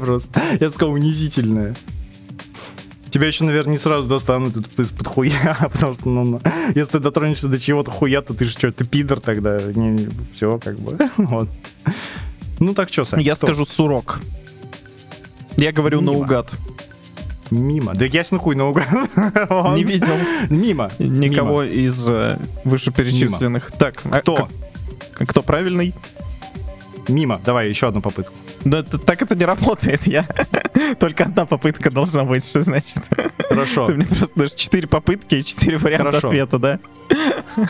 Просто, 0.00 0.40
я 0.58 0.68
бы 0.68 0.70
сказал, 0.70 0.94
унизительное. 0.94 1.74
Тебя 3.12 3.26
еще, 3.26 3.44
наверное, 3.44 3.72
не 3.72 3.78
сразу 3.78 4.08
достанут 4.08 4.56
из- 4.56 4.78
из-под 4.86 5.06
хуя, 5.06 5.56
потому 5.72 5.94
что, 5.94 6.08
ну, 6.08 6.40
если 6.74 6.92
ты 6.92 6.98
дотронешься 6.98 7.46
до 7.48 7.60
чего-то 7.60 7.90
хуя, 7.90 8.22
то 8.22 8.32
ты 8.34 8.46
же 8.46 8.50
что, 8.52 8.72
ты 8.72 8.84
пидор 8.86 9.20
тогда, 9.20 9.60
все, 10.34 10.58
как 10.58 10.78
бы, 10.78 10.98
вот. 11.18 11.48
Ну 12.58 12.74
так 12.74 12.90
что, 12.92 13.04
Сань? 13.04 13.20
Я 13.22 13.34
кто? 13.34 13.46
скажу 13.48 13.66
сурок. 13.66 14.20
Я 15.58 15.72
говорю 15.72 16.00
Мимо. 16.00 16.12
наугад. 16.12 16.50
Мимо. 17.50 17.92
Да 17.94 18.06
ясно 18.06 18.38
хуй 18.38 18.54
наугад. 18.56 18.86
Не 19.76 19.84
видел 19.84 20.14
Мимо. 20.48 20.90
никого 20.98 21.64
из 21.64 22.08
э, 22.08 22.38
вышеперечисленных. 22.64 23.72
Так, 23.72 24.00
а 24.04 24.20
Кто? 24.20 24.48
к- 25.12 25.26
Кто 25.26 25.42
правильный? 25.42 25.92
Мимо. 27.08 27.38
Давай 27.44 27.68
еще 27.68 27.88
одну 27.88 28.00
попытку. 28.00 28.32
Да 28.64 28.78
это- 28.80 28.98
так 28.98 29.22
это 29.22 29.34
не 29.34 29.44
работает, 29.44 30.06
я... 30.06 30.26
Только 31.00 31.24
одна 31.24 31.46
попытка 31.46 31.90
должна 31.90 32.24
быть, 32.24 32.44
что 32.44 32.62
значит? 32.62 32.98
Хорошо. 33.48 33.86
Ты 33.88 33.94
мне 33.94 34.06
просто 34.06 34.38
даже 34.38 34.54
четыре 34.56 34.86
попытки 34.88 35.36
и 35.36 35.44
четыре 35.44 35.78
варианта 35.78 36.06
Хорошо. 36.06 36.28
ответа, 36.28 36.58
да? 36.58 36.78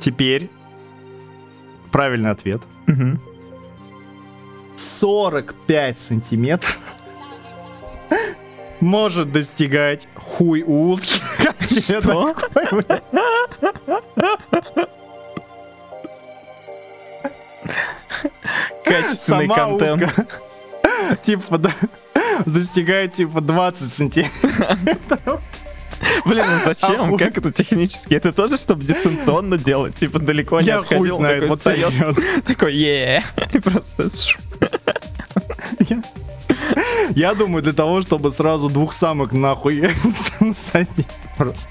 Теперь 0.00 0.50
правильный 1.90 2.30
ответ. 2.30 2.62
Мгм. 2.86 3.20
45 4.76 6.00
сантиметров 6.00 6.78
может 8.80 9.32
достигать 9.32 10.06
хуй 10.14 10.62
утки. 10.64 11.20
Что? 11.80 12.34
такое, 12.34 13.02
Качественный 18.84 19.48
контент. 19.48 20.02
Типа, 21.22 21.60
достигает 22.46 23.14
типа 23.14 23.40
20 23.40 23.92
сантиметров. 23.92 25.40
Блин, 26.24 26.44
ну 26.48 26.58
зачем? 26.64 27.00
Охуй. 27.00 27.18
Как 27.18 27.38
это 27.38 27.50
технически? 27.50 28.14
Это 28.14 28.32
тоже, 28.32 28.56
чтобы 28.56 28.84
дистанционно 28.84 29.58
делать? 29.58 29.96
Типа 29.96 30.18
далеко 30.18 30.60
не 30.60 30.66
Я 30.68 30.82
хуй 30.82 30.96
отходил, 30.96 31.16
знает, 31.16 31.42
такой 31.42 31.48
вот 31.50 31.62
серьезно. 31.62 32.42
такой, 32.46 32.76
е 32.76 33.24
и 33.52 33.58
просто 33.58 34.10
ш- 34.14 34.38
Я 37.14 37.34
думаю, 37.34 37.62
для 37.62 37.72
того, 37.72 38.02
чтобы 38.02 38.30
сразу 38.30 38.68
двух 38.68 38.92
самок 38.92 39.32
нахуй 39.32 39.88
насадить. 40.40 41.06
Просто. 41.36 41.68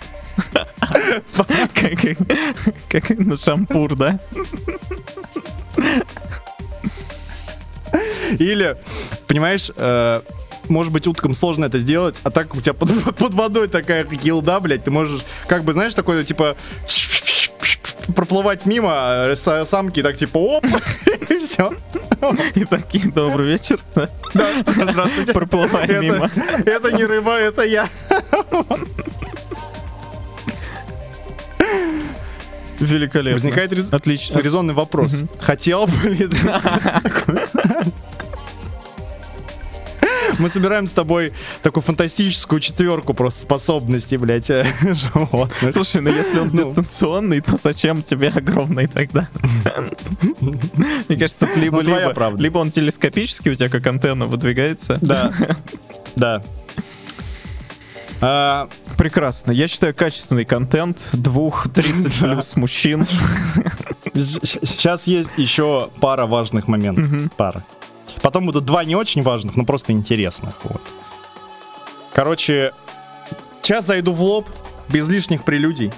как, 1.74 2.18
как, 2.90 3.10
как 3.10 3.10
на 3.18 3.38
шампур, 3.38 3.96
да? 3.96 4.20
Или, 8.40 8.78
понимаешь, 9.28 9.72
э, 9.76 10.22
может 10.70 10.92
быть, 10.94 11.08
уткам 11.08 11.34
сложно 11.34 11.66
это 11.66 11.80
сделать, 11.80 12.20
а 12.24 12.32
так 12.32 12.56
у 12.56 12.62
тебя 12.62 12.74
под, 12.74 13.16
под 13.16 13.34
водой 13.34 13.68
такая 13.68 14.04
гилда, 14.04 14.60
блядь, 14.60 14.84
ты 14.84 14.92
можешь, 14.92 15.22
как 15.48 15.64
бы, 15.64 15.74
знаешь, 15.74 15.94
такой, 15.94 16.24
типа, 16.24 16.56
проплывать 18.16 18.66
мимо 18.66 18.92
а 18.94 19.34
самки, 19.66 20.02
так 20.02 20.18
типа, 20.18 20.38
оп, 20.38 20.66
и 21.30 21.38
все. 21.38 21.74
И 22.56 22.66
такие, 22.66 23.12
добрый 23.12 23.48
вечер. 23.48 23.80
да. 23.96 24.10
Здравствуйте. 24.66 25.34
Проплывай 25.34 25.88
мимо. 26.02 26.32
это 26.66 26.92
не 26.92 27.06
рыба, 27.06 27.34
это 27.34 27.64
я. 27.64 27.88
Великолепно. 32.80 33.34
Возникает 33.34 33.72
рез- 33.72 33.92
Отлично. 33.92 34.38
резонный 34.40 34.74
вопрос. 34.74 35.24
Хотел 35.40 35.88
бы 35.88 36.10
ли. 36.10 36.30
Мы 40.40 40.50
собираем 40.50 40.88
с 40.88 40.92
тобой 40.92 41.34
такую 41.64 41.84
фантастическую 41.84 42.60
четверку 42.60 43.14
просто 43.14 43.42
способностей, 43.42 44.18
блядь, 44.18 44.50
э, 44.50 44.66
животных. 44.82 45.74
Слушай, 45.74 46.02
ну 46.02 46.10
если 46.12 46.40
он 46.40 46.50
Ну. 46.50 46.58
дистанционный, 46.58 47.42
то 47.42 47.56
зачем 47.58 48.04
тебе 48.04 48.30
огромный 48.30 48.88
тогда? 48.88 49.28
Мне 50.40 51.18
кажется, 51.18 51.40
тут 51.40 51.50
Ну, 51.56 51.62
либо-либо. 51.62 52.36
Либо 52.38 52.58
он 52.60 52.72
телескопически 52.72 53.50
у 53.50 53.56
тебя 53.56 53.70
как 53.70 53.86
антенна 53.88 54.26
выдвигается. 54.28 55.00
Да. 55.02 55.34
Да. 56.16 56.44
А, 58.22 58.68
Прекрасно. 58.98 59.52
Я 59.52 59.68
считаю, 59.68 59.94
качественный 59.94 60.44
контент 60.46 61.10
двух 61.14 61.68
30 61.72 62.20
Да. 62.22 62.34
плюс 62.34 62.56
мужчин. 62.56 63.06
Сейчас 64.16 65.06
есть 65.06 65.32
еще 65.38 65.90
пара 66.02 66.26
важных 66.26 66.68
моментов. 66.68 67.32
Пара. 67.38 67.64
Потом 68.22 68.46
будут 68.46 68.66
два 68.66 68.84
не 68.84 68.96
очень 68.96 69.24
важных, 69.24 69.56
но 69.56 69.66
просто 69.66 69.92
интересных. 69.92 70.56
Вот. 70.64 70.82
Короче, 72.14 72.74
сейчас 73.62 73.86
зайду 73.86 74.12
в 74.12 74.22
лоб, 74.22 74.50
без 74.90 75.08
лишних 75.10 75.44
прелюдий. 75.44 75.92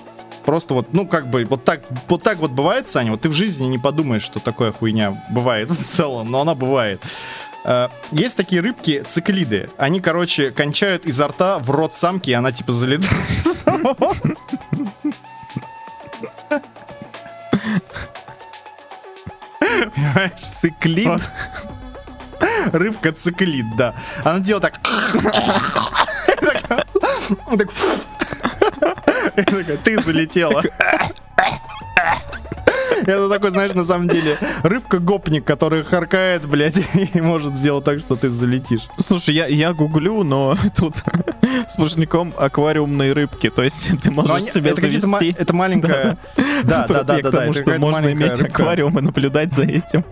Просто 0.45 0.73
вот, 0.73 0.93
ну, 0.93 1.05
как 1.07 1.29
бы, 1.29 1.45
вот 1.45 1.63
так, 1.63 1.81
вот 2.07 2.23
так 2.23 2.39
вот 2.39 2.51
бывает, 2.51 2.89
Саня, 2.89 3.11
вот 3.11 3.21
ты 3.21 3.29
в 3.29 3.33
жизни 3.33 3.65
не 3.67 3.77
подумаешь, 3.77 4.23
что 4.23 4.39
такое 4.39 4.71
хуйня 4.71 5.23
бывает 5.29 5.69
в 5.69 5.85
целом, 5.85 6.31
но 6.31 6.41
она 6.41 6.55
бывает. 6.55 7.01
Э, 7.65 7.89
Есть 8.11 8.35
такие 8.35 8.61
рыбки, 8.61 9.03
циклиды. 9.07 9.69
Они, 9.77 9.99
короче, 10.01 10.51
кончают 10.51 11.05
изо 11.05 11.27
рта 11.27 11.59
в 11.59 11.69
рот 11.69 11.93
самки, 11.93 12.31
и 12.31 12.33
она 12.33 12.51
типа 12.51 12.71
залетает. 12.71 13.13
Понимаешь? 19.59 20.31
Циклит. 20.41 21.21
Рыбка 22.71 23.11
циклит, 23.11 23.65
да. 23.77 23.95
Она 24.23 24.39
делает 24.39 24.63
так. 24.63 24.79
Ты 29.83 30.01
залетела. 30.01 30.63
Это 33.05 33.29
такой, 33.29 33.49
знаешь, 33.51 33.73
на 33.73 33.85
самом 33.85 34.07
деле, 34.07 34.37
рыбка-гопник, 34.63 35.45
который 35.45 35.83
харкает, 35.83 36.45
блядь, 36.45 36.77
и 37.13 37.21
может 37.21 37.55
сделать 37.55 37.85
так, 37.85 37.99
что 37.99 38.15
ты 38.15 38.29
залетишь. 38.29 38.87
Слушай, 38.97 39.35
я, 39.35 39.47
я 39.47 39.73
гуглю, 39.73 40.23
но 40.23 40.57
тут 40.75 41.03
сплошняком 41.67 42.33
аквариумные 42.37 43.13
рыбки. 43.13 43.49
То 43.49 43.63
есть 43.63 43.91
ты 44.01 44.11
можешь 44.11 44.31
они- 44.31 44.51
себя 44.51 44.71
это 44.71 44.81
завести. 44.81 45.35
это 45.37 45.53
маленькая... 45.55 46.17
Да, 46.63 46.85
да, 46.87 47.03
да, 47.03 47.03
да, 47.03 47.21
да. 47.21 47.31
тому, 47.31 47.51
это 47.51 47.63
что 47.63 47.79
можно 47.79 48.11
иметь 48.11 48.41
аквариум 48.41 48.97
и 48.99 49.01
наблюдать 49.01 49.53
за 49.53 49.63
этим. 49.63 50.03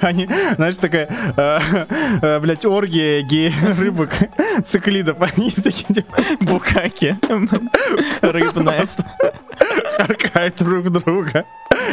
Они, 0.00 0.28
знаешь, 0.56 0.76
такая, 0.76 1.08
э, 1.36 1.58
э, 2.22 2.40
блядь, 2.40 2.64
оргия 2.64 3.22
гей-рыбок, 3.22 4.10
циклидов. 4.64 5.18
Они 5.20 5.50
такие, 5.50 5.94
типа, 5.94 6.16
Букаки. 6.40 7.16
Рыбная. 8.22 8.86
харкают 9.96 10.56
друг 10.58 10.90
друга. 10.90 11.44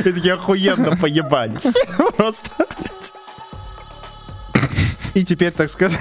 И 0.06 0.12
такие 0.12 0.34
охуенно 0.36 0.96
поебались. 0.96 1.74
Просто. 2.16 2.50
И 5.14 5.24
теперь, 5.24 5.52
так 5.52 5.70
сказать, 5.70 6.00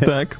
Так, 0.00 0.38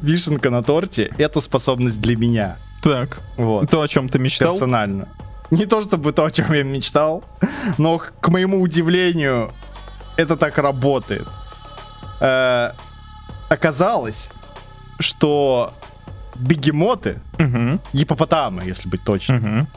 вишенка 0.00 0.50
на 0.50 0.62
торте— 0.62 1.12
это 1.18 1.40
способность 1.40 2.00
для 2.00 2.16
меня. 2.16 2.56
так. 2.82 3.20
Вот. 3.36 3.70
То, 3.70 3.82
о 3.82 3.88
чем 3.88 4.08
ты 4.08 4.18
мечтал? 4.18 4.52
Персонально. 4.52 5.08
Не 5.52 5.66
то 5.66 5.82
чтобы 5.82 6.12
то, 6.12 6.24
о 6.24 6.30
чем 6.30 6.50
я 6.54 6.62
мечтал, 6.62 7.22
но, 7.76 7.98
к 7.98 8.28
моему 8.28 8.62
удивлению, 8.62 9.52
это 10.16 10.36
так 10.36 10.56
работает. 10.58 11.28
Э, 12.20 12.72
Оказалось, 13.50 14.30
что 14.98 15.74
бегемоты, 16.36 17.20
Мгм, 17.36 17.80
гипопотамы, 17.92 18.62
если 18.64 18.88
быть 18.88 19.04
точным, 19.04 19.36
мгм. 19.42 19.68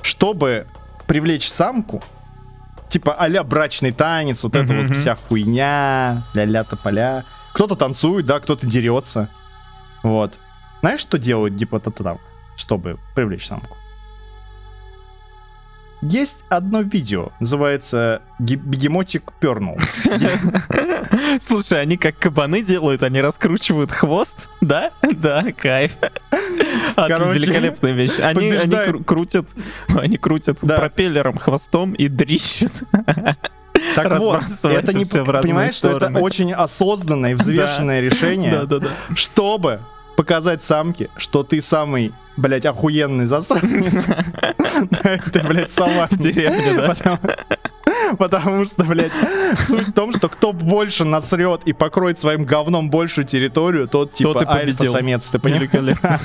чтобы 0.00 0.66
привлечь 1.06 1.46
самку, 1.50 2.02
типа 2.88 3.12
а-ля 3.12 3.44
брачный 3.44 3.92
танец, 3.92 4.42
вот 4.42 4.56
эта 4.56 4.72
Мгм, 4.72 4.88
вот 4.88 4.96
вся 4.96 5.14
хуйня, 5.14 6.22
ля-ля 6.32 6.64
тополя. 6.64 7.26
Кто-то 7.52 7.76
танцует, 7.76 8.24
да, 8.24 8.40
кто-то 8.40 8.66
дерется. 8.66 9.28
Вот. 10.02 10.38
Знаешь, 10.80 11.00
что 11.00 11.18
делают 11.18 11.52
гипопотам, 11.52 12.20
чтобы 12.56 12.98
привлечь 13.14 13.46
самку? 13.46 13.76
Есть 16.00 16.38
одно 16.48 16.80
видео, 16.82 17.30
называется 17.40 18.22
«Ги- 18.38 18.54
«Бегемотик 18.56 19.32
пернул». 19.40 19.76
Слушай, 21.40 21.82
они 21.82 21.96
как 21.96 22.18
кабаны 22.18 22.62
делают, 22.62 23.02
они 23.02 23.20
раскручивают 23.20 23.90
хвост, 23.90 24.48
да? 24.60 24.92
Да, 25.02 25.44
кайф. 25.56 25.96
Короче, 26.94 27.40
великолепная 27.40 27.92
вещь. 27.92 28.18
Они, 28.20 28.50
они 28.50 28.72
кру- 28.72 29.04
крутят, 29.04 29.54
они 29.88 30.16
крутят 30.16 30.58
Да. 30.62 30.76
пропеллером 30.76 31.38
хвостом 31.38 31.92
и 31.94 32.08
дрищут. 32.08 32.72
Так 33.94 34.18
вот, 34.18 34.42
это 34.64 34.92
не 34.92 35.04
понимаешь, 35.04 35.74
что 35.74 35.88
это 35.90 35.98
стороны. 35.98 36.20
очень 36.20 36.52
осознанное 36.52 37.32
и 37.32 37.34
взвешенное 37.34 38.00
решение. 38.00 38.68
Чтобы 39.14 39.80
показать 40.18 40.64
самке, 40.64 41.10
что 41.16 41.44
ты 41.44 41.62
самый, 41.62 42.12
блядь, 42.36 42.66
охуенный 42.66 43.24
засранец. 43.26 44.06
Ты, 45.32 45.40
блядь, 45.46 45.70
сама. 45.70 46.08
В 46.10 46.16
деревне, 46.18 46.72
да? 46.76 47.20
Потому- 48.18 48.64
что, 48.64 48.82
блядь, 48.82 49.12
суть 49.60 49.86
в 49.88 49.92
том, 49.92 50.12
что 50.12 50.28
кто 50.28 50.52
больше 50.52 51.04
насрет 51.04 51.62
и 51.66 51.72
покроет 51.72 52.18
своим 52.18 52.42
говном 52.44 52.90
большую 52.90 53.26
территорию, 53.26 53.86
тот 53.86 54.12
типа 54.12 54.44
альфа-самец, 54.44 55.26
ты 55.28 55.38
понимаешь? 55.38 55.96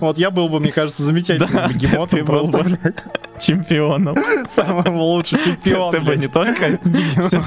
Вот 0.00 0.18
я 0.18 0.30
был 0.30 0.48
бы, 0.48 0.58
мне 0.60 0.72
кажется, 0.72 1.02
замечательным 1.02 1.50
Да, 1.52 1.68
бегемотом, 1.68 2.18
ты 2.18 2.24
был 2.24 2.50
просто, 2.50 2.64
бы. 2.64 2.78
блядь, 2.82 2.96
Чемпионом. 3.40 4.16
самым 4.50 4.96
лучшим 4.96 5.38
чемпионом. 5.38 5.92
Ты 5.92 6.00
бы 6.00 6.16
не 6.16 6.28
только 6.28 6.80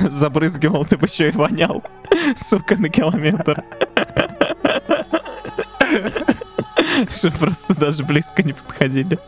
забрызгивал, 0.10 0.86
ты 0.86 0.98
бы 0.98 1.06
еще 1.08 1.30
и 1.30 1.32
вонял. 1.32 1.84
Сука, 2.38 2.76
на 2.76 2.90
километр. 2.90 3.64
Что 7.10 7.32
просто 7.32 7.74
даже 7.74 8.04
близко 8.04 8.44
не 8.44 8.54
подходили. 8.54 9.20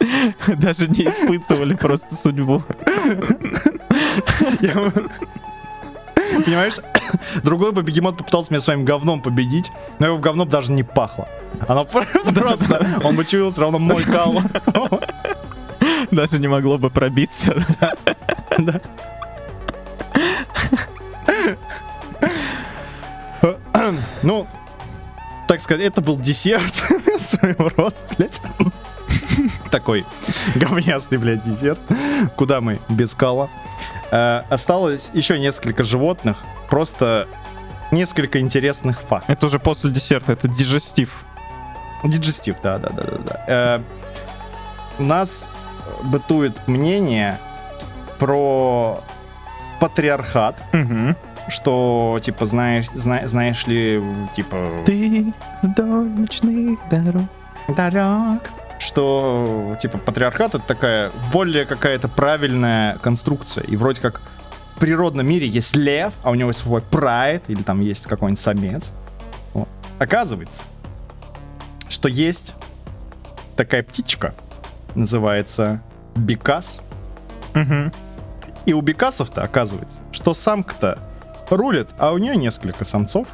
Даже 0.48 0.88
не 0.88 1.08
испытывали 1.08 1.76
просто 1.76 2.16
судьбу. 2.16 2.64
Понимаешь, 6.46 6.80
другой 7.44 7.72
бы 7.72 7.82
бегемот 7.82 8.18
попытался 8.18 8.52
меня 8.54 8.62
своим 8.62 8.86
говном 8.86 9.22
победить, 9.22 9.72
но 10.00 10.08
его 10.08 10.18
говном 10.18 10.48
даже 10.48 10.72
не 10.72 10.84
пахло. 10.84 11.28
Оно 11.68 11.84
просто, 11.86 13.02
он 13.04 13.16
бы 13.16 13.26
чуял 13.26 13.52
все 13.52 13.62
равно 13.62 13.80
мой 13.80 14.04
кал. 14.04 14.42
Даже 16.12 16.40
не 16.40 16.48
могло 16.48 16.78
бы 16.78 16.90
пробиться. 16.90 17.54
Ну, 24.24 24.48
так 25.52 25.60
сказать, 25.60 25.86
это 25.86 26.00
был 26.00 26.18
десерт 26.18 26.74
своего 27.20 27.68
рода, 27.76 27.96
блядь. 28.18 28.42
Такой 29.70 30.06
говнястый, 30.56 31.18
блядь, 31.18 31.42
десерт. 31.42 31.82
Куда 32.38 32.62
мы 32.62 32.80
без 32.88 33.16
кала? 33.16 33.50
Э, 34.12 34.44
Осталось 34.50 35.12
еще 35.14 35.38
несколько 35.38 35.84
животных. 35.84 36.46
Просто 36.70 37.28
несколько 37.92 38.40
интересных 38.40 39.02
фактов. 39.02 39.30
Это 39.30 39.46
уже 39.48 39.60
после 39.60 39.92
десерта, 39.92 40.32
это 40.32 40.48
дижестив. 40.48 41.10
Диджестив, 42.06 42.62
да, 42.64 42.78
да, 42.78 42.90
да, 42.92 43.04
да. 43.04 43.18
да. 43.18 43.44
Э, 43.48 43.82
у 45.00 45.04
нас 45.04 45.50
бытует 46.02 46.66
мнение 46.70 47.38
про 48.20 49.04
патриархат, 49.82 50.64
Угу. 50.72 51.16
Что, 51.48 52.20
типа, 52.22 52.46
знаешь, 52.46 52.88
зна- 52.94 53.28
знаешь 53.28 53.68
ли, 53.68 54.04
типа... 54.36 54.84
Ты 54.86 55.34
вдоль 55.62 56.10
ночных 56.10 56.80
дорог. 56.90 57.24
Дорог. 57.76 58.42
Что, 58.80 59.78
типа, 59.82 59.98
патриархат 59.98 60.56
это 60.56 60.64
такая 60.66 61.12
более 61.32 61.66
какая-то 61.66 62.08
правильная 62.08 62.98
конструкция. 62.98 63.64
И 63.66 63.76
вроде 63.76 64.02
как 64.02 64.22
в 64.76 64.80
природном 64.80 65.28
мире 65.28 65.48
есть 65.48 65.76
лев, 65.76 66.16
а 66.24 66.32
у 66.32 66.36
него 66.36 66.50
есть 66.50 66.62
свой 66.62 66.82
прайд, 66.82 67.44
или 67.48 67.62
там 67.62 67.82
есть 67.82 68.08
какой-нибудь 68.08 68.40
самец. 68.40 68.92
Вот. 69.54 69.70
Оказывается, 70.00 70.64
что 71.90 72.08
есть 72.08 72.56
такая 73.56 73.84
птичка, 73.84 74.34
называется 74.96 75.82
бекас. 76.16 76.82
Угу. 77.54 77.92
И 78.66 78.74
у 78.74 78.82
бекасов-то 78.82 79.44
оказывается, 79.44 80.02
что 80.12 80.34
самка-то 80.34 80.98
рулит, 81.58 81.90
а 81.98 82.12
у 82.12 82.18
нее 82.18 82.36
несколько 82.36 82.84
самцов. 82.86 83.28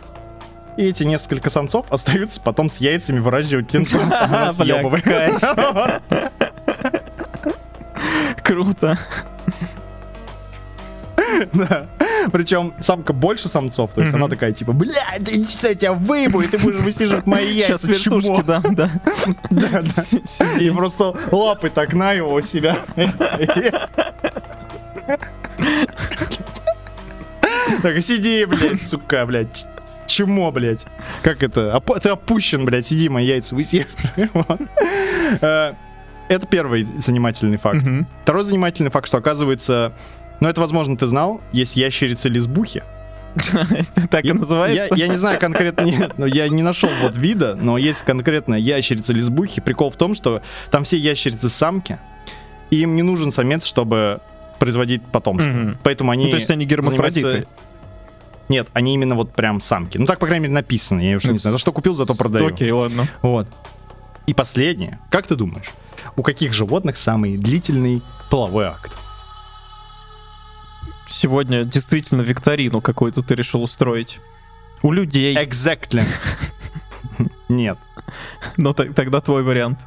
И 0.78 0.84
эти 0.84 1.04
несколько 1.04 1.50
самцов 1.50 1.86
остаются 1.92 2.40
потом 2.42 2.70
с 2.70 2.78
яйцами 2.78 3.20
выращивать 3.20 3.68
птенцов. 3.68 4.02
Она 4.22 4.54
Бля, 4.54 4.82
съебывает. 4.82 6.04
Круто. 8.44 8.98
Да. 11.54 11.88
Причем 12.32 12.74
самка 12.80 13.14
больше 13.14 13.48
самцов, 13.48 13.92
то 13.94 14.02
есть 14.02 14.14
она 14.14 14.28
такая 14.28 14.52
типа, 14.52 14.74
блядь, 14.74 15.24
ты 15.24 15.44
я 15.68 15.76
тебя 15.76 15.94
выебу, 15.94 16.42
и 16.42 16.48
ты 16.48 16.58
будешь 16.58 16.80
высиживать 16.80 17.26
мои 17.28 17.48
яйца. 17.54 17.78
Сейчас 17.78 17.84
вертушки 18.06 18.28
чмо». 18.28 18.44
дам, 18.44 18.64
да. 18.76 18.90
Да, 19.50 19.68
да. 19.72 19.84
С- 19.84 20.42
И 20.60 20.70
просто 20.72 21.14
лапы 21.32 21.70
так 21.70 21.94
на 21.94 22.14
его 22.14 22.42
себя. 22.42 22.78
Так, 27.82 28.02
сиди, 28.02 28.46
блядь, 28.46 28.82
сука, 28.82 29.26
блядь. 29.26 29.66
Чмо, 30.08 30.52
блядь. 30.52 30.86
Как 31.22 31.44
это? 31.44 31.76
Опу- 31.76 32.00
Ты 32.00 32.10
опущен, 32.10 32.64
блядь, 32.66 32.86
сиди, 32.88 33.10
мои 33.10 33.26
яйца. 33.26 33.56
Вот. 34.34 34.62
Э, 35.42 35.74
Это 36.30 36.48
первый 36.48 36.88
занимательный 37.00 37.58
факт. 37.58 37.86
Второй 38.24 38.44
занимательный 38.44 38.92
факт, 38.92 39.08
что 39.08 39.18
оказывается, 39.18 39.94
ну 40.40 40.48
это, 40.50 40.62
возможно, 40.62 40.96
ты 40.98 41.06
знал, 41.08 41.42
есть 41.52 41.76
ящерицы-лесбухи. 41.78 42.84
Так 44.10 44.26
и 44.26 44.34
называется? 44.34 44.96
я 44.96 45.08
не 45.08 45.16
знаю 45.18 45.40
конкретно, 45.40 45.82
нет, 45.82 46.18
но 46.18 46.26
я 46.26 46.50
не 46.50 46.64
нашел 46.64 46.90
вот 47.02 47.16
вида, 47.18 47.56
но 47.56 47.78
есть 47.78 48.02
конкретно 48.02 48.56
ящерицы-лесбухи. 48.56 49.62
Прикол 49.62 49.92
в 49.92 49.96
том, 49.98 50.16
что 50.16 50.42
там 50.72 50.84
все 50.86 50.98
ящерицы 50.98 51.50
самки, 51.50 52.00
и 52.72 52.78
им 52.82 52.96
не 52.96 53.04
нужен 53.04 53.30
самец, 53.32 53.66
чтобы 53.66 54.22
производить 54.60 55.04
потомство. 55.06 55.52
Мгм. 55.52 55.78
Поэтому 55.84 56.12
они... 56.12 56.26
Ну, 56.26 56.32
то 56.32 56.38
есть 56.38 56.50
они 56.52 56.66
гермафродиты. 56.66 57.22
занимаются- 57.22 57.50
Нет, 58.50 58.68
они 58.74 58.94
именно 58.94 59.16
вот 59.16 59.34
прям 59.34 59.60
самки. 59.62 59.98
Ну 59.98 60.06
так, 60.06 60.20
по 60.20 60.26
крайней 60.26 60.44
мере, 60.44 60.54
написано. 60.54 61.02
Я 61.02 61.16
уже 61.18 61.32
не 61.32 61.38
знаю. 61.38 61.54
За 61.54 61.60
что 61.60 61.72
купил, 61.72 61.94
зато 61.94 62.16
продаю. 62.16 62.48
Окей, 62.48 62.72
ладно. 62.72 63.08
Вот. 63.22 63.48
И 64.26 64.34
последнее. 64.34 65.00
Как 65.12 65.28
ты 65.28 65.36
думаешь, 65.36 65.72
у 66.16 66.24
каких 66.24 66.54
животных 66.54 66.98
самый 66.98 67.38
длительный 67.38 68.02
половой 68.30 68.66
акт? 68.68 68.98
Сегодня 71.10 71.64
действительно 71.64 72.22
викторину 72.22 72.82
какую-то 72.82 73.22
ты 73.22 73.36
решил 73.36 73.64
устроить. 73.64 74.20
У 74.82 74.92
людей. 74.92 75.36
Exactly. 75.38 76.04
Нет. 77.50 77.78
Но 78.58 78.74
т- 78.74 78.92
тогда 78.94 79.22
твой 79.22 79.42
вариант. 79.44 79.80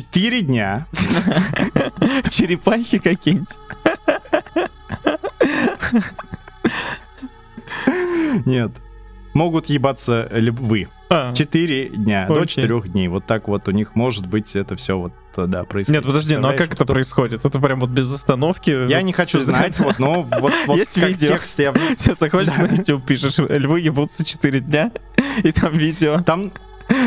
Четыре 0.00 0.42
дня. 0.42 0.86
Черепахи 2.28 2.98
какие-нибудь. 2.98 3.56
Нет. 8.44 8.72
Могут 9.32 9.66
ебаться 9.70 10.28
львы. 10.32 10.88
А, 11.08 11.32
Четыре 11.32 11.88
дня 11.88 12.26
до 12.28 12.44
четырех 12.44 12.92
дней. 12.92 13.08
Вот 13.08 13.24
так 13.24 13.48
вот 13.48 13.68
у 13.68 13.70
них 13.70 13.94
может 13.94 14.26
быть 14.26 14.54
это 14.54 14.76
все 14.76 14.98
вот, 14.98 15.12
э, 15.38 15.46
да, 15.46 15.64
происходит. 15.64 16.02
Нет, 16.02 16.06
подожди, 16.06 16.36
ну 16.36 16.48
а 16.48 16.52
как 16.52 16.74
это 16.74 16.84
происходит? 16.84 17.46
Это 17.46 17.58
прям 17.58 17.80
вот 17.80 17.88
без 17.88 18.12
остановки? 18.14 18.90
Я 18.90 19.00
не 19.00 19.14
хочу 19.14 19.40
знать, 19.40 19.80
вот, 19.80 19.98
но 19.98 20.24
вот, 20.24 20.52
вот 20.66 20.76
Есть 20.76 21.00
как 21.00 21.08
видео? 21.08 21.28
текст 21.28 21.58
я... 21.58 21.72
в- 21.72 21.76
Сейчас 21.96 22.18
заходишь 22.18 22.52
на 22.54 22.64
YouTube, 22.66 23.06
пишешь, 23.06 23.38
львы 23.38 23.80
ебутся 23.80 24.26
4 24.26 24.60
дня, 24.60 24.90
и 25.42 25.52
там 25.52 25.78
видео. 25.78 26.20
Там, 26.20 26.50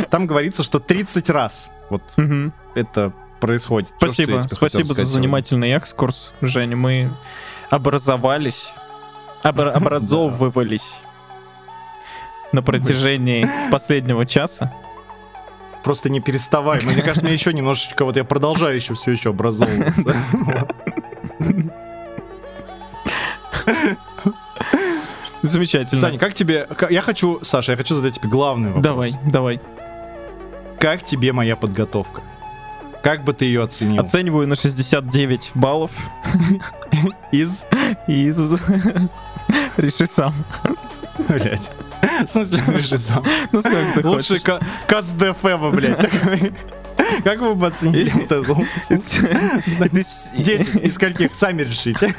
там 0.09 0.25
говорится, 0.25 0.63
что 0.63 0.79
30 0.79 1.29
раз 1.29 1.71
вот 1.91 2.01
Мгм. 2.17 2.53
Это 2.79 3.13
происходит. 3.39 3.93
Спасибо, 3.97 4.41
хотел 4.41 4.49
спасибо 4.57 4.85
за 4.85 4.93
сказать 4.93 5.11
занимательный 5.11 5.71
экскурс, 5.71 6.33
Женя. 6.41 6.75
Мы 6.75 7.11
образовались, 7.69 8.73
обра- 9.43 9.71
образовывались 9.73 11.01
на 12.51 12.61
протяжении 12.61 13.47
последнего 13.71 14.25
часа. 14.25 14.73
Просто 15.83 16.09
не 16.09 16.19
переставай. 16.19 16.81
Мне 16.83 17.01
кажется, 17.01 17.23
мне 17.23 17.33
еще 17.33 17.53
немножечко, 17.53 18.03
вот 18.03 18.17
я 18.17 18.25
продолжаю 18.25 18.75
еще 18.75 18.95
все 18.95 19.11
еще 19.11 19.29
образовываться. 19.29 20.15
Замечательно. 25.41 26.01
Саня, 26.01 26.19
как 26.19 26.33
тебе... 26.33 26.67
Я 26.89 27.01
хочу, 27.01 27.39
Саша, 27.43 27.71
я 27.71 27.77
хочу 27.77 27.95
задать 27.95 28.15
тебе 28.19 28.27
главный 28.27 28.71
вопрос. 28.71 28.83
Давай, 28.83 29.11
давай. 29.25 29.61
Как 30.81 31.03
тебе 31.03 31.31
моя 31.31 31.55
подготовка? 31.55 32.21
Как 33.03 33.23
бы 33.23 33.33
ты 33.33 33.45
ее 33.45 33.63
оценил? 33.63 34.01
Оцениваю 34.01 34.47
на 34.47 34.55
69 34.55 35.51
баллов 35.55 35.91
Из... 37.31 37.63
из... 38.07 38.61
Реши 39.77 40.05
сам. 40.07 40.33
Блять. 41.27 41.71
В 42.25 42.27
смысле, 42.29 42.61
реши 42.67 42.97
сам. 42.97 43.23
Ну 43.51 43.61
сколько 43.61 44.01
ты 44.01 44.07
Лучший 44.07 44.39
хочешь. 44.39 44.43
ка- 44.43 44.59
каст 44.87 45.15
ДФМа, 45.17 45.71
блядь. 45.71 45.97
такой. 45.97 46.53
Как 47.23 47.39
вы 47.39 47.55
бы 47.55 47.67
оценили 47.67 48.11
вот? 48.29 48.67
Из- 48.89 50.31
10 50.35 50.75
из 50.83 50.95
скольких? 50.95 51.33
Сами 51.33 51.61
решите. 51.63 52.13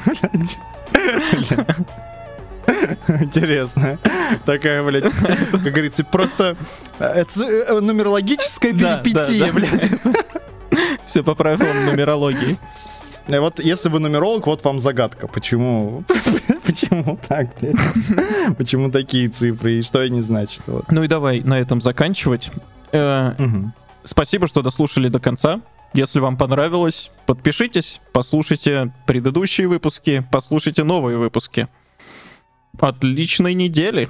Интересно. 3.07 3.97
Такая, 4.45 4.83
блядь, 4.83 5.11
как 5.51 5.61
говорится, 5.61 6.03
просто 6.03 6.55
э, 6.99 7.23
э, 7.25 7.79
нумерологическая 7.79 8.71
перипетия, 8.73 9.51
блядь. 9.51 9.89
Все 11.05 11.23
по 11.23 11.35
правилам 11.35 11.85
нумерологии. 11.85 12.57
Э, 13.27 13.39
Вот 13.39 13.59
если 13.59 13.89
вы 13.89 13.99
нумеролог, 13.99 14.47
вот 14.47 14.63
вам 14.63 14.79
загадка. 14.79 15.27
Почему? 15.27 16.03
Почему 16.65 17.17
так, 17.27 17.49
блядь? 17.59 17.75
Почему 18.57 18.89
такие 18.91 19.29
цифры 19.29 19.75
и 19.79 19.81
что 19.81 19.99
они 19.99 20.21
значат? 20.21 20.63
Вот. 20.67 20.91
Ну 20.91 21.03
и 21.03 21.07
давай 21.07 21.41
на 21.41 21.59
этом 21.59 21.81
заканчивать. 21.81 22.51
Э, 22.91 23.33
Мгм. 23.37 23.73
Спасибо, 24.03 24.47
что 24.47 24.61
дослушали 24.61 25.07
до 25.09 25.19
конца. 25.19 25.61
Если 25.93 26.19
вам 26.19 26.37
понравилось, 26.37 27.11
подпишитесь, 27.25 27.99
послушайте 28.13 28.93
предыдущие 29.05 29.67
выпуски, 29.67 30.25
послушайте 30.31 30.83
новые 30.83 31.17
выпуски. 31.17 31.67
Отличной 32.79 33.53
недели! 33.53 34.09